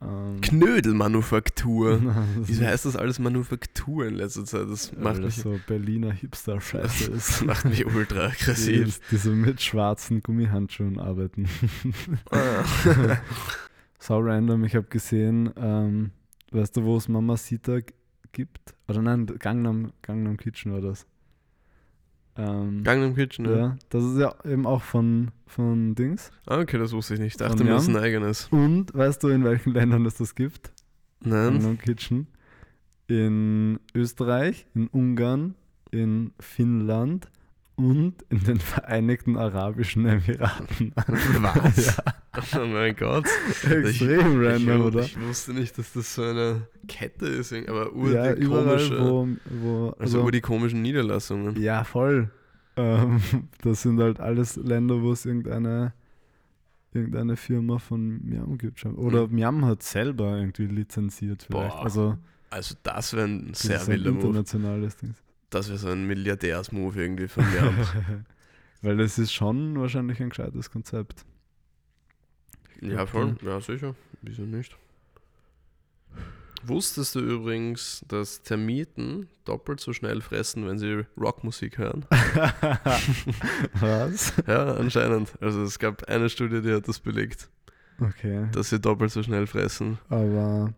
Ähm, 0.02 0.42
Knödelmanufaktur. 0.42 2.00
das 2.38 2.48
Wieso 2.48 2.66
heißt 2.66 2.86
das 2.86 2.96
alles 2.96 3.18
Manufaktur 3.20 4.06
in 4.08 4.16
letzter 4.16 4.46
Zeit? 4.46 4.70
Das 4.70 4.92
macht 4.96 5.18
das 5.18 5.24
mich, 5.24 5.36
so 5.38 5.60
Berliner 5.68 6.12
Hipster-Scheiße 6.12 7.12
das 7.12 7.30
ist. 7.30 7.46
macht 7.46 7.66
mich 7.66 7.86
ultra 7.86 8.26
aggressiv. 8.28 9.00
Die, 9.00 9.06
die 9.12 9.18
so 9.18 9.32
mit 9.32 9.62
schwarzen 9.62 10.22
Gummihandschuhen 10.22 11.00
arbeiten. 11.00 11.48
Ah. 12.30 12.64
so 14.00 14.20
random, 14.20 14.66
ich 14.66 14.76
habe 14.76 14.88
gesehen, 14.88 15.52
ähm, 15.56 16.12
weißt 16.52 16.76
du, 16.78 16.84
wo 16.84 16.98
es 16.98 17.08
Mamacita 17.08 17.80
g- 17.80 17.94
gibt? 18.34 18.76
Oder 18.90 19.02
nein, 19.02 19.26
Gangnam, 19.40 19.94
Gangnam 20.02 20.36
Kitchen 20.38 20.74
war 20.74 20.82
das. 20.82 21.08
Ähm, 22.38 22.84
Gangnam 22.84 23.16
Kitchen, 23.16 23.46
ja. 23.46 23.58
ja. 23.58 23.78
das 23.90 24.04
ist 24.04 24.18
ja 24.18 24.36
eben 24.44 24.66
auch 24.66 24.82
von, 24.82 25.32
von 25.48 25.96
Dings. 25.96 26.32
Ah, 26.46 26.60
okay, 26.60 26.78
das 26.78 26.92
wusste 26.92 27.14
ich 27.14 27.20
nicht. 27.20 27.34
Ich 27.34 27.38
dachte 27.38 27.64
mir, 27.64 27.72
das 27.72 27.84
ist 27.84 27.90
ein 27.90 27.98
eigenes. 27.98 28.48
Und 28.52 28.94
weißt 28.94 29.24
du, 29.24 29.30
in 29.30 29.44
welchen 29.44 29.74
Ländern 29.74 30.06
es 30.06 30.16
das 30.16 30.36
gibt? 30.36 30.72
Nein. 31.22 31.54
Gangnam 31.54 31.78
Kitchen. 31.78 32.28
In 33.08 33.80
Österreich, 33.94 34.66
in 34.74 34.88
Ungarn, 34.88 35.56
in 35.92 36.34
Finnland 36.40 37.30
und 37.76 38.16
in 38.30 38.44
den 38.44 38.60
Vereinigten 38.60 39.38
Arabischen 39.38 40.06
Emiraten. 40.06 40.92
Was? 40.96 41.98
Oh 42.60 42.66
mein 42.66 42.96
Gott. 42.96 43.26
Extrem 43.64 44.42
ich, 44.42 44.48
random, 44.48 44.80
ich, 44.80 44.86
oder? 44.86 45.00
Ich 45.02 45.20
wusste 45.22 45.54
nicht, 45.54 45.78
dass 45.78 45.94
das 45.94 46.16
so 46.16 46.24
eine 46.24 46.68
Kette 46.88 47.26
ist, 47.28 47.54
aber 47.54 47.94
ur 47.94 48.12
ja, 48.12 48.34
die 48.36 48.46
komische, 48.46 49.00
wo, 49.00 49.28
wo 49.62 49.90
also 50.00 50.24
ur 50.24 50.32
die 50.32 50.42
komischen 50.42 50.82
Niederlassungen. 50.82 51.62
ja, 51.62 51.84
voll. 51.84 52.30
Ähm, 52.78 53.22
das 53.62 53.82
sind 53.84 54.00
halt 54.00 54.20
alles 54.20 54.56
Länder, 54.58 55.02
wo 55.02 55.12
es 55.14 55.26
irgendeine, 55.26 55.94
irgendeine 56.94 57.36
Firma 57.38 57.78
von 57.78 58.22
Miam 58.26 58.58
gibt. 58.58 58.80
schon. 58.80 58.96
Oder 58.96 59.28
Mhm. 59.28 59.36
Miam 59.36 59.66
hat 59.66 59.84
selber 59.84 60.38
irgendwie 60.38 60.66
lizenziert 60.68 61.44
vielleicht. 61.44 61.70
Boah, 61.76 61.84
also 61.84 62.18
Also 62.50 62.76
das 62.84 63.14
wäre 63.14 63.26
ein 63.28 63.54
sehr 63.54 63.86
wilder 63.88 64.12
Move. 64.12 64.26
internationales 64.28 64.98
Ding. 64.98 65.14
Das 65.50 65.70
wäre 65.70 65.78
so 65.78 65.88
ein 65.90 66.06
Milliardärs-Move 66.06 67.02
irgendwie 67.02 67.28
von 67.28 67.46
mir. 67.50 67.72
Weil 68.82 68.98
das 68.98 69.18
ist 69.18 69.32
schon 69.34 69.80
wahrscheinlich 69.80 70.20
ein 70.22 70.30
gescheites 70.30 70.70
Konzept. 70.70 71.26
Ja, 72.82 73.06
voll. 73.06 73.36
Ja, 73.44 73.60
sicher. 73.62 73.96
Wieso 74.22 74.44
nicht? 74.44 74.76
Wusstest 76.64 77.14
du 77.14 77.20
übrigens, 77.20 78.04
dass 78.08 78.42
Termiten 78.42 79.28
doppelt 79.46 79.80
so 79.80 79.94
schnell 79.94 80.22
fressen, 80.22 80.66
wenn 80.66 80.80
sie 80.80 81.06
Rockmusik 81.16 81.78
hören? 81.78 82.06
Was? 83.80 84.34
Ja, 84.48 84.74
anscheinend. 84.76 85.34
Also 85.42 85.62
es 85.64 85.78
gab 85.78 86.06
eine 86.10 86.28
Studie, 86.30 86.62
die 86.62 86.74
hat 86.74 86.88
das 86.88 87.00
belegt, 87.00 87.50
Okay. 88.02 88.48
dass 88.52 88.70
sie 88.72 88.80
doppelt 88.80 89.12
so 89.12 89.22
schnell 89.22 89.46
fressen. 89.46 90.00
Aber 90.10 90.74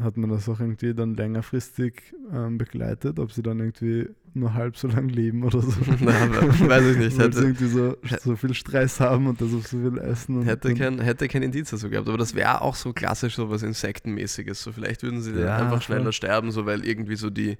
hat 0.00 0.16
man 0.16 0.30
das 0.30 0.48
auch 0.48 0.58
irgendwie 0.58 0.94
dann 0.94 1.14
längerfristig 1.14 2.14
ähm, 2.32 2.58
begleitet, 2.58 3.18
ob 3.18 3.30
sie 3.32 3.42
dann 3.42 3.60
irgendwie 3.60 4.08
nur 4.34 4.54
halb 4.54 4.76
so 4.76 4.88
lang 4.88 5.08
leben 5.08 5.44
oder 5.44 5.60
so? 5.60 5.68
We- 5.86 6.68
weiß 6.68 6.84
ich 6.92 6.96
nicht. 6.98 7.18
Weil 7.18 7.32
sie 7.32 7.44
irgendwie 7.44 7.66
so, 7.68 7.96
so 8.24 8.36
viel 8.36 8.54
Stress 8.54 9.00
haben 9.00 9.26
und 9.26 9.40
deshalb 9.40 9.62
so 9.62 9.78
viel 9.78 9.98
essen. 9.98 10.38
Und 10.38 10.46
hätte, 10.46 10.68
und, 10.68 10.78
kein, 10.78 10.98
hätte 11.00 11.28
kein 11.28 11.42
Indiz 11.42 11.70
dazu 11.70 11.90
gehabt, 11.90 12.08
aber 12.08 12.18
das 12.18 12.34
wäre 12.34 12.62
auch 12.62 12.74
so 12.74 12.92
klassisch 12.92 13.36
so 13.36 13.50
was 13.50 13.62
Insektenmäßiges. 13.62 14.62
So 14.62 14.72
vielleicht 14.72 15.02
würden 15.02 15.20
sie 15.20 15.32
dann 15.34 15.44
Ja, 15.48 15.56
einfach 15.56 15.82
schneller 15.82 16.04
voll. 16.04 16.12
sterben, 16.12 16.50
so 16.50 16.64
weil 16.66 16.84
irgendwie 16.86 17.16
so 17.16 17.30
die, 17.30 17.58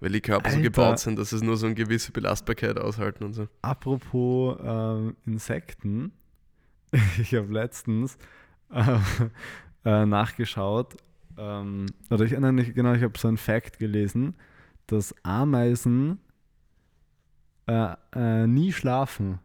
weil 0.00 0.10
die 0.12 0.20
Körper 0.20 0.50
so 0.50 0.58
Alter. 0.58 0.60
gebaut 0.60 0.98
sind, 1.00 1.18
dass 1.18 1.32
es 1.32 1.42
nur 1.42 1.56
so 1.56 1.66
eine 1.66 1.74
gewisse 1.74 2.12
Belastbarkeit 2.12 2.78
aushalten 2.78 3.24
und 3.24 3.34
so. 3.34 3.48
Apropos 3.62 4.58
ähm, 4.62 5.16
Insekten, 5.26 6.12
ich 7.20 7.34
habe 7.34 7.52
letztens 7.52 8.16
äh, 8.70 8.98
äh, 9.84 10.06
nachgeschaut, 10.06 10.96
ähm, 11.38 11.86
oder 12.10 12.24
ich 12.24 12.32
erinnere 12.32 12.52
mich, 12.52 12.74
genau, 12.74 12.92
ich 12.94 13.02
habe 13.02 13.18
so 13.18 13.28
ein 13.28 13.36
Fact 13.36 13.78
gelesen, 13.78 14.34
dass 14.86 15.14
Ameisen 15.24 16.18
äh, 17.66 17.94
äh, 18.14 18.46
nie 18.46 18.72
schlafen. 18.72 19.38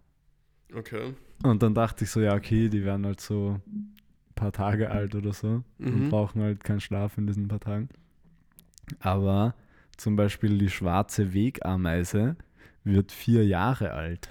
Okay. 0.76 1.14
Und 1.44 1.64
dann 1.64 1.74
dachte 1.74 2.04
ich 2.04 2.12
so, 2.12 2.20
ja, 2.20 2.36
okay, 2.36 2.70
die 2.70 2.84
werden 2.84 3.06
halt 3.06 3.22
so 3.22 3.62
ein 3.68 3.96
paar 4.36 4.52
Tage 4.52 4.92
alt 4.92 5.16
oder 5.16 5.34
so 5.34 5.64
und 5.92 6.06
Mhm. 6.06 6.10
brauchen 6.10 6.42
halt 6.42 6.64
keinen 6.64 6.82
Schlaf 6.82 7.18
in 7.18 7.28
diesen 7.28 7.48
paar 7.48 7.62
Tagen. 7.62 7.90
Aber 9.00 9.56
zum 9.98 10.16
Beispiel 10.16 10.58
die 10.58 10.70
schwarze 10.70 11.34
Wegameise 11.34 12.36
wird 12.84 13.12
vier 13.12 13.46
Jahre 13.46 13.92
alt. 13.94 14.30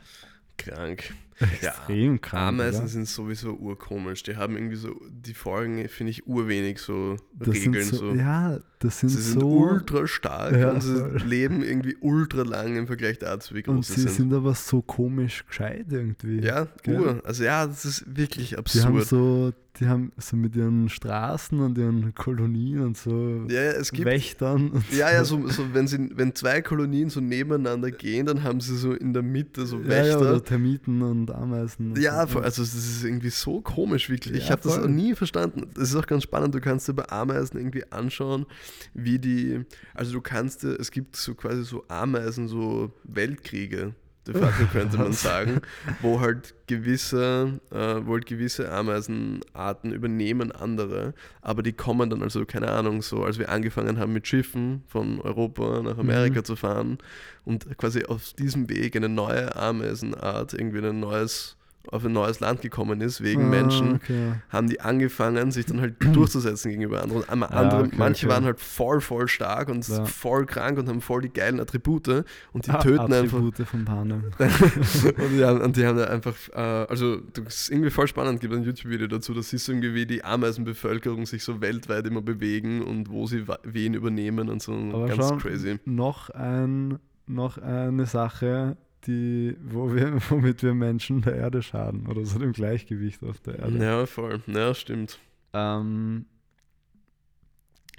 Krank. 0.59 1.15
Extrem 1.41 2.21
krank. 2.21 2.49
Ameisen 2.49 2.81
oder? 2.81 2.89
sind 2.89 3.09
sowieso 3.09 3.53
urkomisch. 3.55 4.23
Die 4.23 4.37
haben 4.37 4.57
irgendwie 4.57 4.77
so, 4.77 4.95
die 5.11 5.35
Folgen 5.35 5.89
finde 5.89 6.11
ich 6.11 6.27
urwenig 6.27 6.79
so 6.81 7.17
Das 7.35 7.55
sind 7.57 7.75
Regeln. 7.75 7.85
so, 7.89 7.97
So, 7.97 8.15
Ja, 8.15 8.59
das 8.81 9.01
sind 9.01 9.09
Sie 9.11 9.21
sind 9.23 9.41
so. 9.41 9.49
ultra 9.49 10.07
stark 10.07 10.57
Ja, 10.57 10.71
und 10.73 10.83
sie 10.83 10.97
voll. 10.97 11.23
leben 11.27 11.63
irgendwie 11.63 11.97
ultra 12.01 12.43
lang 12.43 12.77
im 12.77 12.87
Vergleich 12.87 13.19
dazu, 13.19 13.55
wie 13.55 13.63
groß 13.63 13.75
und 13.77 13.85
sie 13.87 13.95
sie 13.95 14.01
sind. 14.03 14.13
sind 14.31 14.35
aber 14.35 14.55
so 14.55 14.83
komisch 14.83 15.45
gescheit 15.47 15.87
irgendwie. 15.91 16.41
Ja, 16.41 16.67
ur. 16.87 17.21
Also 17.25 17.45
ja, 17.45 17.67
das 17.67 17.85
ist 17.85 18.05
wirklich 18.17 18.51
Die 18.51 18.55
haben 18.57 18.99
absurd. 18.99 19.07
so, 19.07 19.53
die 19.81 19.87
haben 19.89 20.13
so 20.17 20.37
mit 20.37 20.57
ihren 20.57 20.89
Straßen 20.89 21.61
und 21.61 21.79
ihren 21.79 22.15
Kolonien 22.15 22.81
und 22.81 22.97
so 22.97 23.45
ja, 23.49 23.63
ja, 23.63 23.71
es 23.73 23.93
gibt 23.93 24.07
Wächtern. 24.07 24.71
Und 24.71 24.93
Ja, 24.93 25.13
ja, 25.13 25.25
so, 25.25 25.47
so 25.49 25.73
wenn, 25.73 25.87
sie, 25.87 26.11
wenn 26.15 26.35
zwei 26.35 26.61
Kolonien 26.63 27.11
so 27.11 27.21
nebeneinander 27.21 27.91
gehen, 27.91 28.27
dann 28.27 28.43
haben 28.43 28.61
sie 28.61 28.77
so 28.77 28.93
in 28.93 29.13
der 29.13 29.23
Mitte 29.23 29.67
so 29.67 29.77
ja, 29.79 29.83
ja, 29.83 29.89
Wächter. 29.89 30.21
oder 30.21 30.45
Termiten 30.45 31.03
und 31.03 31.31
Ameisen. 31.31 31.93
und 31.93 31.99
Ja, 31.99 32.27
so. 32.27 32.41
also 32.41 32.63
das 32.63 32.75
ist 32.75 33.05
irgendwie 33.05 33.31
so 33.31 33.61
komisch, 33.61 34.11
wirklich. 34.11 34.37
ich 34.37 34.45
Ja, 34.45 34.51
habe 34.51 34.63
das 34.63 34.79
auch 34.79 34.89
nie 34.89 35.15
verstanden. 35.15 35.67
Das 35.75 35.91
ist 35.91 35.97
auch 35.97 36.07
ganz 36.07 36.25
spannend, 36.25 36.55
du 36.55 36.61
kannst 36.61 36.89
dir 36.89 36.95
bei 36.95 37.09
Ameisen 37.11 37.57
irgendwie 37.59 37.85
anschauen, 37.93 38.47
wie 38.95 39.19
die, 39.19 39.65
also 39.95 40.13
du 40.13 40.21
kannst 40.21 40.63
dir, 40.63 40.79
es 40.81 40.91
gibt 40.91 41.17
so 41.17 41.35
quasi 41.35 41.65
so 41.65 41.85
Ameisen, 41.89 42.49
so 42.49 42.93
Weltkriege, 43.05 43.95
de 44.29 44.41
facto 44.41 44.65
könnte 44.73 44.97
man 44.99 45.13
sagen, 45.13 45.61
wo 46.01 46.21
halt 46.21 46.55
gewisse, 46.67 47.61
äh, 47.71 47.97
wo 48.05 48.13
halt 48.15 48.27
gewisse 48.27 48.71
Ameisenarten 48.71 49.93
übernehmen 49.93 50.53
andere, 50.53 51.15
aber 51.43 51.63
die 51.63 51.73
kommen 51.73 52.11
dann, 52.11 52.23
also 52.23 52.45
keine 52.47 52.69
Ahnung, 52.71 53.03
so 53.03 53.25
als 53.25 53.39
wir 53.39 53.49
angefangen 53.49 53.99
haben 53.99 54.13
mit 54.13 54.27
Schiffen 54.27 54.83
von 54.87 55.21
Europa 55.21 55.83
nach 55.83 55.99
Amerika 55.99 56.41
Mhm. 56.41 56.45
zu 56.45 56.57
fahren 56.57 56.99
und 57.45 57.77
quasi 57.79 58.05
auf 58.05 58.33
diesem 58.35 58.69
Weg 58.69 58.97
eine 58.97 59.09
neue 59.09 59.55
Ameisenart, 59.57 60.55
irgendwie 60.55 60.87
ein 60.87 61.01
neues, 61.01 61.57
auf 61.91 62.05
ein 62.05 62.13
neues 62.13 62.41
Land 62.41 62.61
gekommen 62.61 63.01
ist, 63.01 63.23
wegen 63.23 63.45
Ah, 63.45 63.49
Menschen, 63.49 63.95
Okay. 63.95 64.33
haben 64.51 64.69
die 64.69 64.81
angefangen, 64.81 65.51
sich 65.53 65.65
dann 65.65 65.81
halt 65.81 65.95
durchzusetzen 66.15 66.71
gegenüber 66.71 67.03
anderen. 67.03 67.25
Ah, 67.29 67.47
andere, 67.47 67.83
okay, 67.85 67.95
manche 67.97 68.27
okay. 68.27 68.35
waren 68.35 68.45
halt 68.45 68.61
voll, 68.61 69.01
voll 69.01 69.27
stark 69.29 69.69
und 69.71 69.89
Ja. 69.89 70.05
voll 70.05 70.45
krank 70.45 70.79
und 70.79 70.87
haben 70.89 71.01
voll 71.01 71.23
die 71.23 71.33
geilen 71.33 71.61
Attribute 71.61 72.25
und 72.53 72.67
die 72.67 72.71
Ah, 72.71 72.79
töten 72.79 73.01
einfach. 73.13 73.39
Attribute 73.39 73.67
von 73.67 73.85
Panem. 73.87 74.25
und, 74.39 75.31
die 75.39 75.45
haben, 75.45 75.61
und 75.63 75.77
die 75.77 75.87
haben 75.87 75.97
da 75.97 76.05
einfach, 76.05 76.35
äh, 76.53 76.59
also 76.59 77.17
das 77.33 77.63
ist 77.63 77.71
irgendwie 77.71 77.91
voll 77.91 78.07
spannend, 78.07 78.41
gibt 78.41 78.53
ein 78.53 78.65
YouTube-Video 78.65 79.07
dazu, 79.07 79.33
da 79.33 79.41
siehst 79.43 79.67
du 79.69 79.73
irgendwie, 79.73 79.95
wie 79.95 80.05
die 80.05 80.23
Ameisenbevölkerung 80.25 81.25
sich 81.25 81.43
so 81.43 81.61
weltweit 81.63 82.07
immer 82.07 82.21
bewegen 82.23 82.83
und 82.83 83.09
wo 83.11 83.27
sie 83.27 83.45
wen 83.63 83.95
übernehmen 83.95 84.51
und 84.51 84.61
so. 84.61 84.73
Aber 84.93 85.07
Ganz 85.07 85.43
crazy. 85.43 85.79
Noch, 85.87 86.29
ein, 86.31 86.99
noch 87.27 87.57
eine 87.59 88.05
Sache, 88.07 88.77
die, 89.07 89.57
wo 89.63 89.95
wir, 89.95 90.19
womit 90.31 90.63
wir 90.63 90.75
Menschen 90.75 91.23
der 91.23 91.37
Erde 91.37 91.63
schaden 91.63 92.07
oder 92.07 92.25
so 92.25 92.39
dem 92.39 92.53
Gleichgewicht 92.53 93.23
auf 93.25 93.41
der 93.41 93.59
Erde. 93.61 93.79
Ja, 93.85 94.07
voll. 94.07 94.43
Ja, 94.47 94.75
stimmt. 94.75 95.19
Ähm, 95.53 96.27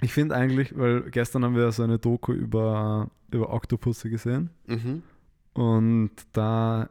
ich 0.02 0.12
finde 0.12 0.34
eigentlich, 0.34 0.76
weil 0.78 1.10
gestern 1.10 1.44
haben 1.44 1.54
wir 1.56 1.70
so 1.72 1.82
eine 1.82 1.98
Doku 1.98 2.32
über, 2.32 3.10
über 3.30 3.52
Oktopusse 3.52 4.08
gesehen 4.10 4.50
Mhm. 4.66 5.02
und 5.54 6.10
da, 6.32 6.88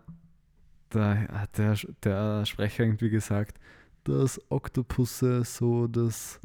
da 0.90 1.16
hat 1.16 1.58
der, 1.58 1.76
der 2.04 2.46
Sprecher 2.46 2.84
irgendwie 2.84 3.10
gesagt, 3.10 3.58
dass 4.04 4.40
Oktopusse 4.50 5.44
so 5.44 5.88
das 5.88 6.40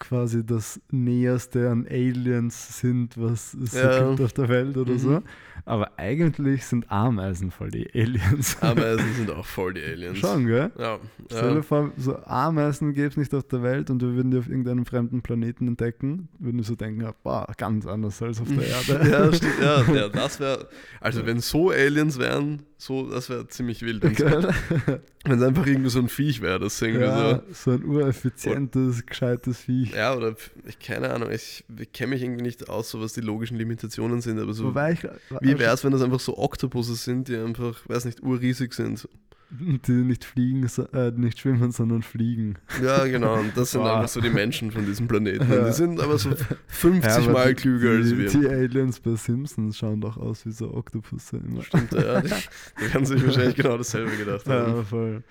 quasi 0.00 0.44
das 0.44 0.80
Näherste 0.90 1.70
an 1.70 1.86
Aliens 1.88 2.80
sind, 2.80 3.16
was 3.16 3.54
es 3.54 3.74
Ja. 3.74 4.08
gibt 4.08 4.20
auf 4.20 4.32
der 4.32 4.48
Welt 4.48 4.76
oder 4.76 4.94
Mhm. 4.94 4.98
so. 4.98 5.22
Aber 5.66 5.90
eigentlich 5.98 6.64
sind 6.64 6.90
Ameisen 6.90 7.50
voll 7.50 7.70
die 7.70 7.86
Aliens. 7.94 8.56
Ameisen 8.62 9.12
sind 9.14 9.30
auch 9.30 9.44
voll 9.44 9.74
die 9.74 9.82
Aliens. 9.84 10.18
Schon, 10.18 10.46
gell? 10.46 10.72
Ja. 10.78 10.98
Stell 11.30 11.54
dir 11.56 11.62
vor, 11.62 11.92
so 11.98 12.16
Ameisen 12.24 12.94
gäbe 12.94 13.08
es 13.08 13.16
nicht 13.18 13.34
auf 13.34 13.44
der 13.44 13.62
Welt 13.62 13.90
und 13.90 14.00
wir 14.00 14.14
würden 14.14 14.30
die 14.30 14.38
auf 14.38 14.48
irgendeinem 14.48 14.86
fremden 14.86 15.20
Planeten 15.22 15.68
entdecken, 15.68 16.28
würden 16.38 16.56
wir 16.56 16.64
so 16.64 16.74
denken, 16.74 17.06
boah, 17.22 17.46
ganz 17.58 17.86
anders 17.86 18.20
als 18.22 18.40
auf 18.40 18.48
der 18.48 18.66
Erde. 18.66 19.10
ja, 19.10 19.32
stimmt. 19.32 19.52
Ja, 19.62 19.82
ja 19.94 20.08
das 20.08 20.40
wäre, 20.40 20.66
also 21.00 21.26
wenn 21.26 21.40
so 21.40 21.70
Aliens 21.70 22.18
wären, 22.18 22.62
so, 22.80 23.10
das 23.10 23.28
wäre 23.28 23.46
ziemlich 23.46 23.82
wild. 23.82 24.02
Wenn 24.02 25.38
es 25.38 25.42
einfach 25.42 25.66
irgendwie 25.66 25.90
so 25.90 25.98
ein 25.98 26.08
Viech 26.08 26.40
wäre, 26.40 26.58
das 26.58 26.80
irgendwie 26.80 27.04
ja, 27.04 27.42
so. 27.50 27.52
so 27.52 27.70
ein 27.72 27.84
ureffizientes, 27.84 29.04
gescheites 29.04 29.58
Viech. 29.58 29.92
Ja, 29.92 30.14
oder 30.14 30.34
ich 30.66 30.78
keine 30.78 31.10
Ahnung, 31.10 31.30
ich, 31.30 31.62
ich 31.78 31.92
kenne 31.92 32.14
mich 32.14 32.22
irgendwie 32.22 32.42
nicht 32.42 32.70
aus, 32.70 32.88
so 32.88 33.02
was 33.02 33.12
die 33.12 33.20
logischen 33.20 33.58
Limitationen 33.58 34.22
sind, 34.22 34.38
aber 34.38 34.54
so. 34.54 34.64
Wobei 34.64 34.92
ich, 34.92 35.02
wie 35.42 35.58
wäre 35.58 35.74
es, 35.74 35.84
wenn 35.84 35.92
das 35.92 36.00
einfach 36.00 36.20
so 36.20 36.38
Oktopusse 36.38 36.94
sind, 36.94 37.28
die 37.28 37.36
einfach, 37.36 37.86
weiß 37.86 38.06
nicht, 38.06 38.22
urriesig 38.22 38.72
sind? 38.72 39.06
die 39.86 39.92
nicht 39.92 40.24
fliegen, 40.24 40.68
äh, 40.92 41.10
nicht 41.10 41.40
schwimmen, 41.40 41.72
sondern 41.72 42.02
fliegen. 42.02 42.56
Ja, 42.82 43.06
genau. 43.06 43.38
Und 43.38 43.56
das 43.56 43.72
sind 43.72 43.80
einfach 43.82 44.08
so 44.08 44.20
die 44.20 44.30
Menschen 44.30 44.70
von 44.70 44.86
diesem 44.86 45.08
Planeten. 45.08 45.50
Ja. 45.50 45.66
Die 45.66 45.72
sind 45.72 46.00
aber 46.00 46.18
so 46.18 46.30
50 46.68 47.12
aber 47.12 47.32
Mal 47.32 47.54
die, 47.54 47.62
klüger 47.62 47.90
als 47.90 48.08
die, 48.08 48.18
wir. 48.18 48.28
Die 48.28 48.48
Aliens 48.48 49.00
bei 49.00 49.14
Simpsons 49.16 49.78
schauen 49.78 50.00
doch 50.00 50.16
aus 50.16 50.46
wie 50.46 50.52
so 50.52 50.72
Oktopusse 50.72 51.38
immer. 51.38 51.62
Stimmt, 51.62 51.92
ja. 51.92 52.20
Die, 52.20 52.28
die 52.28 52.92
werden 52.94 53.06
sich 53.06 53.24
wahrscheinlich 53.24 53.56
genau 53.56 53.76
dasselbe 53.76 54.16
gedacht 54.16 54.46
haben. 54.46 54.76
Ja, 54.76 54.82
voll. 54.82 55.22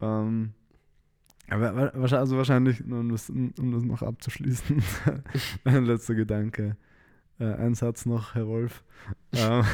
Ähm, 0.00 0.50
aber 1.50 1.94
also 1.94 2.36
wahrscheinlich, 2.36 2.84
um 2.84 3.10
das, 3.10 3.30
um 3.30 3.72
das 3.72 3.82
noch 3.82 4.02
abzuschließen, 4.02 4.82
ein 5.64 5.84
letzter 5.84 6.14
Gedanke. 6.14 6.76
Äh, 7.40 7.54
ein 7.54 7.74
Satz 7.74 8.04
noch, 8.04 8.34
Herr 8.34 8.48
Wolf. 8.48 8.82
ähm, 9.32 9.64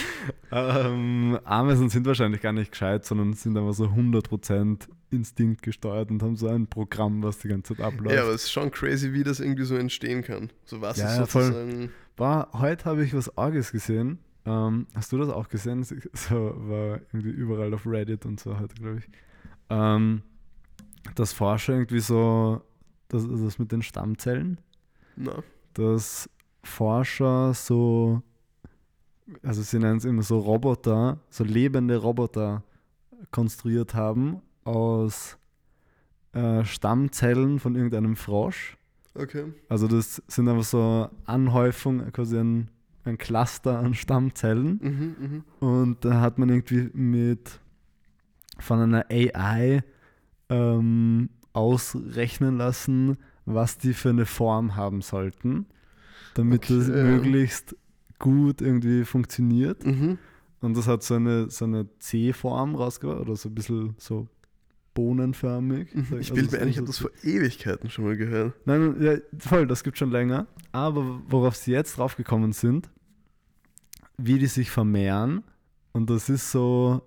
ähm, 0.52 1.38
Ameisen 1.44 1.90
sind 1.90 2.06
wahrscheinlich 2.06 2.40
gar 2.40 2.52
nicht 2.52 2.70
gescheit, 2.72 3.04
sondern 3.04 3.34
sind 3.34 3.56
einfach 3.56 3.74
so 3.74 3.84
100% 3.86 4.88
Instinkt 5.10 5.62
gesteuert 5.62 6.10
und 6.10 6.22
haben 6.22 6.36
so 6.36 6.48
ein 6.48 6.66
Programm, 6.66 7.22
was 7.22 7.38
die 7.38 7.48
ganze 7.48 7.74
Zeit 7.74 7.84
abläuft. 7.84 8.14
Ja, 8.16 8.22
aber 8.22 8.32
es 8.32 8.44
ist 8.44 8.52
schon 8.52 8.70
crazy, 8.70 9.12
wie 9.12 9.22
das 9.22 9.40
irgendwie 9.40 9.64
so 9.64 9.76
entstehen 9.76 10.22
kann. 10.22 10.50
So 10.64 10.80
was 10.80 10.96
Ja, 10.98 11.10
ist 11.22 11.32
sozusagen. 11.32 11.90
War, 12.16 12.48
heute 12.54 12.84
habe 12.86 13.04
ich 13.04 13.14
was 13.14 13.36
Arges 13.36 13.72
gesehen. 13.72 14.18
Ähm, 14.46 14.86
hast 14.94 15.12
du 15.12 15.18
das 15.18 15.28
auch 15.28 15.48
gesehen? 15.48 15.84
So 16.14 16.54
war 16.56 17.00
irgendwie 17.12 17.30
überall 17.30 17.74
auf 17.74 17.86
Reddit 17.86 18.24
und 18.24 18.40
so 18.40 18.58
heute, 18.58 18.74
glaube 18.74 18.98
ich. 18.98 19.08
Ähm, 19.68 20.22
dass 21.14 21.32
Forscher 21.32 21.74
irgendwie 21.74 22.00
so, 22.00 22.62
das, 23.08 23.26
das 23.28 23.58
mit 23.58 23.72
den 23.72 23.82
Stammzellen, 23.82 24.58
Na, 25.16 25.42
dass 25.74 26.28
Forscher 26.62 27.54
so, 27.54 28.22
also 29.42 29.62
sie 29.62 29.78
nennen 29.78 29.98
es 29.98 30.04
immer 30.04 30.22
so 30.22 30.38
Roboter, 30.38 31.18
so 31.30 31.44
lebende 31.44 31.96
Roboter 31.96 32.62
konstruiert 33.30 33.94
haben 33.94 34.40
aus 34.64 35.38
äh, 36.32 36.64
Stammzellen 36.64 37.58
von 37.58 37.74
irgendeinem 37.74 38.16
Frosch. 38.16 38.76
okay. 39.14 39.52
Also 39.68 39.88
das 39.88 40.22
sind 40.28 40.48
einfach 40.48 40.64
so 40.64 41.08
Anhäufung, 41.26 42.12
quasi 42.12 42.38
ein, 42.38 42.70
ein 43.04 43.18
Cluster 43.18 43.78
an 43.78 43.94
Stammzellen. 43.94 44.78
Mhm, 44.82 45.16
mhm. 45.60 45.68
Und 45.68 46.04
da 46.04 46.20
hat 46.20 46.38
man 46.38 46.48
irgendwie 46.48 46.90
mit 46.92 47.60
von 48.58 48.80
einer 48.80 49.06
AI 49.10 49.82
ähm, 50.50 51.30
ausrechnen 51.52 52.58
lassen, 52.58 53.16
was 53.44 53.78
die 53.78 53.94
für 53.94 54.10
eine 54.10 54.26
Form 54.26 54.76
haben 54.76 55.02
sollten, 55.02 55.66
damit 56.34 56.68
das 56.70 56.88
Okay. 56.88 57.02
möglichst 57.04 57.76
gut 58.18 58.60
irgendwie 58.60 59.04
funktioniert. 59.04 59.84
Mhm. 59.84 60.18
Und 60.60 60.76
das 60.76 60.86
hat 60.86 61.02
so 61.02 61.14
eine, 61.14 61.48
so 61.50 61.64
eine 61.64 61.86
C-Form 61.98 62.74
rausgebracht, 62.74 63.20
oder 63.20 63.34
so 63.36 63.48
ein 63.48 63.54
bisschen 63.54 63.94
so 63.98 64.28
bohnenförmig. 64.94 65.94
Mhm. 65.94 66.00
Also 66.10 66.16
Ich 66.18 66.32
bilde 66.32 66.50
mir 66.50 66.56
so- 66.58 66.62
ein, 66.62 66.68
ich 66.68 66.76
habe 66.76 66.86
das 66.86 66.98
vor 66.98 67.10
Ewigkeiten 67.22 67.88
schon 67.90 68.04
mal 68.04 68.16
gehört. 68.16 68.54
Nein, 68.66 68.96
ja, 69.00 69.16
voll, 69.38 69.66
das 69.66 69.82
gibt 69.84 69.96
schon 69.98 70.10
länger. 70.10 70.46
Aber 70.72 71.22
worauf 71.28 71.56
sie 71.56 71.72
jetzt 71.72 71.96
draufgekommen 71.96 72.52
sind, 72.52 72.90
wie 74.18 74.38
die 74.38 74.46
sich 74.46 74.70
vermehren. 74.70 75.42
Und 75.92 76.10
das 76.10 76.28
ist 76.28 76.50
so 76.50 77.02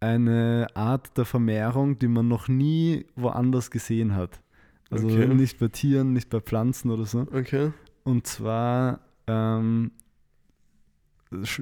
eine 0.00 0.66
Art 0.74 1.16
der 1.16 1.24
Vermehrung, 1.24 1.98
die 1.98 2.08
man 2.08 2.28
noch 2.28 2.48
nie 2.48 3.06
woanders 3.16 3.70
gesehen 3.70 4.14
hat. 4.14 4.40
Also 4.90 5.06
Okay. 5.06 5.28
nicht 5.28 5.58
bei 5.58 5.68
Tieren, 5.68 6.12
nicht 6.12 6.28
bei 6.28 6.40
Pflanzen 6.40 6.90
oder 6.90 7.06
so. 7.06 7.20
Okay. 7.32 7.70
Und 8.04 8.26
zwar, 8.26 9.00
ähm, 9.26 9.92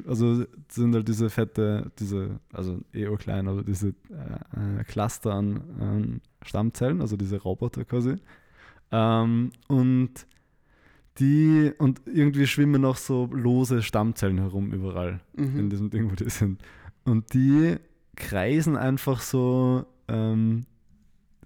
also 0.06 0.44
sind 0.68 0.94
halt 0.94 1.06
diese 1.06 1.30
fette, 1.30 1.92
diese, 1.98 2.40
also 2.52 2.80
eh 2.92 3.06
klein, 3.16 3.46
aber 3.46 3.62
diese 3.62 3.88
äh, 3.88 4.80
äh, 4.80 4.84
Cluster 4.84 5.34
an, 5.34 5.60
an 5.78 6.20
Stammzellen, 6.42 7.00
also 7.00 7.16
diese 7.16 7.40
Roboter 7.40 7.84
quasi. 7.84 8.16
Ähm, 8.90 9.50
und 9.68 10.26
die, 11.18 11.72
und 11.78 12.00
irgendwie 12.06 12.46
schwimmen 12.46 12.84
auch 12.84 12.96
so 12.96 13.26
lose 13.32 13.82
Stammzellen 13.82 14.38
herum 14.38 14.72
überall 14.72 15.20
in 15.36 15.66
Mhm. 15.66 15.70
diesem 15.70 15.90
Ding, 15.90 16.10
wo 16.10 16.14
die 16.14 16.30
sind. 16.30 16.60
Und 17.04 17.32
die 17.34 17.76
kreisen 18.16 18.76
einfach 18.76 19.20
so, 19.20 19.86
ähm, 20.08 20.64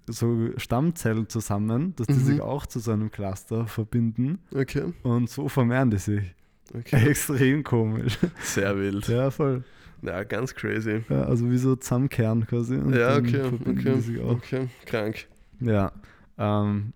so 0.07 0.51
Stammzellen 0.59 1.29
zusammen, 1.29 1.95
dass 1.97 2.07
die 2.07 2.15
Mhm. 2.15 2.19
sich 2.25 2.41
auch 2.41 2.67
zu 2.67 2.79
so 2.79 2.93
einem 2.93 3.11
Cluster 3.11 3.67
verbinden. 3.67 4.39
Okay. 4.55 4.93
Und 5.03 5.31
so 5.31 5.49
vermehren 5.49 5.91
die 5.91 5.99
sich. 5.99 6.35
Okay. 6.75 6.97
Extrem 7.11 7.63
komisch. 7.65 8.19
Sehr 8.43 8.77
wild. 8.79 9.07
Ja, 9.09 9.31
voll. 9.31 9.65
Ja, 10.03 10.23
ganz 10.25 10.55
crazy. 10.55 11.03
Ja, 11.09 11.23
also 11.25 11.51
wie 11.51 11.57
so 11.57 11.77
zusammenkehren 11.77 12.47
quasi. 12.47 12.75
Ja, 12.77 13.17
okay, 13.17 13.43
okay, 13.67 14.21
okay, 14.29 14.69
krank. 14.85 15.27
Ja. 15.61 15.93
Ähm, 16.37 16.93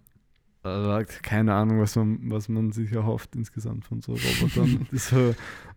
also 0.62 1.06
keine 1.22 1.54
Ahnung, 1.54 1.80
was 1.80 1.96
man, 1.96 2.18
was 2.30 2.48
man 2.50 2.72
sich 2.72 2.92
erhofft 2.92 3.34
insgesamt 3.36 3.86
von 3.86 4.02
so 4.02 4.12
Robotern, 4.12 4.86
die 4.92 4.98
so 4.98 5.34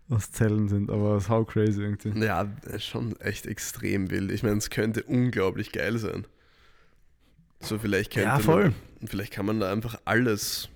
aus 0.09 0.31
Zellen 0.31 0.67
sind, 0.67 0.89
aber 0.89 1.15
es 1.15 1.23
ist 1.23 1.29
how 1.29 1.47
crazy 1.47 1.81
irgendwie. 1.81 2.19
Ja, 2.19 2.45
schon 2.79 3.15
echt 3.21 3.45
extrem 3.45 4.11
wild. 4.11 4.31
Ich 4.31 4.43
meine, 4.43 4.57
es 4.57 4.69
könnte 4.69 5.03
unglaublich 5.03 5.71
geil 5.71 5.97
sein. 5.97 6.25
So, 7.61 7.77
vielleicht 7.79 8.11
könnte 8.13 8.27
Ja, 8.29 8.39
voll. 8.39 8.73
Man, 8.99 9.07
vielleicht 9.07 9.31
kann 9.33 9.45
man 9.45 9.59
da 9.59 9.71
einfach 9.71 9.99
alles 10.05 10.69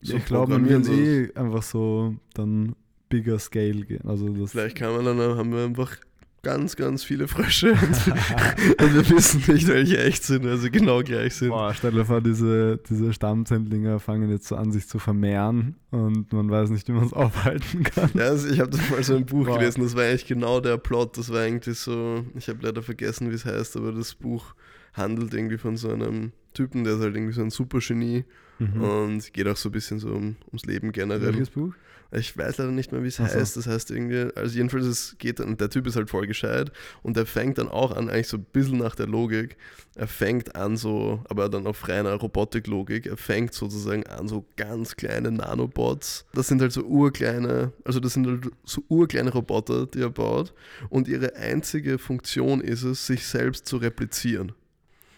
so 0.00 0.16
ich 0.16 0.24
glaube, 0.26 0.58
man 0.58 0.84
so- 0.84 0.92
eh 0.92 1.30
einfach 1.34 1.62
so 1.62 2.14
dann 2.34 2.74
bigger 3.08 3.38
scale 3.38 3.84
gehen. 3.84 4.06
Also 4.06 4.28
das 4.28 4.52
Vielleicht 4.52 4.76
kann 4.76 4.92
man 4.94 5.04
dann, 5.04 5.18
haben 5.36 5.52
wir 5.52 5.64
einfach 5.64 5.96
ganz, 6.42 6.76
ganz 6.76 7.02
viele 7.02 7.26
Frösche 7.26 7.72
und, 7.72 7.80
und 8.80 8.94
wir 8.94 9.10
wissen 9.10 9.42
nicht, 9.52 9.66
welche 9.66 9.98
echt 9.98 10.22
sind, 10.22 10.46
also 10.46 10.70
genau 10.70 11.02
gleich 11.02 11.34
sind. 11.34 11.48
Boah, 11.48 11.74
stell 11.74 11.90
dir 11.90 12.04
vor, 12.04 12.20
diese, 12.20 12.78
diese 12.88 13.12
Stammzentlinger 13.12 13.98
fangen 13.98 14.30
jetzt 14.30 14.46
so 14.46 14.54
an, 14.56 14.70
sich 14.70 14.86
zu 14.88 15.00
vermehren 15.00 15.74
und 15.90 16.32
man 16.32 16.48
weiß 16.48 16.70
nicht, 16.70 16.86
wie 16.88 16.92
man 16.92 17.06
es 17.06 17.12
aufhalten 17.12 17.82
kann. 17.82 18.10
Ja, 18.14 18.26
also 18.26 18.48
ich 18.48 18.60
habe 18.60 18.70
das 18.70 18.88
mal 18.88 19.02
so 19.02 19.16
ein 19.16 19.26
Buch 19.26 19.48
Wow. 19.48 19.58
gelesen, 19.58 19.82
das 19.82 19.96
war 19.96 20.04
eigentlich 20.04 20.26
genau 20.26 20.60
der 20.60 20.76
Plot, 20.78 21.18
das 21.18 21.32
war 21.32 21.40
eigentlich 21.40 21.78
so, 21.78 22.24
ich 22.36 22.48
habe 22.48 22.60
leider 22.62 22.82
vergessen, 22.82 23.30
wie 23.30 23.34
es 23.34 23.44
heißt, 23.44 23.76
aber 23.76 23.90
das 23.90 24.14
Buch 24.14 24.54
handelt 24.94 25.34
irgendwie 25.34 25.58
von 25.58 25.76
so 25.76 25.90
einem 25.90 26.32
Typen, 26.54 26.84
der 26.84 26.94
ist 26.94 27.00
halt 27.00 27.14
irgendwie 27.14 27.34
so 27.34 27.42
ein 27.42 27.50
Supergenie 27.50 28.24
Mhm. 28.60 28.80
und 28.82 29.32
geht 29.34 29.46
auch 29.46 29.56
so 29.56 29.68
ein 29.68 29.72
bisschen 29.72 30.00
so 30.00 30.08
um, 30.08 30.34
ums 30.48 30.64
Leben 30.66 30.90
generell. 30.90 31.28
Welches 31.32 31.50
Buch? 31.50 31.74
Ich 32.10 32.36
weiß 32.36 32.56
leider 32.58 32.72
nicht 32.72 32.90
mehr, 32.90 33.04
wie 33.04 33.06
es 33.06 33.16
so. 33.16 33.22
heißt. 33.22 33.56
Das 33.56 33.66
heißt 33.68 33.92
irgendwie, 33.92 34.34
also 34.34 34.56
jedenfalls 34.56 34.84
es 34.86 35.14
geht 35.18 35.38
dann, 35.38 35.56
der 35.58 35.70
Typ 35.70 35.86
ist 35.86 35.94
halt 35.94 36.10
voll 36.10 36.26
gescheit 36.26 36.72
und 37.04 37.16
der 37.16 37.24
fängt 37.26 37.58
dann 37.58 37.68
auch 37.68 37.94
an, 37.94 38.08
eigentlich 38.10 38.26
so 38.26 38.36
ein 38.38 38.46
bisschen 38.52 38.78
nach 38.78 38.96
der 38.96 39.06
Logik, 39.06 39.56
er 39.94 40.08
fängt 40.08 40.56
an 40.56 40.76
so, 40.76 41.22
aber 41.28 41.48
dann 41.48 41.68
auf 41.68 41.86
reiner 41.86 42.14
Robotiklogik, 42.14 43.06
er 43.06 43.16
fängt 43.16 43.52
sozusagen 43.54 44.04
an 44.08 44.26
so 44.26 44.44
ganz 44.56 44.96
kleine 44.96 45.30
Nanobots. 45.30 46.24
Das 46.32 46.48
sind 46.48 46.60
halt 46.60 46.72
so 46.72 46.82
urkleine, 46.82 47.72
also 47.84 48.00
das 48.00 48.14
sind 48.14 48.26
halt 48.26 48.50
so 48.64 48.82
urkleine 48.88 49.30
Roboter, 49.30 49.86
die 49.86 50.00
er 50.00 50.10
baut 50.10 50.52
und 50.88 51.06
ihre 51.06 51.36
einzige 51.36 51.98
Funktion 51.98 52.60
ist 52.60 52.82
es, 52.82 53.06
sich 53.06 53.24
selbst 53.24 53.66
zu 53.66 53.76
replizieren. 53.76 54.50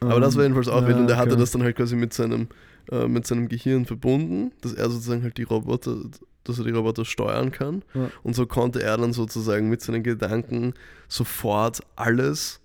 Aber 0.01 0.21
das 0.21 0.37
war 0.37 0.43
jedenfalls 0.45 0.69
auch 0.69 0.87
wild 0.87 0.97
und 0.97 1.11
er 1.11 1.17
hatte 1.17 1.31
Ähm, 1.31 1.35
okay. 1.35 1.41
das 1.41 1.51
dann 1.51 1.63
halt 1.63 1.77
quasi 1.77 1.95
mit 1.95 2.15
seinem, 2.15 2.49
äh, 2.91 3.07
mit 3.07 3.27
seinem 3.27 3.49
Gehirn 3.49 3.85
verbunden, 3.85 4.53
dass 4.63 4.73
er 4.73 4.89
sozusagen 4.91 5.23
halt 5.23 5.37
die 5.37 5.43
Roboter, 5.43 5.97
dass 6.45 6.59
er 6.59 6.65
die 6.65 6.71
Roboter 6.71 7.05
steuern 7.05 7.53
kann. 7.53 7.83
Ja. 7.95 8.11
Und 8.23 8.35
so 8.35 8.47
konnte 8.47 8.83
er 8.83 8.97
dann 8.97 9.13
sozusagen 9.13 9.69
mit 9.69 9.83
seinen 9.83 10.03
Gedanken 10.03 10.73
sofort 11.07 11.81
alles, 11.97 12.61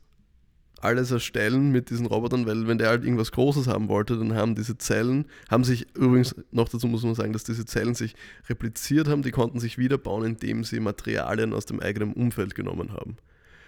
alles 0.80 1.12
erstellen 1.12 1.72
mit 1.72 1.90
diesen 1.90 2.06
Robotern, 2.06 2.46
weil 2.46 2.68
wenn 2.68 2.78
der 2.78 2.90
halt 2.90 3.04
irgendwas 3.04 3.32
Großes 3.34 3.68
haben 3.68 3.90
wollte, 3.90 4.18
dann 4.18 4.34
haben 4.34 4.56
diese 4.56 4.78
Zellen, 4.78 5.26
haben 5.50 5.64
sich 5.64 5.88
übrigens, 5.96 6.36
noch 6.52 6.70
dazu 6.70 6.88
muss 6.88 7.04
man 7.04 7.16
sagen, 7.16 7.34
dass 7.34 7.44
diese 7.44 7.66
Zellen 7.66 7.96
sich 7.96 8.16
repliziert 8.48 9.08
haben, 9.10 9.24
die 9.24 9.32
konnten 9.32 9.60
sich 9.60 9.78
wiederbauen, 9.78 10.24
indem 10.24 10.64
sie 10.64 10.80
Materialien 10.80 11.54
aus 11.54 11.66
dem 11.66 11.82
eigenen 11.82 12.14
Umfeld 12.14 12.56
genommen 12.56 12.94
haben. 12.94 13.18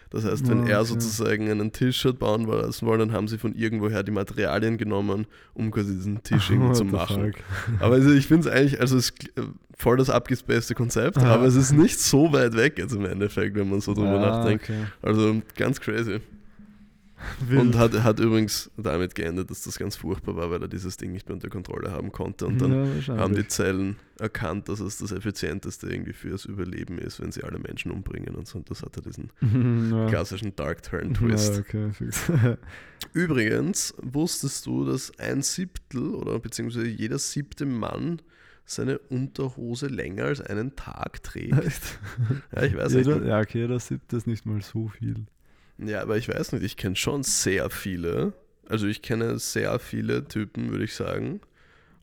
Das 0.10 0.24
heißt, 0.26 0.48
wenn 0.50 0.62
Ah, 0.64 0.68
er 0.70 0.80
okay. 0.80 0.88
sozusagen 0.90 1.50
einen 1.50 1.72
Tisch 1.72 2.06
hat 2.06 2.20
bauen 2.20 2.46
lassen 2.46 2.86
wollen, 2.86 3.00
dann 3.00 3.12
haben 3.14 3.28
sie 3.28 3.38
von 3.38 3.54
irgendwoher 3.56 4.04
die 4.04 4.12
Materialien 4.12 4.78
genommen, 4.78 5.28
um 5.54 5.70
quasi 5.72 5.94
diesen 5.96 6.24
Tisch 6.24 6.50
irgendwie 6.50 6.70
What 6.70 6.76
zu 6.78 6.86
machen. 6.86 7.34
fuck? 7.34 7.44
Aber 7.82 7.96
also 7.96 8.12
ich 8.12 8.26
finde 8.28 8.48
es 8.50 8.56
eigentlich, 8.56 8.80
also 8.80 8.98
es 8.98 9.10
ist 9.10 9.28
äh, 9.38 9.42
voll 9.78 9.98
das 9.98 10.10
abgespacete 10.10 10.76
Konzept, 10.76 11.18
Aha. 11.18 11.36
aber 11.36 11.46
es 11.46 11.56
ist 11.56 11.72
nicht 11.72 12.00
so 12.00 12.34
weit 12.34 12.56
weg 12.56 12.80
jetzt 12.80 12.94
im 12.96 13.06
Endeffekt, 13.06 13.56
wenn 13.56 13.70
man 13.70 13.80
so 13.80 13.94
drüber 13.94 14.20
Ah, 14.20 14.38
nachdenkt. 14.40 14.64
okay. 14.64 14.86
Also 15.04 15.42
ganz 15.56 15.80
crazy. 15.80 16.20
Und 17.50 17.76
hat, 17.78 17.94
hat 18.04 18.20
übrigens 18.20 18.70
damit 18.78 19.16
geendet, 19.16 19.50
dass 19.50 19.64
das 19.64 19.80
ganz 19.80 19.96
furchtbar 19.96 20.36
war, 20.36 20.52
weil 20.52 20.62
er 20.62 20.68
dieses 20.68 20.98
Ding 20.98 21.12
nicht 21.12 21.28
mehr 21.28 21.36
unter 21.36 21.50
Kontrolle 21.50 21.92
haben 21.92 22.12
konnte. 22.12 22.46
Und 22.46 22.62
dann 22.62 23.02
ja, 23.02 23.18
haben 23.18 23.36
die. 23.36 23.48
Zellen 23.48 23.96
erkannt, 24.20 24.68
dass 24.70 24.80
es 24.80 24.98
das 24.98 25.12
Effizienteste 25.12 25.88
irgendwie 25.88 26.14
fürs 26.14 26.46
Überleben 26.46 26.98
ist, 26.98 27.22
wenn 27.22 27.32
sie 27.32 27.44
alle 27.44 27.60
Menschen 27.60 27.92
umbringen 27.92 28.36
und 28.36 28.48
so. 28.48 28.58
Und 28.60 28.70
das 28.70 28.82
hatte 28.82 29.02
diesen 29.02 29.32
ja. 29.92 30.08
klassischen 30.08 30.56
Dark 30.56 30.84
Turn 30.84 31.14
Twist. 31.14 31.54
Ja, 31.54 31.60
okay. 31.60 32.58
Übrigens, 33.14 33.94
wusstest 34.02 34.66
du, 34.66 34.86
dass 34.86 35.18
ein 35.20 35.42
Siebtel 35.42 36.14
oder 36.14 36.40
beziehungsweise 36.40 36.88
jeder 36.88 37.20
siebte 37.20 37.66
Mann 37.66 38.22
seine 38.66 39.00
Unterhose 39.00 39.88
länger 39.88 40.26
als 40.26 40.42
einen 40.42 40.76
Tag 40.76 41.24
trägt? 41.24 42.00
Ja, 42.54 42.64
ich 42.64 42.76
weiß 42.76 42.94
nicht. 42.94 43.08
Ja, 43.08 43.40
okay, 43.40 43.60
jeder 43.62 43.80
siebte 43.80 44.18
ist 44.18 44.28
nicht 44.28 44.46
mal 44.46 44.62
so 44.62 44.88
viel. 44.88 45.26
Ja, 45.80 46.02
aber 46.02 46.18
ich 46.18 46.28
weiß 46.28 46.54
nicht, 46.54 46.64
ich 46.64 46.78
kenne 46.78 46.96
schon 46.96 47.24
sehr 47.24 47.70
viele. 47.70 48.34
Also 48.68 48.88
ich 48.88 49.02
kenne 49.02 49.40
sehr 49.40 49.80
viele 49.80 50.28
Typen, 50.28 50.72
würde 50.72 50.84
ich 50.86 50.96
sagen. 50.96 51.40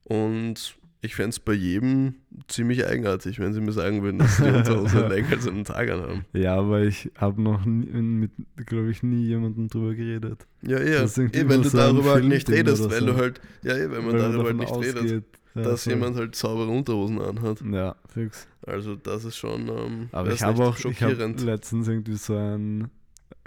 Und 0.05 0.77
ich 1.05 1.15
fände 1.15 1.31
es 1.31 1.41
bei 1.41 1.53
jedem 1.53 2.15
ziemlich 2.49 2.87
eigenartig, 2.87 3.39
wenn 3.39 3.53
sie 3.53 3.61
mir 3.61 3.73
sagen 3.73 4.03
würden, 4.03 4.19
dass 4.19 4.39
sie 4.39 4.45
die 4.45 4.51
Unterhose 4.51 5.07
länger 5.09 5.33
als 5.33 5.47
einen 5.47 5.65
Tag 5.65 5.91
anhaben. 5.91 6.25
Ja, 6.33 6.57
aber 6.57 6.83
ich 6.83 7.11
habe 7.17 7.43
noch 7.43 7.65
nie, 7.67 7.87
mit, 7.87 8.31
glaube 8.57 8.91
ich, 8.91 9.03
nie 9.03 9.27
jemandem 9.27 9.69
drüber 9.69 9.95
geredet. 9.95 10.47
Ja, 10.63 10.81
ja. 10.81 11.03
Eh, 11.05 11.49
wenn 11.49 11.63
du 11.63 11.69
so 11.69 11.77
darüber 11.77 12.13
halt 12.15 12.25
nicht 12.25 12.49
redest, 12.49 12.89
weil 12.89 13.01
so. 13.01 13.07
du 13.07 13.17
halt, 13.17 13.41
ja, 13.63 13.77
eh, 13.77 13.91
wenn 13.91 14.05
man 14.05 14.13
Weil 14.15 14.21
darüber 14.21 14.45
halt 14.45 14.61
davon 14.63 14.81
nicht 14.81 14.97
redet, 14.97 15.05
ausgeht, 15.05 15.25
ja, 15.55 15.63
dass 15.63 15.85
voll. 15.85 15.93
jemand 15.93 16.17
halt 16.17 16.35
saubere 16.37 16.69
Unterhosen 16.69 17.21
anhat. 17.21 17.63
Ja, 17.71 17.97
fix. 18.09 18.49
Also 18.67 18.97
das 18.97 19.25
ist 19.25 19.37
schon 19.37 19.69
ähm, 19.69 20.09
Aber 20.13 20.33
ich 20.33 20.43
habe 20.43 20.65
auch 20.65 20.79
ich 20.79 20.85
hab 20.87 20.97
schockierend. 20.99 21.43
letztens 21.43 21.87
irgendwie 21.87 22.17
so 22.17 22.35
ein, 22.35 22.91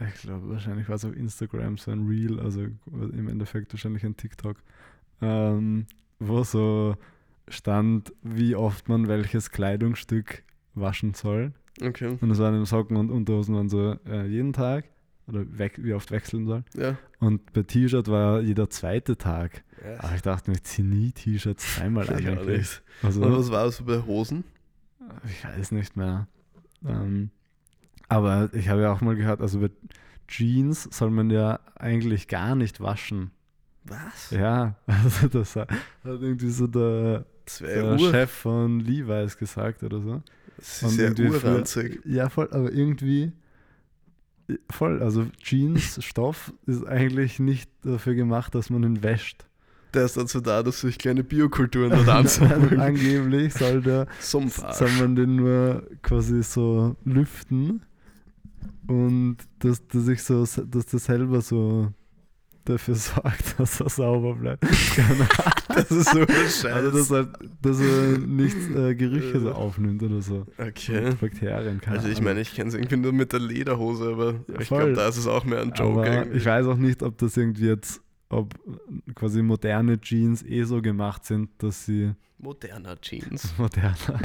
ich 0.07 0.21
glaube 0.21 0.49
wahrscheinlich 0.49 0.87
war 0.89 0.95
es 0.95 1.05
auf 1.05 1.15
Instagram, 1.15 1.77
so 1.77 1.91
ein 1.91 2.07
Reel, 2.07 2.39
also 2.39 2.61
im 2.61 3.27
Endeffekt 3.29 3.73
wahrscheinlich 3.73 4.03
ein 4.05 4.15
TikTok, 4.17 4.57
ähm, 5.21 5.85
wo 6.19 6.43
so 6.43 6.95
stand, 7.47 8.13
wie 8.21 8.55
oft 8.55 8.89
man 8.89 9.07
welches 9.07 9.51
Kleidungsstück 9.51 10.43
waschen 10.75 11.13
soll. 11.13 11.53
okay, 11.81 12.17
Und 12.21 12.29
es 12.31 12.39
waren 12.39 12.55
eben 12.55 12.65
Socken 12.65 12.97
und 12.97 13.09
Unterhosen 13.09 13.55
waren 13.55 13.69
so 13.69 13.97
äh, 14.05 14.27
jeden 14.27 14.53
Tag 14.53 14.85
oder 15.27 15.45
wie 15.77 15.93
oft 15.93 16.11
wechseln 16.11 16.45
soll. 16.45 16.63
ja. 16.75 16.97
Und 17.19 17.51
bei 17.53 17.63
T-Shirt 17.63 18.07
war 18.09 18.41
jeder 18.41 18.69
zweite 18.69 19.17
Tag. 19.17 19.63
ja. 19.83 19.99
Aber 20.03 20.15
ich 20.15 20.21
dachte 20.21 20.51
mir, 20.51 20.57
ich 20.57 20.63
ziehe 20.63 20.87
nie 20.87 21.11
T-Shirts 21.11 21.75
zweimal 21.75 22.07
an. 22.09 22.15
Eigentlich. 22.25 22.81
Also, 23.01 23.23
Und 23.23 23.35
was 23.37 23.49
war 23.49 23.65
es 23.65 23.81
bei 23.81 23.99
Hosen? 24.01 24.43
ich 25.25 25.43
weiß 25.43 25.71
nicht 25.71 25.95
mehr. 25.97 26.27
Ähm, 26.85 27.31
aber 28.09 28.49
ich 28.53 28.69
habe 28.69 28.81
ja 28.81 28.91
auch 28.91 29.01
mal 29.01 29.15
gehört, 29.15 29.41
also 29.41 29.59
bei 29.59 29.69
Jeans 30.27 30.83
soll 30.91 31.09
man 31.09 31.29
ja 31.29 31.59
eigentlich 31.75 32.27
gar 32.27 32.55
nicht 32.55 32.79
waschen. 32.81 33.31
Was? 33.85 34.31
Ja, 34.31 34.75
also 34.87 35.27
das 35.27 35.55
hat 35.55 35.69
irgendwie 36.03 36.49
so 36.49 36.67
der, 36.67 37.25
der. 37.61 37.97
Chef 37.99 38.29
von 38.31 38.79
Levi's 38.81 39.37
gesagt 39.37 39.83
oder 39.83 40.01
so. 40.01 40.21
Das 40.57 40.83
Und 40.83 40.89
ist 40.89 40.95
sehr 40.95 41.07
irgendwie 41.09 41.29
für- 41.39 41.47
urranzig. 41.47 42.01
Ja, 42.05 42.29
voll, 42.29 42.49
aber 42.51 42.71
irgendwie 42.71 43.31
voll, 44.69 45.01
also 45.01 45.25
Jeans, 45.41 46.03
Stoff 46.03 46.53
ist 46.65 46.85
eigentlich 46.85 47.39
nicht 47.39 47.69
dafür 47.83 48.15
gemacht, 48.15 48.55
dass 48.55 48.69
man 48.69 48.83
ihn 48.83 49.03
wäscht. 49.03 49.45
Der 49.93 50.03
ist 50.05 50.17
dazu 50.17 50.41
da, 50.41 50.63
dass 50.63 50.81
sich 50.81 50.97
kleine 50.97 51.23
Biokulturen 51.23 51.91
dort 51.91 52.07
ansammeln. 52.09 52.79
Angeblich 52.79 53.53
soll, 53.53 53.81
der, 53.81 54.07
soll 54.19 54.49
man 54.99 55.15
den 55.15 55.37
nur 55.37 55.83
quasi 56.01 56.43
so 56.43 56.95
lüften 57.05 57.83
und 58.87 59.37
dass, 59.59 59.85
dass 59.87 60.07
ich 60.07 60.23
so, 60.23 60.41
dass 60.45 60.85
das 60.85 61.05
selber 61.05 61.41
so 61.41 61.91
dafür 62.65 62.95
sorgt, 62.95 63.59
dass 63.59 63.79
er 63.79 63.89
sauber 63.89 64.35
bleibt. 64.35 64.65
Das 65.67 65.91
ist 65.91 66.09
so 66.11 66.21
ein 66.21 66.27
Scheiß. 66.27 66.65
Also 66.65 66.91
dass 66.91 67.11
er, 67.11 67.33
dass 67.61 67.79
er 67.79 68.17
nicht 68.17 68.57
äh, 68.75 68.95
Gerüche 68.95 69.39
so 69.39 69.51
aufnimmt 69.51 70.01
oder 70.01 70.21
so. 70.23 70.47
okay. 70.57 71.05
Und 71.05 71.21
Bakterien, 71.21 71.79
keine 71.79 71.97
Also 71.97 72.09
ich 72.09 72.19
meine, 72.19 72.41
ich 72.41 72.55
kenne 72.55 72.69
es 72.69 72.73
irgendwie 72.73 72.97
nur 72.97 73.13
mit 73.13 73.31
der 73.31 73.41
Lederhose, 73.41 74.09
aber 74.11 74.35
ich 74.59 74.69
voll. 74.69 74.79
glaube, 74.79 74.93
da 74.93 75.07
ist 75.07 75.17
es 75.17 75.27
auch 75.27 75.43
mehr 75.43 75.61
ein 75.61 75.73
Joke 75.75 76.01
Aber 76.01 76.31
ich 76.33 76.43
weiß 76.43 76.65
auch 76.65 76.77
nicht, 76.77 77.03
ob 77.03 77.19
das 77.19 77.37
irgendwie 77.37 77.67
jetzt, 77.67 78.01
ob 78.29 78.55
quasi 79.13 79.43
moderne 79.43 80.01
Jeans 80.01 80.41
eh 80.41 80.63
so 80.63 80.81
gemacht 80.81 81.25
sind, 81.25 81.49
dass 81.59 81.85
sie 81.85 82.13
Moderner 82.39 82.99
Jeans. 82.99 83.53
moderner, 83.57 84.19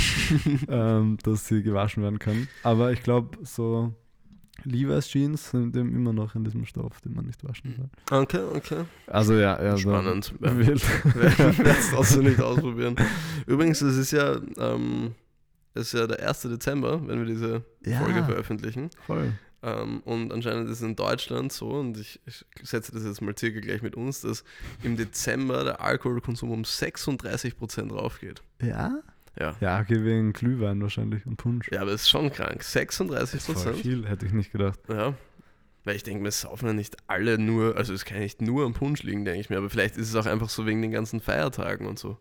ähm, 0.69 1.19
dass 1.23 1.49
sie 1.49 1.63
gewaschen 1.63 2.03
werden 2.03 2.19
können. 2.19 2.49
Aber 2.63 2.93
ich 2.93 3.03
glaube, 3.03 3.37
so 3.43 3.95
Levi's 4.65 5.09
Jeans 5.09 5.51
sind 5.51 5.77
eben 5.77 5.95
immer 5.95 6.13
noch 6.13 6.35
in 6.35 6.45
diesem 6.45 6.65
Stoff, 6.67 7.01
den 7.01 7.15
man 7.15 7.27
nicht 7.27 7.43
waschen 7.45 7.75
soll. 7.77 8.21
Okay, 8.21 8.43
okay. 8.55 8.85
Also 9.07 9.35
ja, 9.35 9.61
ja 9.63 9.77
Spannend. 9.77 10.35
Ja. 10.41 10.57
Wild. 10.57 10.83
werde 11.17 11.71
es 11.71 11.91
trotzdem 11.91 12.25
nicht 12.25 12.41
ausprobieren. 12.41 12.97
Übrigens, 13.47 13.81
es 13.83 13.97
ist 13.97 14.13
ja, 14.13 14.41
ähm, 14.59 15.15
es 15.75 15.93
ist 15.93 16.01
ja 16.01 16.07
der 16.07 16.27
1. 16.29 16.43
Dezember, 16.43 17.07
wenn 17.07 17.19
wir 17.19 17.27
diese 17.27 17.65
Ja. 17.85 17.99
Folge 18.01 18.23
veröffentlichen. 18.25 18.91
Voll. 19.07 19.33
Ähm, 19.65 20.01
und 20.05 20.33
anscheinend 20.33 20.67
ist 20.69 20.79
es 20.79 20.83
in 20.83 20.97
Deutschland 20.97 21.53
so, 21.53 21.69
und 21.71 21.97
ich, 21.97 22.21
ich 22.27 22.45
setze 22.63 22.93
das 22.93 23.05
jetzt 23.05 23.23
mal 23.23 23.35
circa 23.39 23.61
gleich 23.61 23.81
mit 23.83 23.95
uns, 23.97 24.21
dass 24.21 24.45
im 24.83 24.97
Dezember 24.97 25.63
der 25.65 25.81
Alkoholkonsum 25.81 26.51
um 26.51 26.63
36% 26.63 27.93
raufgeht. 27.93 28.43
Ja? 28.61 29.01
Ja. 29.39 29.57
Ja, 29.61 29.81
okay, 29.81 30.05
wegen 30.05 30.33
Glühwein 30.33 30.83
wahrscheinlich 30.83 31.27
und 31.27 31.37
Punsch. 31.37 31.71
Ja, 31.73 31.83
aber 31.83 31.93
ist 31.93 32.09
schon 32.09 32.31
krank. 32.31 32.63
36 32.63 33.41
Voll 33.41 33.55
Prozent. 33.55 33.77
viel, 33.77 34.07
hätte 34.07 34.27
ich 34.27 34.33
nicht 34.33 34.53
gedacht. 34.53 34.79
Ja. 34.89 35.15
Weil 35.85 35.97
ich 35.97 36.03
denke, 36.03 36.23
wir 36.23 36.31
saufen 36.31 36.67
ja 36.67 36.73
nicht 36.75 36.97
alle 37.09 37.39
nur, 37.39 37.77
also 37.77 37.93
es 37.93 38.05
kann 38.05 38.19
ja 38.19 38.23
nicht 38.23 38.41
nur 38.41 38.65
am 38.65 38.75
Punsch 38.75 39.03
liegen, 39.03 39.25
denke 39.25 39.41
ich 39.41 39.51
mir, 39.51 39.59
aber 39.59 39.71
vielleicht 39.71 39.97
ist 39.97 40.09
es 40.09 40.17
auch 40.17 40.27
einfach 40.27 40.49
so 40.49 40.67
wegen 40.67 40.81
den 40.83 40.93
ganzen 40.93 41.21
Feiertagen 41.21 41.87
und 41.87 41.99
so. 41.99 42.19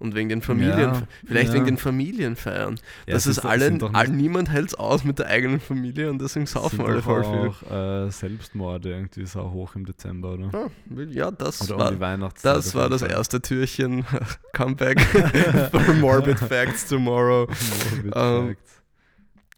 Und 0.00 0.14
wegen 0.14 0.28
den 0.28 0.42
Familien, 0.42 0.78
Ja, 0.78 1.02
vielleicht 1.26 1.48
ja. 1.48 1.54
wegen 1.54 1.64
den 1.66 1.76
Familienfeiern. 1.76 2.76
Ja, 3.06 3.14
das 3.14 3.26
ist 3.26 3.38
ist- 3.38 3.44
alle, 3.44 3.64
sind 3.64 3.82
doch 3.82 3.92
all, 3.94 4.06
niemand 4.08 4.48
hält 4.48 4.68
es 4.68 4.74
aus 4.76 5.02
mit 5.02 5.18
der 5.18 5.26
eigenen 5.26 5.58
Familie 5.58 6.08
und 6.08 6.20
deswegen 6.22 6.46
saufen 6.46 6.80
alle 6.82 7.02
voll 7.02 7.24
viel. 7.24 7.48
auch 7.70 8.06
äh, 8.06 8.10
Selbstmorde 8.12 8.90
irgendwie 8.90 9.26
sau 9.26 9.50
hoch 9.50 9.74
im 9.74 9.84
Dezember, 9.86 10.34
oder? 10.34 10.50
Ah, 10.54 10.70
Ja, 11.10 11.32
das 11.32 11.62
Oder 11.62 11.74
um 11.74 11.80
war, 11.80 11.90
die 11.90 11.98
Weihnachtszeit. 12.00 12.56
das 12.56 12.74
war 12.76 12.88
das 12.88 13.02
erste 13.02 13.42
Türchen. 13.42 14.04
Comeback 14.52 15.00
for 15.72 15.80
Morbid 16.00 16.38
Facts 16.38 16.86
tomorrow. 16.86 17.48
Morbid 17.48 18.12
Ähm, 18.14 18.56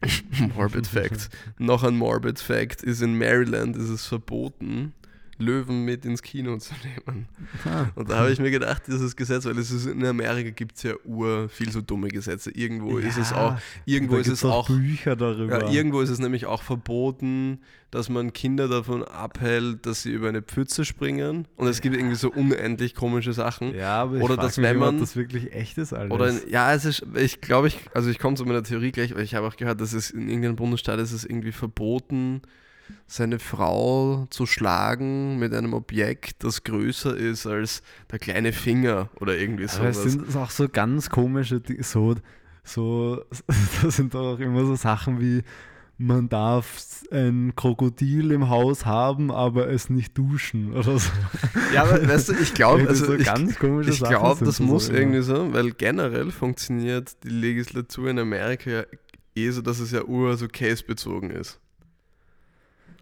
Facts. 0.01 0.55
Morbid 0.57 0.87
Fact. 0.87 1.29
Noch 1.59 1.85
ein 1.85 1.97
Morbid 1.99 2.39
Fact 2.41 2.83
ist 2.83 3.03
in 3.03 3.19
Maryland 3.19 3.77
ist 3.77 3.91
es 3.91 4.07
verboten, 4.07 4.95
Löwen 5.41 5.85
mit 5.85 6.05
ins 6.05 6.23
Kino 6.23 6.57
zu 6.59 6.75
nehmen. 6.85 7.27
Ah. 7.65 7.87
Und 7.95 8.11
da 8.11 8.19
habe 8.19 8.31
ich 8.31 8.39
mir 8.39 8.51
gedacht, 8.51 8.83
dieses 8.87 9.17
Gesetz, 9.17 9.45
weil 9.47 9.59
es 9.59 9.71
ist 9.71 9.87
in 9.87 10.05
Amerika 10.05 10.51
gibt 10.51 10.77
es 10.77 10.83
ja 10.85 10.93
ur 11.05 11.49
viel 11.49 11.71
so 11.73 11.81
dumme 11.81 12.09
Gesetze. 12.09 12.51
Irgendwo 12.51 12.99
ist 12.99 13.17
es 13.19 13.33
auch, 13.33 13.57
irgendwo 13.87 14.17
ist 14.17 14.29
es 14.29 14.45
auch, 14.45 14.69
Bücher 14.69 15.17
darüber. 15.17 15.65
ja, 15.65 15.71
irgendwo 15.71 16.01
ist 16.01 16.11
es 16.11 16.19
nämlich 16.19 16.47
auch 16.47 16.63
verboten, 16.63 17.61
dass 17.91 18.09
man 18.09 18.33
Kinder 18.33 18.69
davon 18.69 19.03
abhält, 19.03 19.85
dass 19.85 20.03
sie 20.03 20.13
über 20.13 20.29
eine 20.29 20.43
Pfütze 20.43 20.85
springen. 20.85 21.49
Und 21.57 21.67
es 21.67 21.81
gibt 21.81 21.97
irgendwie 21.97 22.15
so 22.15 22.31
unendlich 22.31 22.95
komische 22.95 23.33
Sachen. 23.33 23.75
ja, 23.75 24.03
aber 24.03 24.19
ich 24.19 24.23
oder 24.23 24.37
dass 24.37 24.57
mich 24.59 24.65
wenn 24.69 24.79
man- 24.79 25.01
das 25.01 25.17
wirklich 25.17 25.53
echt 25.53 25.77
ist, 25.79 25.93
alles. 25.93 26.13
Oder 26.13 26.29
in, 26.29 26.41
ja, 26.49 26.73
es 26.73 26.85
ist, 26.85 27.05
ich 27.17 27.41
glaube, 27.41 27.67
ich, 27.69 27.79
also 27.95 28.09
ich 28.11 28.19
komme 28.19 28.37
zu 28.37 28.45
meiner 28.45 28.63
Theorie 28.63 28.93
gleich, 28.93 29.15
weil 29.15 29.23
ich 29.25 29.35
habe 29.35 29.47
auch 29.49 29.57
gehört, 29.57 29.81
dass 29.81 29.93
es 29.93 30.11
in 30.11 30.29
irgendeinem 30.29 30.57
Bundesstaat 30.57 31.01
ist 31.01 31.13
es 31.13 31.25
irgendwie 31.25 31.53
verboten, 31.53 32.43
seine 33.07 33.39
Frau 33.39 34.27
zu 34.31 34.47
schlagen 34.47 35.39
mit 35.39 35.55
einem 35.55 35.75
Objekt, 35.75 36.45
das 36.45 36.65
größer 36.65 37.17
ist 37.17 37.47
als 37.47 37.83
der 38.11 38.19
kleine 38.19 38.53
Finger 38.53 39.09
oder 39.21 39.37
irgendwie 39.37 39.69
aber 39.69 39.89
es 39.89 39.97
sowas. 39.97 40.13
sind 40.13 40.37
auch 40.37 40.51
so 40.51 40.69
ganz 40.69 41.11
komische, 41.11 41.63
so, 41.81 42.17
so, 42.65 43.25
das 43.83 43.97
sind 43.97 44.15
doch 44.15 44.35
auch 44.35 44.39
immer 44.39 44.65
so 44.65 44.75
Sachen 44.75 45.21
wie, 45.21 45.43
man 46.01 46.31
darf 46.31 47.05
ein 47.13 47.53
Krokodil 47.55 48.31
im 48.31 48.49
Haus 48.49 48.87
haben, 48.87 49.31
aber 49.31 49.69
es 49.69 49.91
nicht 49.91 50.17
duschen 50.17 50.73
oder 50.73 50.99
so. 50.99 51.11
Ja, 51.75 51.83
aber 51.83 52.09
weißt 52.09 52.31
du, 52.31 52.33
ich 52.41 52.55
glaube, 52.55 52.85
also 52.89 53.05
so 53.05 53.15
ich, 53.15 53.21
ich 53.21 53.99
glaube, 54.01 54.45
das 54.45 54.57
so 54.57 54.63
muss 54.65 54.89
immer. 54.89 54.99
irgendwie 54.99 55.21
so, 55.21 55.53
weil 55.53 55.73
generell 55.73 56.31
funktioniert 56.31 57.23
die 57.23 57.29
Legislatur 57.29 58.09
in 58.09 58.19
Amerika 58.19 58.71
ja 58.71 58.85
eh 59.35 59.51
so, 59.51 59.61
dass 59.61 59.79
es 59.79 59.91
ja 59.91 60.05
ur 60.05 60.37
so 60.39 60.49
case-bezogen 60.49 61.31
ist. 61.31 61.61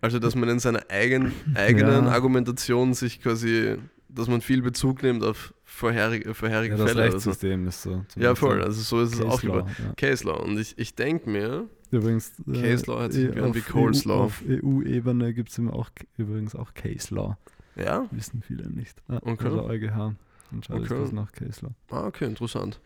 Also, 0.00 0.18
dass 0.18 0.34
man 0.34 0.48
in 0.48 0.58
seiner 0.58 0.82
eigen, 0.90 1.32
eigenen 1.54 2.04
Ja. 2.06 2.10
Argumentation 2.12 2.94
sich 2.94 3.20
quasi, 3.20 3.76
dass 4.08 4.28
man 4.28 4.40
viel 4.40 4.62
Bezug 4.62 5.02
nimmt 5.02 5.24
auf 5.24 5.52
vorherige, 5.64 6.34
vorherige 6.34 6.74
Ja, 6.76 6.82
das 6.84 6.90
Fälle. 6.92 7.02
Oder 7.08 7.10
so. 7.20 7.30
Rechtssystem 7.30 7.66
ist 7.68 7.82
so. 7.82 8.04
Ja, 8.16 8.34
voll. 8.34 8.62
Also, 8.62 8.80
so 8.82 9.00
ist 9.02 9.14
es 9.14 9.18
Case 9.20 9.28
auch 9.30 9.42
Law, 9.42 9.58
über 9.60 9.66
ja. 9.68 9.92
Case 9.96 10.24
Law. 10.26 10.42
Und 10.42 10.58
ich, 10.58 10.78
ich 10.78 10.94
denke 10.94 11.28
mir, 11.30 11.66
Übrigens, 11.90 12.32
Case 12.52 12.84
Law 12.86 13.00
hört 13.00 13.12
sich 13.14 13.24
irgendwie 13.24 13.40
an 13.42 13.54
wie 13.54 13.60
auf 13.60 13.68
Coleslaw. 13.68 14.14
EU, 14.20 14.24
Auf 14.24 14.42
EU-Ebene 14.46 15.32
gibt 15.32 15.50
es 15.50 15.58
auch 15.70 15.90
übrigens 16.18 16.54
auch 16.54 16.74
Case 16.74 17.14
Law. 17.14 17.38
ja, 17.76 18.06
Wissen 18.10 18.42
viele 18.46 18.68
nicht. 18.70 19.02
Ah, 19.08 19.20
Okay. 19.22 19.44
Also 19.46 19.64
EuGH 19.64 20.14
entscheidet 20.52 20.90
Okay. 20.90 21.00
das 21.00 21.12
nach 21.12 21.30
Law. 21.62 21.70
Ah, 21.90 22.06
okay, 22.06 22.24
interessant. 22.26 22.80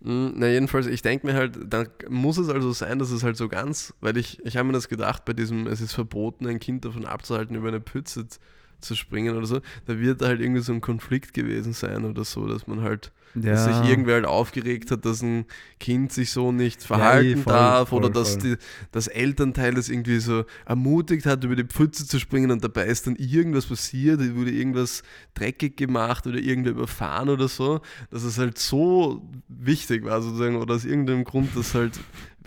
Mm, 0.00 0.28
Na, 0.34 0.48
jedenfalls, 0.48 0.86
ich 0.86 1.02
denke 1.02 1.26
mir 1.26 1.34
halt, 1.34 1.58
dann 1.66 1.88
muss 2.08 2.38
es 2.38 2.48
also 2.48 2.72
sein, 2.72 2.98
dass 2.98 3.10
es 3.10 3.22
halt 3.22 3.36
so 3.36 3.48
ganz, 3.48 3.94
weil 4.00 4.16
ich, 4.16 4.44
ich 4.44 4.56
habe 4.56 4.66
mir 4.66 4.72
das 4.72 4.88
gedacht, 4.88 5.24
bei 5.24 5.32
diesem, 5.32 5.66
es 5.66 5.80
ist 5.80 5.92
verboten, 5.92 6.46
ein 6.46 6.58
Kind 6.60 6.84
davon 6.84 7.04
abzuhalten, 7.06 7.56
über 7.56 7.68
eine 7.68 7.80
Pütze 7.80 8.26
z- 8.28 8.40
zu 8.84 8.94
springen 8.94 9.36
oder 9.36 9.46
so, 9.46 9.60
da 9.86 9.98
wird 9.98 10.22
halt 10.22 10.40
irgendwie 10.40 10.60
so 10.60 10.72
ein 10.72 10.80
Konflikt 10.80 11.34
gewesen 11.34 11.72
sein 11.72 12.04
oder 12.04 12.24
so, 12.24 12.46
dass 12.46 12.66
man 12.66 12.82
halt, 12.82 13.12
dass 13.34 13.64
sich 13.64 13.90
irgendwer 13.90 14.14
halt 14.14 14.26
aufgeregt 14.26 14.90
hat, 14.90 15.04
dass 15.04 15.22
ein 15.22 15.46
Kind 15.80 16.12
sich 16.12 16.30
so 16.30 16.52
nicht 16.52 16.82
verhalten 16.82 17.40
eh, 17.40 17.42
voll, 17.42 17.52
darf 17.52 17.88
voll, 17.88 18.04
oder 18.04 18.10
dass 18.10 18.32
voll. 18.32 18.42
die, 18.42 18.56
das 18.92 19.08
Elternteil 19.08 19.74
das 19.74 19.88
irgendwie 19.88 20.20
so 20.20 20.44
ermutigt 20.66 21.26
hat, 21.26 21.42
über 21.42 21.56
die 21.56 21.64
Pfütze 21.64 22.06
zu 22.06 22.20
springen 22.20 22.50
und 22.50 22.62
dabei 22.62 22.86
ist 22.86 23.06
dann 23.06 23.16
irgendwas 23.16 23.66
passiert, 23.66 24.20
es 24.20 24.34
wurde 24.34 24.52
irgendwas 24.52 25.02
dreckig 25.34 25.76
gemacht 25.76 26.26
oder 26.26 26.38
irgendwer 26.38 26.72
überfahren 26.72 27.28
oder 27.28 27.48
so, 27.48 27.80
dass 28.10 28.22
es 28.22 28.38
halt 28.38 28.58
so 28.58 29.28
wichtig 29.48 30.04
war 30.04 30.22
sozusagen 30.22 30.56
oder 30.56 30.74
aus 30.74 30.84
irgendeinem 30.84 31.24
Grund, 31.24 31.56
dass 31.56 31.74
halt, 31.74 31.98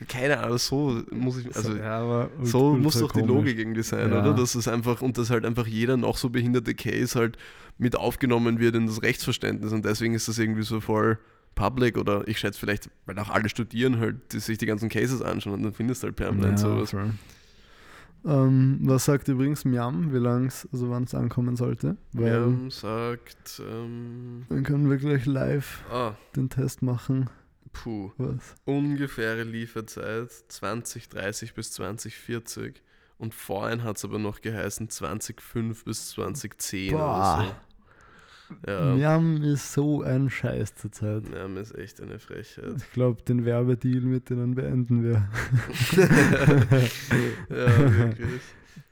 keine 0.07 0.39
Ahnung, 0.39 0.57
so 0.59 1.01
muss 1.11 1.37
ich, 1.39 1.47
also 1.55 1.71
so, 1.71 1.77
ja, 1.77 2.29
so 2.43 2.73
muss 2.75 2.99
doch 2.99 3.11
die. 3.11 3.21
Logik 3.21 3.57
irgendwie 3.57 3.83
sein, 3.83 4.11
Ja. 4.11 4.19
oder? 4.21 4.33
Dass 4.35 4.53
es 4.55 4.67
einfach, 4.67 5.01
und 5.01 5.17
dass 5.17 5.29
halt 5.29 5.45
einfach 5.45 5.65
jeder 5.67 5.97
noch 5.97 6.17
so 6.17 6.29
behinderte 6.29 6.75
Case 6.75 7.17
halt 7.19 7.37
mit 7.77 7.95
aufgenommen 7.95 8.59
wird 8.59 8.75
in 8.75 8.85
das 8.87 9.01
Rechtsverständnis 9.01 9.71
und 9.73 9.85
deswegen 9.85 10.13
ist 10.13 10.27
das 10.27 10.37
irgendwie 10.39 10.63
so 10.63 10.81
voll 10.81 11.17
public 11.55 11.97
oder 11.97 12.27
ich 12.27 12.37
schätze 12.39 12.59
vielleicht, 12.59 12.89
weil 13.07 13.17
auch 13.17 13.29
alle 13.29 13.49
studieren 13.49 13.99
halt, 13.99 14.31
die 14.33 14.39
sich 14.39 14.59
die 14.59 14.67
ganzen 14.67 14.89
Cases 14.89 15.21
anschauen 15.23 15.53
und 15.55 15.63
dann 15.63 15.73
findest 15.73 16.03
du 16.03 16.07
halt 16.07 16.15
permanent 16.15 16.59
Ja, 16.59 16.67
sowas. 16.67 16.91
voll. 16.91 17.11
Ähm, 18.25 18.79
was 18.81 19.05
sagt 19.05 19.27
übrigens 19.27 19.63
Miam, 19.63 20.11
wie 20.13 20.17
lang 20.17 20.47
es, 20.47 20.67
also 20.71 20.89
wann 20.89 21.03
es 21.03 21.15
ankommen 21.15 21.55
sollte? 21.55 21.95
Ähm, 22.17 22.69
sagt, 22.71 23.61
ähm, 23.67 24.45
dann 24.49 24.63
können 24.63 24.89
wir 24.89 24.97
gleich 24.97 25.25
live 25.25 25.83
ah, 25.91 26.13
den 26.35 26.49
Test 26.49 26.81
machen. 26.81 27.29
Puh, 27.83 28.11
Was? 28.17 28.55
ungefähre 28.65 29.43
Lieferzeit 29.43 30.31
2030 30.47 31.53
bis 31.53 31.71
2040 31.71 32.81
und 33.17 33.33
vorhin 33.33 33.83
hat 33.83 33.97
es 33.97 34.05
aber 34.05 34.19
noch 34.19 34.41
geheißen 34.41 34.89
2005 34.89 35.85
bis 35.85 36.09
2010 36.09 36.91
Boah. 36.91 36.99
oder 36.99 37.45
so. 37.45 37.51
Ja, 38.65 38.95
Miam 38.95 39.43
ist 39.43 39.73
so 39.73 40.03
ein 40.03 40.29
Scheiß 40.29 40.75
zurzeit. 40.75 41.29
mir 41.29 41.59
ist 41.59 41.75
echt 41.75 41.99
eine 41.99 42.17
Frechheit. 42.17 42.75
Ich 42.77 42.91
glaube, 42.93 43.21
den 43.21 43.43
Werbedeal 43.43 44.01
mit 44.01 44.29
denen 44.29 44.55
beenden 44.55 45.03
wir. 45.03 45.27
ja, 47.49 47.97
wirklich. 47.97 48.41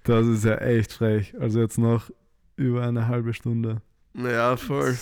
Das 0.03 0.27
ist 0.27 0.43
ja 0.43 0.57
echt 0.57 0.91
frech. 0.91 1.39
Also 1.39 1.61
jetzt 1.61 1.77
noch 1.77 2.11
über 2.57 2.85
eine 2.85 3.07
halbe 3.07 3.33
Stunde. 3.33 3.81
Naja, 4.17 4.55
voll. 4.55 4.97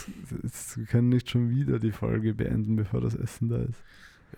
Wir 0.76 0.86
können 0.86 1.10
nicht 1.10 1.30
schon 1.30 1.49
wieder 1.52 1.78
die 1.80 1.91
Folge 1.91 2.34
beenden, 2.34 2.76
bevor 2.76 2.99
das 3.02 3.13
Essen 3.15 3.47
da 3.49 3.58
ist. 3.62 3.80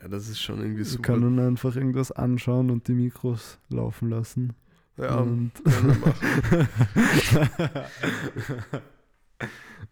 Ja, 0.01 0.09
das 0.09 0.27
ist 0.27 0.41
schon 0.41 0.59
irgendwie 0.59 0.79
Wir 0.79 0.85
super. 0.85 1.13
können 1.13 1.39
einfach 1.39 1.75
irgendwas 1.77 2.11
anschauen 2.11 2.69
und 2.69 2.87
die 2.89 2.93
Mikros 2.93 3.57
laufen 3.69 4.09
lassen. 4.09 4.53
Ja, 4.97 5.15
und 5.19 5.51
können 5.63 5.87
wir 5.87 6.07
machen. 6.07 6.67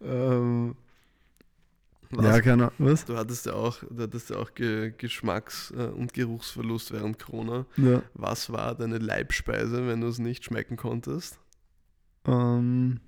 ähm, 0.02 0.74
Was? 2.10 2.24
ja, 2.26 2.40
keine 2.40 2.62
Ahnung. 2.64 2.74
Was? 2.78 3.04
Du 3.04 3.16
hattest 3.16 3.46
ja 3.46 3.54
auch, 3.54 3.78
du 3.90 4.02
hattest 4.02 4.30
ja 4.30 4.36
auch 4.36 4.52
Ge 4.54 4.92
Geschmacks- 4.96 5.72
äh, 5.76 5.88
und 5.88 6.12
Geruchsverlust 6.14 6.92
während 6.92 7.18
Corona. 7.18 7.66
Ja, 7.76 8.02
Was 8.14 8.50
war 8.52 8.74
deine 8.74 8.98
Leibspeise, 8.98 9.86
wenn 9.86 10.00
du 10.02 10.08
es 10.08 10.18
nicht 10.18 10.44
schmecken 10.44 10.76
konntest? 10.76 11.38
ähm, 12.26 13.00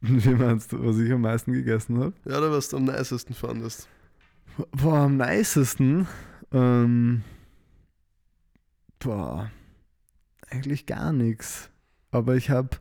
wie 0.02 0.34
meinst 0.34 0.72
du, 0.72 0.84
was 0.84 0.98
ich 0.98 1.12
am 1.12 1.20
meisten 1.20 1.52
gegessen 1.52 1.98
habe? 1.98 2.14
Ja, 2.24 2.38
oder 2.38 2.50
was 2.50 2.70
du 2.70 2.78
am 2.78 2.84
nicesten 2.84 3.34
fandest? 3.34 3.88
Boah, 4.72 5.00
am 5.00 5.18
nicesten. 5.18 6.06
Ähm, 6.52 7.22
boah, 8.98 9.50
eigentlich 10.48 10.86
gar 10.86 11.12
nichts. 11.12 11.70
Aber 12.12 12.34
ich 12.36 12.50
habe 12.50 12.78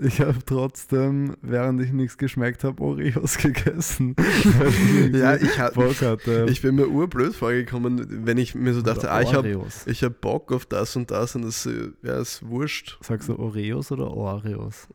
ich 0.00 0.20
hab 0.20 0.46
trotzdem, 0.46 1.36
während 1.40 1.80
ich 1.80 1.92
nichts 1.92 2.18
geschmeckt 2.18 2.64
habe, 2.64 2.82
Oreos 2.82 3.38
gegessen. 3.38 4.14
Ich 4.18 5.12
Ja, 5.18 5.36
ich 5.36 5.58
hatte. 5.58 6.46
Ich 6.48 6.62
bin 6.62 6.74
mir 6.74 6.88
urblöd 6.88 7.34
vorgekommen, 7.34 8.24
wenn 8.26 8.38
ich 8.38 8.54
mir 8.54 8.74
so 8.74 8.82
dachte, 8.82 9.10
ah, 9.10 9.22
ich 9.22 9.34
habe 9.34 9.66
ich 9.86 10.04
hab 10.04 10.20
Bock 10.20 10.52
auf 10.52 10.66
das 10.66 10.96
und 10.96 11.10
das 11.10 11.34
und 11.34 11.42
das 11.42 11.68
ja, 12.02 12.20
ist 12.20 12.46
wurscht. 12.46 12.98
Sagst 13.02 13.28
du 13.28 13.38
Oreos 13.38 13.90
oder 13.90 14.10
Oreos? 14.10 14.86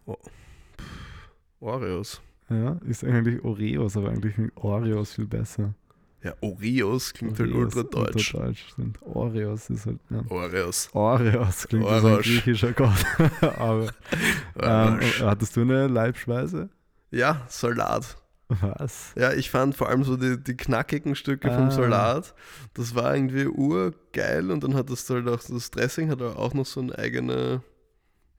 Oreos. 1.62 2.22
Ja, 2.50 2.78
ist 2.86 3.04
eigentlich 3.06 3.44
Oreos, 3.46 3.96
aber 3.96 4.10
eigentlich 4.10 4.34
klingt 4.36 4.52
Oreos 4.58 5.14
viel 5.14 5.28
besser. 5.28 5.74
Ja, 6.24 6.34
Oreos 6.42 7.14
klingt 7.14 7.40
halt 7.40 7.52
Oreos, 7.52 7.76
ultra 7.76 7.84
deutsch. 7.84 8.34
Ultra 8.36 8.54
stimmt. 8.54 9.02
Oreos 9.04 9.70
ist 9.70 9.86
halt, 9.86 10.00
ja. 10.10 10.24
Oreos. 10.30 10.90
Oreos 10.94 11.68
klingt 11.68 11.86
wie 11.86 12.00
so 12.00 12.08
ein 12.08 12.18
griechischer 12.22 12.74
Gott. 12.74 13.06
aber 13.58 13.88
ähm, 14.60 15.00
hattest 15.22 15.56
du 15.56 15.62
eine 15.62 15.88
Leibspeise? 15.88 16.70
Ja, 17.10 17.42
Salat. 17.48 18.18
Was? 18.50 19.14
Ja, 19.16 19.32
ich 19.32 19.50
fand 19.50 19.76
vor 19.76 19.88
allem 19.88 20.04
so 20.04 20.18
die, 20.18 20.38
die 20.38 20.58
knackigen 20.58 21.16
Stücke 21.16 21.50
Ah. 21.50 21.56
vom 21.58 21.72
Salat, 21.72 22.36
das 22.74 22.94
war 22.96 23.16
irgendwie 23.16 23.46
urgeil 23.48 24.52
und 24.52 24.62
dann 24.64 24.76
hattest 24.76 25.10
du 25.10 25.14
halt 25.16 25.28
auch 25.30 25.42
das 25.42 25.72
Dressing, 25.72 26.10
hat 26.10 26.22
auch 26.22 26.54
noch 26.54 26.66
so 26.66 26.82
eine 26.82 26.98
eigene, 26.98 27.64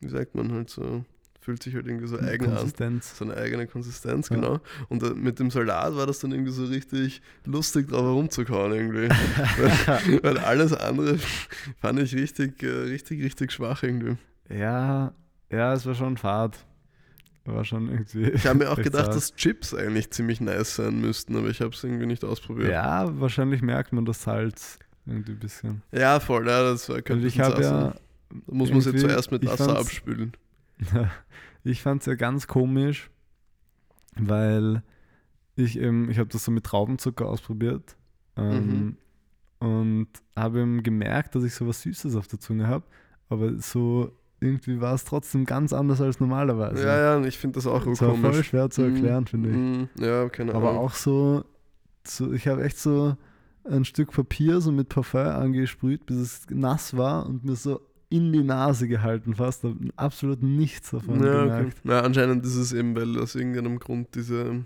wie 0.00 0.08
sagt 0.08 0.34
man 0.34 0.52
halt 0.52 0.68
so, 0.68 1.04
fühlt 1.43 1.62
sich 1.62 1.74
halt 1.74 1.86
irgendwie 1.86 2.07
so 2.07 2.18
eigen 2.18 2.47
an. 2.47 2.55
Konsistenz. 2.57 3.18
So 3.18 3.24
eine 3.24 3.36
eigene 3.36 3.66
Konsistenz, 3.66 4.28
Ja. 4.28 4.36
genau. 4.36 4.61
Und 4.88 5.03
äh, 5.03 5.11
mit 5.11 5.38
dem 5.40 5.51
Salat 5.51 5.95
war 5.97 6.07
das 6.07 6.20
dann 6.20 6.30
irgendwie 6.32 6.53
so 6.53 6.64
richtig 6.64 7.20
lustig 7.45 7.88
drauf 7.88 8.03
herumzukauen 8.05 8.72
irgendwie. 8.72 9.09
weil, 9.86 10.22
weil 10.22 10.38
alles 10.38 10.72
andere 10.72 11.18
fand 11.80 11.99
ich 11.99 12.14
richtig, 12.14 12.62
äh, 12.62 12.68
richtig, 12.68 13.22
richtig 13.24 13.51
schwach 13.53 13.82
irgendwie. 13.82 14.16
Ja, 14.49 15.12
ja, 15.51 15.74
es 15.74 15.84
war 15.84 15.95
schon 15.95 16.16
fad. 16.16 16.64
War 17.45 17.64
schon 17.64 17.90
irgendwie. 17.90 18.30
Ich 18.30 18.47
habe 18.47 18.61
mir 18.61 18.70
auch 18.70 18.76
gedacht, 18.82 19.09
dass 19.09 19.34
Chips 19.34 19.74
eigentlich 19.74 20.11
ziemlich 20.12 20.40
nice 20.40 20.76
sein 20.76 21.01
müssten, 21.01 21.36
aber 21.36 21.49
ich 21.49 21.61
habe 21.61 21.70
es 21.74 21.82
irgendwie 21.82 22.07
nicht 22.07 22.24
ausprobiert. 22.24 22.70
Ja, 22.70 23.09
wahrscheinlich 23.20 23.62
merkt 23.62 23.93
man 23.93 24.05
das 24.05 24.22
Salz 24.22 24.78
irgendwie 25.07 25.32
ein 25.32 25.38
bisschen. 25.40 25.82
Ja, 25.90 26.20
voll, 26.20 26.47
ja, 26.47 26.62
das 26.62 26.88
war, 26.88 26.97
Und 26.97 27.05
könnte 27.05 27.26
ich 27.26 27.40
habe 27.40 27.57
Sass 27.57 27.64
ja. 27.64 27.90
Da 27.90 27.95
muss 28.47 28.70
man 28.70 28.80
sie 28.80 28.95
zuerst 28.95 29.32
mit 29.32 29.45
Wasser 29.45 29.76
abspülen. 29.76 30.32
ich 31.64 31.82
fand 31.82 32.00
es 32.02 32.06
ja 32.06 32.14
ganz 32.14 32.46
komisch, 32.46 33.10
weil 34.16 34.82
ich 35.56 35.78
eben, 35.78 36.10
ich 36.10 36.18
habe 36.18 36.28
das 36.30 36.44
so 36.44 36.50
mit 36.50 36.64
Traubenzucker 36.64 37.26
ausprobiert 37.28 37.96
ähm, 38.36 38.96
und 39.58 40.08
habe 40.36 40.60
eben 40.60 40.82
gemerkt, 40.82 41.34
dass 41.34 41.44
ich 41.44 41.54
so 41.54 41.66
was 41.66 41.82
Süßes 41.82 42.16
auf 42.16 42.26
der 42.26 42.40
Zunge 42.40 42.66
habe, 42.68 42.84
aber 43.28 43.58
so 43.58 44.12
irgendwie 44.40 44.80
war 44.80 44.94
es 44.94 45.04
trotzdem 45.04 45.44
ganz 45.44 45.72
anders 45.72 46.00
als 46.00 46.18
normalerweise. 46.18 46.84
ja, 46.84 46.98
ja, 46.98 47.16
und 47.16 47.26
ich 47.26 47.38
finde 47.38 47.56
das 47.56 47.66
auch 47.66 47.84
das 47.84 48.00
war 48.00 48.14
voll 48.16 48.32
komisch. 48.32 48.48
schwer 48.48 48.70
zu 48.70 48.82
erklären, 48.82 49.22
Mm, 49.24 49.26
finde 49.26 49.50
ich. 49.50 49.56
mm, 49.56 49.88
Ja, 50.02 50.28
keine 50.30 50.52
Ahnung. 50.54 50.66
Aber 50.68 50.78
auch 50.80 50.94
so, 50.94 51.44
so 52.04 52.32
ich 52.32 52.48
habe 52.48 52.64
echt 52.64 52.78
so 52.78 53.16
ein 53.64 53.84
Stück 53.84 54.10
Papier 54.10 54.60
so 54.60 54.72
mit 54.72 54.88
Parfum 54.88 55.20
angesprüht, 55.20 56.06
bis 56.06 56.16
es 56.16 56.46
nass 56.50 56.96
war 56.96 57.26
und 57.26 57.44
mir 57.44 57.54
so 57.54 57.80
in 58.12 58.32
die 58.32 58.42
Nase 58.42 58.86
gehalten 58.88 59.34
fast. 59.34 59.64
Absolut 59.96 60.42
nichts 60.42 60.90
davon 60.90 61.24
Ja, 61.24 61.44
okay. 61.44 61.56
gemerkt. 61.56 61.78
Na, 61.84 62.00
anscheinend 62.02 62.44
ist 62.44 62.56
es 62.56 62.72
eben, 62.72 62.94
weil 62.94 63.18
aus 63.18 63.34
irgendeinem 63.34 63.78
Grund 63.78 64.14
diese, 64.14 64.64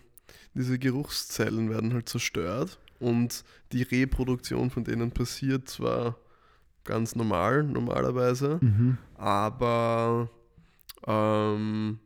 diese 0.55 0.79
Geruchszellen 0.79 1.71
werden 1.71 1.95
halt 1.95 2.09
zerstört 2.09 2.79
und 2.99 3.45
die 3.73 3.83
Reproduktion 3.83 4.71
von 4.71 4.85
denen 4.85 5.11
passiert 5.13 5.69
zwar 5.69 6.17
ganz 6.85 7.15
normal, 7.15 7.63
normalerweise, 7.65 8.59
Mhm. 8.61 8.99
aber 9.17 10.29
ähm, 11.07 11.99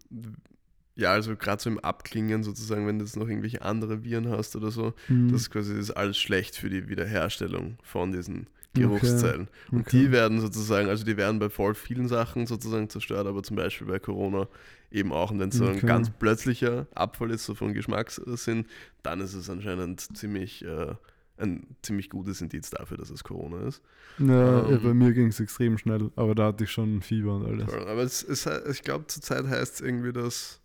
ja, 1.01 1.13
also 1.13 1.35
gerade 1.37 1.63
so 1.63 1.71
im 1.71 1.79
Abklingen 1.81 2.43
sozusagen, 2.45 2.87
wenn 2.87 2.99
du 2.99 3.05
jetzt 3.05 3.17
noch 3.17 3.29
irgendwelche 3.29 3.63
andere 3.63 4.05
Viren 4.05 4.29
hast 4.29 4.55
oder 4.57 4.71
so, 4.71 4.95
Mhm. 5.09 5.29
das 5.33 5.43
ist 5.43 5.51
quasi 5.51 5.73
das 5.75 5.85
ist 5.89 5.91
alles 5.93 6.19
schlecht 6.19 6.57
für 6.57 6.71
die 6.71 6.89
Wiederherstellung 6.89 7.77
von 7.83 8.13
diesen 8.13 8.47
Geruchszellen. 8.75 9.49
Und 9.73 9.81
Okay. 9.81 10.03
die 10.05 10.13
werden 10.13 10.41
sozusagen, 10.41 10.89
also 10.89 11.05
die 11.05 11.17
werden 11.17 11.41
bei 11.41 11.51
voll 11.51 11.75
vielen 11.75 12.07
Sachen 12.07 12.47
sozusagen 12.47 12.89
zerstört, 12.89 13.27
aber 13.27 13.43
zum 13.43 13.57
Beispiel 13.57 13.87
bei 13.89 13.99
Corona 13.99 14.47
eben 14.93 15.13
auch. 15.13 15.31
Und 15.33 15.41
wenn 15.41 15.49
es 15.49 15.57
so 15.57 15.65
ein 15.65 15.79
Okay. 15.79 15.87
ganz 15.87 16.11
plötzlicher 16.11 16.87
Abfall 16.95 17.31
ist, 17.33 17.47
so 17.47 17.55
von 17.57 17.75
Geschmackssinn, 17.75 18.67
dann 19.03 19.21
ist 19.21 19.35
es 19.35 19.51
anscheinend 19.51 20.17
ziemlich, 20.17 20.65
äh, 20.65 20.95
ein 21.39 21.67
ziemlich 21.83 22.11
gutes 22.11 22.41
Indiz 22.43 22.71
dafür, 22.71 22.97
dass 22.99 23.11
es 23.11 23.25
Corona 23.25 23.67
ist. 23.67 23.83
Ja, 24.19 24.27
ja, 24.69 24.77
Ähm, 24.77 24.83
bei 24.83 24.95
mir 24.95 25.13
ging 25.15 25.29
es 25.29 25.41
extrem 25.41 25.79
schnell, 25.79 26.11
aber 26.15 26.35
da 26.35 26.47
hatte 26.49 26.65
ich 26.65 26.71
schon 26.71 27.01
Fieber 27.03 27.37
und 27.37 27.47
alles. 27.47 27.73
Aber 27.73 28.03
es 28.03 28.47
halt- 28.47 28.69
ich 28.69 28.83
glaube, 28.83 29.07
zurzeit 29.09 29.47
heißt 29.47 29.75
es 29.77 29.81
irgendwie, 29.81 30.13
dass 30.13 30.60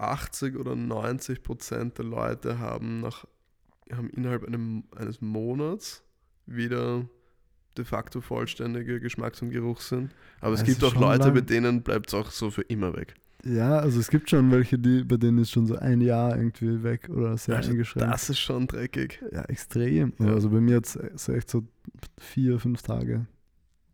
80 0.00 0.56
oder 0.56 0.74
90 0.76 1.42
Prozent 1.42 1.98
der 1.98 2.04
Leute 2.04 2.58
haben, 2.58 3.00
nach, 3.00 3.24
haben 3.92 4.10
innerhalb 4.10 4.44
einem, 4.44 4.84
eines 4.96 5.20
Monats 5.20 6.02
wieder 6.46 7.04
de 7.76 7.84
facto 7.84 8.20
vollständige 8.20 9.00
Geschmacks- 9.00 9.42
und 9.42 9.50
Geruchssinn. 9.50 10.10
Aber 10.40 10.54
es 10.54 10.60
Das 10.60 10.68
gibt 10.68 10.84
auch 10.84 10.94
Leute, 10.94 11.24
lang. 11.26 11.34
bei 11.34 11.40
denen 11.42 11.82
bleibt 11.82 12.08
es 12.08 12.14
auch 12.14 12.30
so 12.30 12.50
für 12.50 12.62
immer 12.62 12.96
weg. 12.96 13.14
Ja, 13.44 13.78
also 13.78 14.00
es 14.00 14.08
gibt 14.10 14.30
schon 14.30 14.50
welche, 14.50 14.78
die, 14.80 15.04
bei 15.04 15.16
denen 15.16 15.38
ist 15.38 15.52
schon 15.52 15.66
so 15.66 15.76
ein 15.76 16.00
Jahr 16.00 16.36
irgendwie 16.36 16.82
weg 16.82 17.08
oder 17.08 17.36
sehr 17.36 17.56
Also 17.56 17.70
eingeschränkt. 17.70 18.12
das 18.12 18.30
ist 18.30 18.40
schon 18.40 18.66
dreckig. 18.66 19.22
ja, 19.32 19.42
extrem. 19.44 20.12
Ja. 20.18 20.26
Also 20.34 20.50
bei 20.50 20.60
mir 20.60 20.76
hat 20.76 20.86
es 20.96 21.28
echt 21.28 21.48
so 21.48 21.64
vier, 22.18 22.58
fünf 22.58 22.82
Tage, 22.82 23.26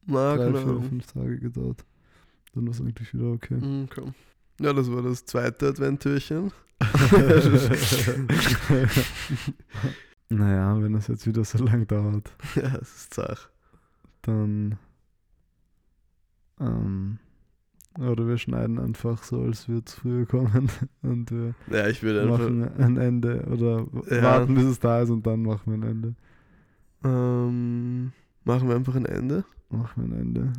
Na, 0.06 0.34
drei, 0.36 0.44
keine 0.46 0.58
vier, 0.62 0.80
fünf 0.88 1.06
Tage 1.12 1.38
gedauert. 1.40 1.84
Dann 2.54 2.64
war 2.66 2.72
es 2.72 2.80
eigentlich 2.80 3.12
wieder 3.12 3.32
okay. 3.32 3.54
Mhm, 3.56 3.88
komm. 3.94 4.14
Ja, 4.60 4.72
das 4.72 4.90
war 4.90 5.02
das 5.02 5.24
zweite 5.24 5.68
Adventtürchen. 5.68 6.52
naja, 10.28 10.80
wenn 10.82 10.94
es 10.94 11.08
jetzt 11.08 11.26
wieder 11.26 11.44
so 11.44 11.64
lang 11.64 11.86
dauert, 11.86 12.30
ja, 12.56 12.74
es 12.80 12.96
ist 12.96 13.14
Zach. 13.14 13.48
dann. 14.22 14.76
Ähm, 16.60 17.18
oder 17.98 18.26
wir 18.26 18.38
schneiden 18.38 18.78
einfach 18.80 19.22
so, 19.22 19.42
als 19.42 19.68
würde 19.68 19.84
es 19.86 19.94
früher 19.94 20.26
kommen 20.26 20.68
und 21.02 21.30
wir 21.30 21.54
Ja, 21.70 21.86
ich 21.88 22.02
würde 22.02 22.22
einfach. 22.22 22.38
machen 22.38 22.68
ein 22.78 22.96
Ende 22.96 23.44
oder 23.50 23.86
Ja. 24.10 24.22
warten, 24.22 24.54
bis 24.54 24.64
es 24.64 24.80
da 24.80 25.02
ist 25.02 25.10
und 25.10 25.26
dann 25.26 25.42
machen 25.42 25.62
wir 25.66 25.74
ein 25.74 25.82
Ende. 25.90 26.14
Ähm, 27.04 28.12
machen 28.44 28.68
wir 28.68 28.74
einfach 28.76 28.94
ein 28.96 29.06
Ende. 29.06 29.44
Machen 29.70 30.08
wir 30.08 30.16
ein 30.16 30.20
Ende. 30.20 30.52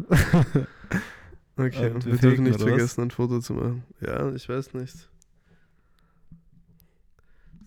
Okay, 1.57 1.91
Und 1.91 2.05
wir 2.05 2.13
wir 2.13 2.19
dürfen 2.19 2.43
nicht 2.43 2.55
oder 2.55 2.65
was? 2.65 2.69
vergessen, 2.69 3.01
ein 3.03 3.11
Foto 3.11 3.39
zu 3.39 3.53
machen. 3.53 3.83
Ja, 4.01 4.29
ich 4.33 4.49
weiß 4.49 4.73
nicht. 4.73 5.09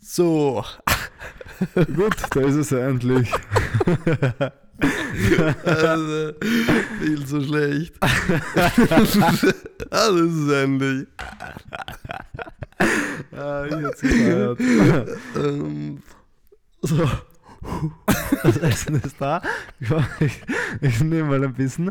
So. 0.01 0.65
Gut, 1.75 2.17
da 2.31 2.41
ist 2.43 2.55
es 2.55 2.71
ja 2.71 2.89
endlich. 2.89 3.33
also, 5.65 6.33
viel 7.01 7.27
zu 7.27 7.41
schlecht. 7.43 7.95
das 9.91 10.11
ist 10.15 10.51
endlich. 10.51 11.07
ah, 13.33 13.65
ich 13.67 13.85
hab's 13.85 14.01
gefeiert. 14.01 14.61
Ähm, 15.37 16.03
so. 16.83 17.11
Das 18.43 18.57
Essen 18.59 19.03
ist 19.03 19.17
da. 19.21 19.43
Ich, 19.81 19.91
ich, 20.21 20.43
ich 20.81 21.01
nehme 21.01 21.29
mal 21.29 21.43
ein 21.45 21.55
bisschen. 21.55 21.91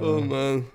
Oh 0.00 0.20
Mann. 0.20 0.66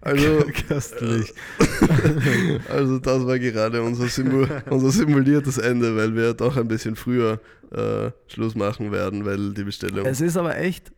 Also, 0.00 0.44
Köstlich. 0.68 1.34
also 2.68 2.98
das 2.98 3.26
war 3.26 3.38
gerade 3.38 3.82
unser, 3.82 4.08
Simu 4.08 4.46
unser 4.70 4.90
simuliertes 4.90 5.58
Ende, 5.58 5.96
weil 5.96 6.14
wir 6.14 6.34
doch 6.34 6.56
ein 6.56 6.68
bisschen 6.68 6.96
früher 6.96 7.40
äh, 7.72 8.10
Schluss 8.28 8.54
machen 8.54 8.92
werden, 8.92 9.24
weil 9.24 9.52
die 9.52 9.64
Bestellung... 9.64 10.06
Es 10.06 10.20
ist 10.20 10.36
aber 10.36 10.56
echt, 10.58 10.92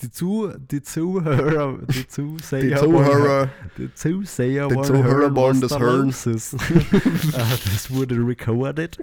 die, 0.00 0.10
Zu, 0.10 0.52
die 0.56 0.82
Zuhörer, 0.82 1.78
die 1.88 2.06
Zuseher, 2.06 2.60
die 2.62 2.74
Zuhörer... 2.76 3.48
die 3.76 3.94
Zuseher 3.94 4.68
Die 4.68 4.82
Zuhörer 4.82 5.34
was 5.34 5.60
das. 5.60 5.72
Ah, 5.72 7.44
das 7.72 7.90
wurde 7.90 8.14
recorded. 8.16 8.98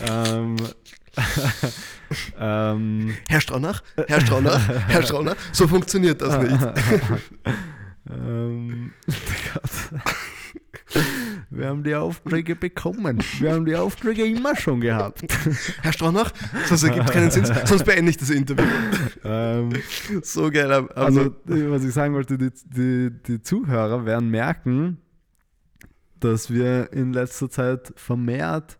ähm, 0.00 0.56
ähm, 2.38 3.14
Herr 3.28 3.40
Straunach, 3.40 3.82
Herr 4.06 4.20
Straunach, 4.20 4.68
Herr 4.88 5.02
Straunach, 5.02 5.36
so 5.52 5.68
funktioniert 5.68 6.22
das 6.22 6.38
nicht. 6.38 6.66
ähm, 8.10 8.92
Gott. 9.52 9.70
Wir 11.58 11.68
haben 11.68 11.82
die 11.82 11.94
Aufträge 11.94 12.54
bekommen. 12.56 13.18
Wir 13.40 13.52
haben 13.52 13.64
die 13.64 13.74
Aufträge 13.74 14.24
immer 14.24 14.54
schon 14.56 14.80
gehabt. 14.80 15.22
Herr 15.82 15.92
Straunach, 15.92 16.32
sonst 16.66 16.84
ergibt 16.84 17.10
keinen 17.10 17.30
Sinn, 17.32 17.44
sonst 17.64 17.84
beende 17.84 18.10
ich 18.10 18.16
das 18.16 18.30
Interview. 18.30 18.64
ähm, 19.24 19.70
So 20.22 20.50
geil. 20.50 20.70
aber- 20.72 20.96
also, 20.96 21.34
was 21.44 21.84
ich 21.84 21.92
sagen 21.92 22.14
wollte, 22.14 22.38
die, 22.38 22.50
die, 22.64 23.10
die 23.26 23.42
Zuhörer 23.42 24.06
werden 24.06 24.30
merken, 24.30 24.98
dass 26.20 26.52
wir 26.52 26.92
in 26.92 27.12
letzter 27.12 27.50
Zeit 27.50 27.92
vermehrt 27.96 28.78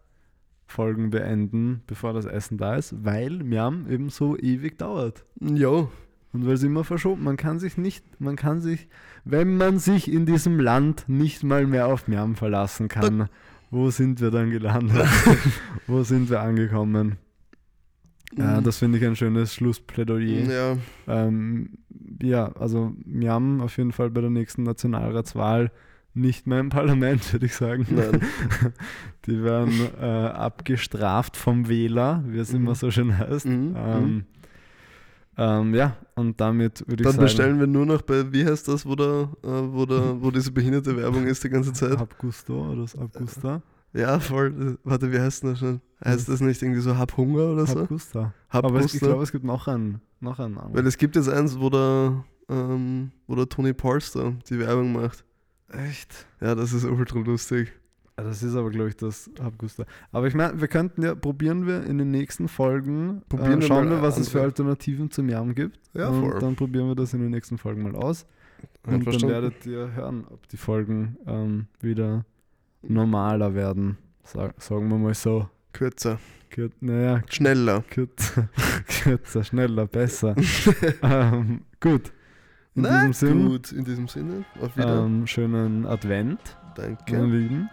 Folgen 0.66 1.10
beenden, 1.10 1.82
bevor 1.86 2.12
das 2.12 2.26
Essen 2.26 2.58
da 2.58 2.76
ist, 2.76 2.94
weil 3.04 3.30
Miam 3.42 3.86
eben 3.90 4.10
so 4.10 4.36
ewig 4.36 4.78
dauert. 4.78 5.24
Jo, 5.40 5.90
Und 6.32 6.46
weil 6.46 6.52
es 6.54 6.62
immer 6.62 6.84
verschoben, 6.84 7.24
man 7.24 7.36
kann 7.36 7.58
sich 7.58 7.76
nicht, 7.78 8.04
man 8.20 8.36
kann 8.36 8.60
sich, 8.60 8.88
wenn 9.24 9.56
man 9.56 9.78
sich 9.78 10.12
in 10.12 10.26
diesem 10.26 10.60
Land 10.60 11.04
nicht 11.08 11.42
mal 11.42 11.66
mehr 11.66 11.86
auf 11.86 12.06
Miam 12.06 12.36
verlassen 12.36 12.88
kann, 12.88 13.28
wo 13.70 13.90
sind 13.90 14.20
wir 14.20 14.30
dann 14.30 14.50
gelandet? 14.50 15.06
wo 15.86 16.02
sind 16.02 16.28
wir 16.30 16.40
angekommen? 16.40 17.16
Ja, 18.36 18.60
das 18.60 18.76
finde 18.76 18.98
ich 18.98 19.04
ein 19.06 19.16
schönes 19.16 19.54
Schlussplädoyer. 19.54 20.50
ja, 20.50 20.76
Ähm, 21.06 21.70
ja, 22.22 22.52
also 22.52 22.92
Miam 23.06 23.62
auf 23.62 23.78
jeden 23.78 23.92
Fall 23.92 24.10
bei 24.10 24.20
der 24.20 24.28
nächsten 24.30 24.64
Nationalratswahl 24.64 25.70
nicht 26.12 26.46
mehr 26.46 26.60
im 26.60 26.68
Parlament, 26.68 27.32
würde 27.32 27.46
ich 27.46 27.54
sagen. 27.54 27.86
nein. 27.90 28.20
Die 29.26 29.42
werden 29.42 29.72
äh, 29.98 30.04
abgestraft 30.04 31.36
vom 31.38 31.68
Wähler, 31.68 32.22
wie 32.26 32.38
es 32.38 32.50
Mhm. 32.52 32.56
immer 32.58 32.74
so 32.74 32.90
schön 32.90 33.16
heißt. 33.16 33.46
Mhm, 33.46 33.74
Ähm, 33.76 34.24
ähm, 35.38 35.72
ja, 35.72 35.96
und 36.16 36.40
damit 36.40 36.80
würde 36.88 37.02
ich 37.02 37.04
Dann 37.04 37.12
sagen, 37.12 37.22
bestellen 37.22 37.60
wir 37.60 37.68
nur 37.68 37.86
noch 37.86 38.02
bei, 38.02 38.32
wie 38.32 38.44
heißt 38.44 38.66
das, 38.66 38.84
wo, 38.84 38.96
da, 38.96 39.22
äh, 39.44 39.48
wo, 39.48 39.86
da, 39.86 40.20
wo 40.20 40.32
diese 40.32 40.50
behinderte 40.50 40.96
Werbung 40.96 41.26
ist 41.26 41.44
die 41.44 41.48
ganze 41.48 41.72
Zeit? 41.72 41.96
Abgusto 41.96 42.72
oder 42.72 42.82
das 42.82 42.96
Abgusta. 42.96 43.62
Ja, 43.92 44.18
voll. 44.18 44.78
Warte, 44.82 45.12
wie 45.12 45.18
heißt 45.18 45.44
das 45.44 45.60
schon? 45.60 45.80
Heißt 46.04 46.28
das 46.28 46.40
nicht 46.40 46.60
irgendwie 46.60 46.80
so 46.80 46.98
Hab 46.98 47.16
Hunger 47.16 47.52
oder 47.52 47.66
so? 47.66 47.80
Hab 47.80 47.88
Gusta. 47.88 48.34
Hab 48.50 48.64
Aber 48.64 48.80
es, 48.80 48.92
ich 48.92 49.00
glaube, 49.00 49.22
es 49.22 49.30
gibt 49.32 49.44
noch 49.44 49.68
einen, 49.68 50.00
noch 50.20 50.40
einen 50.40 50.58
anderen. 50.58 50.74
Weil 50.74 50.86
es 50.86 50.98
gibt 50.98 51.14
jetzt 51.16 51.28
eins, 51.28 51.58
wo 51.58 51.70
der, 51.70 52.24
ähm, 52.48 53.12
wo 53.28 53.36
der 53.36 53.48
Tony 53.48 53.72
Polster 53.72 54.34
die 54.50 54.58
Werbung 54.58 54.92
macht. 54.92 55.24
Echt? 55.68 56.26
Ja, 56.40 56.54
das 56.54 56.72
ist 56.72 56.84
ultra 56.84 57.20
lustig. 57.20 57.72
Ja, 58.18 58.24
Das 58.24 58.42
ist 58.42 58.54
aber, 58.56 58.70
glaube 58.70 58.88
ich, 58.88 58.96
das 58.96 59.30
Habgusta. 59.40 59.84
Aber 60.12 60.26
ich 60.26 60.34
meine, 60.34 60.60
wir 60.60 60.68
könnten 60.68 61.02
ja, 61.02 61.14
probieren 61.14 61.66
wir 61.66 61.84
in 61.84 61.98
den 61.98 62.10
nächsten 62.10 62.48
Folgen, 62.48 63.22
Probieren 63.28 63.60
äh, 63.62 63.64
schauen 63.64 63.88
wir, 63.90 64.02
was 64.02 64.18
es 64.18 64.28
für. 64.28 64.40
Alternativen 64.42 65.10
zum 65.10 65.28
Yam 65.28 65.54
gibt. 65.54 65.78
Ja, 65.94 66.08
und 66.08 66.20
voll. 66.30 66.40
dann 66.40 66.56
probieren 66.56 66.88
wir 66.88 66.94
das 66.96 67.14
in 67.14 67.20
den 67.20 67.30
nächsten 67.30 67.58
Folgen 67.58 67.82
mal 67.82 67.94
aus. 67.94 68.24
Und 68.62 68.68
dann 68.86 68.94
Einverstanden. 68.94 69.28
werdet 69.34 69.66
ihr 69.66 69.92
hören, 69.94 70.24
ob 70.30 70.48
die 70.48 70.56
Folgen 70.56 71.16
ähm, 71.26 71.66
wieder 71.80 72.24
normaler 72.82 73.54
werden. 73.54 73.98
Sag, 74.24 74.60
sagen 74.60 74.88
wir 74.88 74.98
mal 74.98 75.14
so. 75.14 75.48
Kürzer. 75.72 76.18
Kür 76.50 76.70
naja, 76.80 77.22
Schneller. 77.30 77.84
kürzer, 77.90 78.48
kürzer, 79.02 79.44
schneller, 79.44 79.86
besser. 79.86 80.34
ähm, 81.02 81.60
gut. 81.78 82.10
In 82.74 82.82
Na, 82.82 83.06
diesem 83.06 83.12
Sinne, 83.12 83.48
gut. 83.50 83.70
In 83.72 83.84
diesem 83.84 84.08
Sinne. 84.08 84.44
Auf 84.60 84.76
Wiedersehen. 84.76 85.06
ähm, 85.20 85.26
schönen 85.26 85.86
Advent, 85.86 86.40
Danke. 86.74 87.12
meine 87.18 87.36
Lieben. 87.36 87.68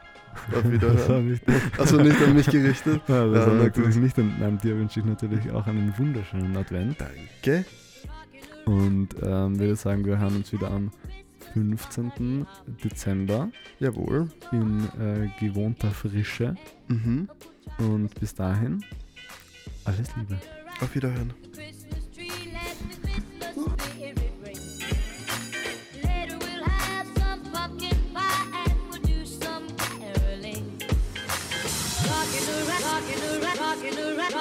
Auf 0.55 0.71
Wiederhören. 0.71 1.39
Also 1.77 1.97
nicht 1.97 2.21
an 2.21 2.33
mich 2.35 2.47
gerichtet. 2.47 3.01
ja, 3.07 3.27
das 3.27 3.47
Ja, 3.47 3.53
natürlich 3.53 3.95
nicht. 3.97 4.17
Und, 4.17 4.39
nein, 4.39 4.57
dir 4.57 4.77
wünsche 4.77 4.99
ich 4.99 5.05
natürlich 5.05 5.51
auch 5.51 5.65
einen 5.67 5.93
wunderschönen 5.97 6.55
Advent. 6.55 6.97
Danke. 6.99 7.65
Und 8.65 9.09
ähm, 9.21 9.59
würde 9.59 9.75
sagen, 9.75 10.05
wir 10.05 10.17
hören 10.17 10.37
uns 10.37 10.51
wieder 10.51 10.71
am 10.71 10.91
15. 11.53 12.45
Dezember 12.83 13.49
Jawohl. 13.79 14.29
in 14.51 14.79
äh, 14.99 15.29
gewohnter 15.39 15.91
Frische. 15.91 16.55
Mhm. 16.87 17.29
Und 17.77 18.19
bis 18.19 18.33
dahin, 18.33 18.83
alles 19.85 20.15
Liebe. 20.15 20.37
Auf 20.81 20.93
Wiederhören. 20.95 21.33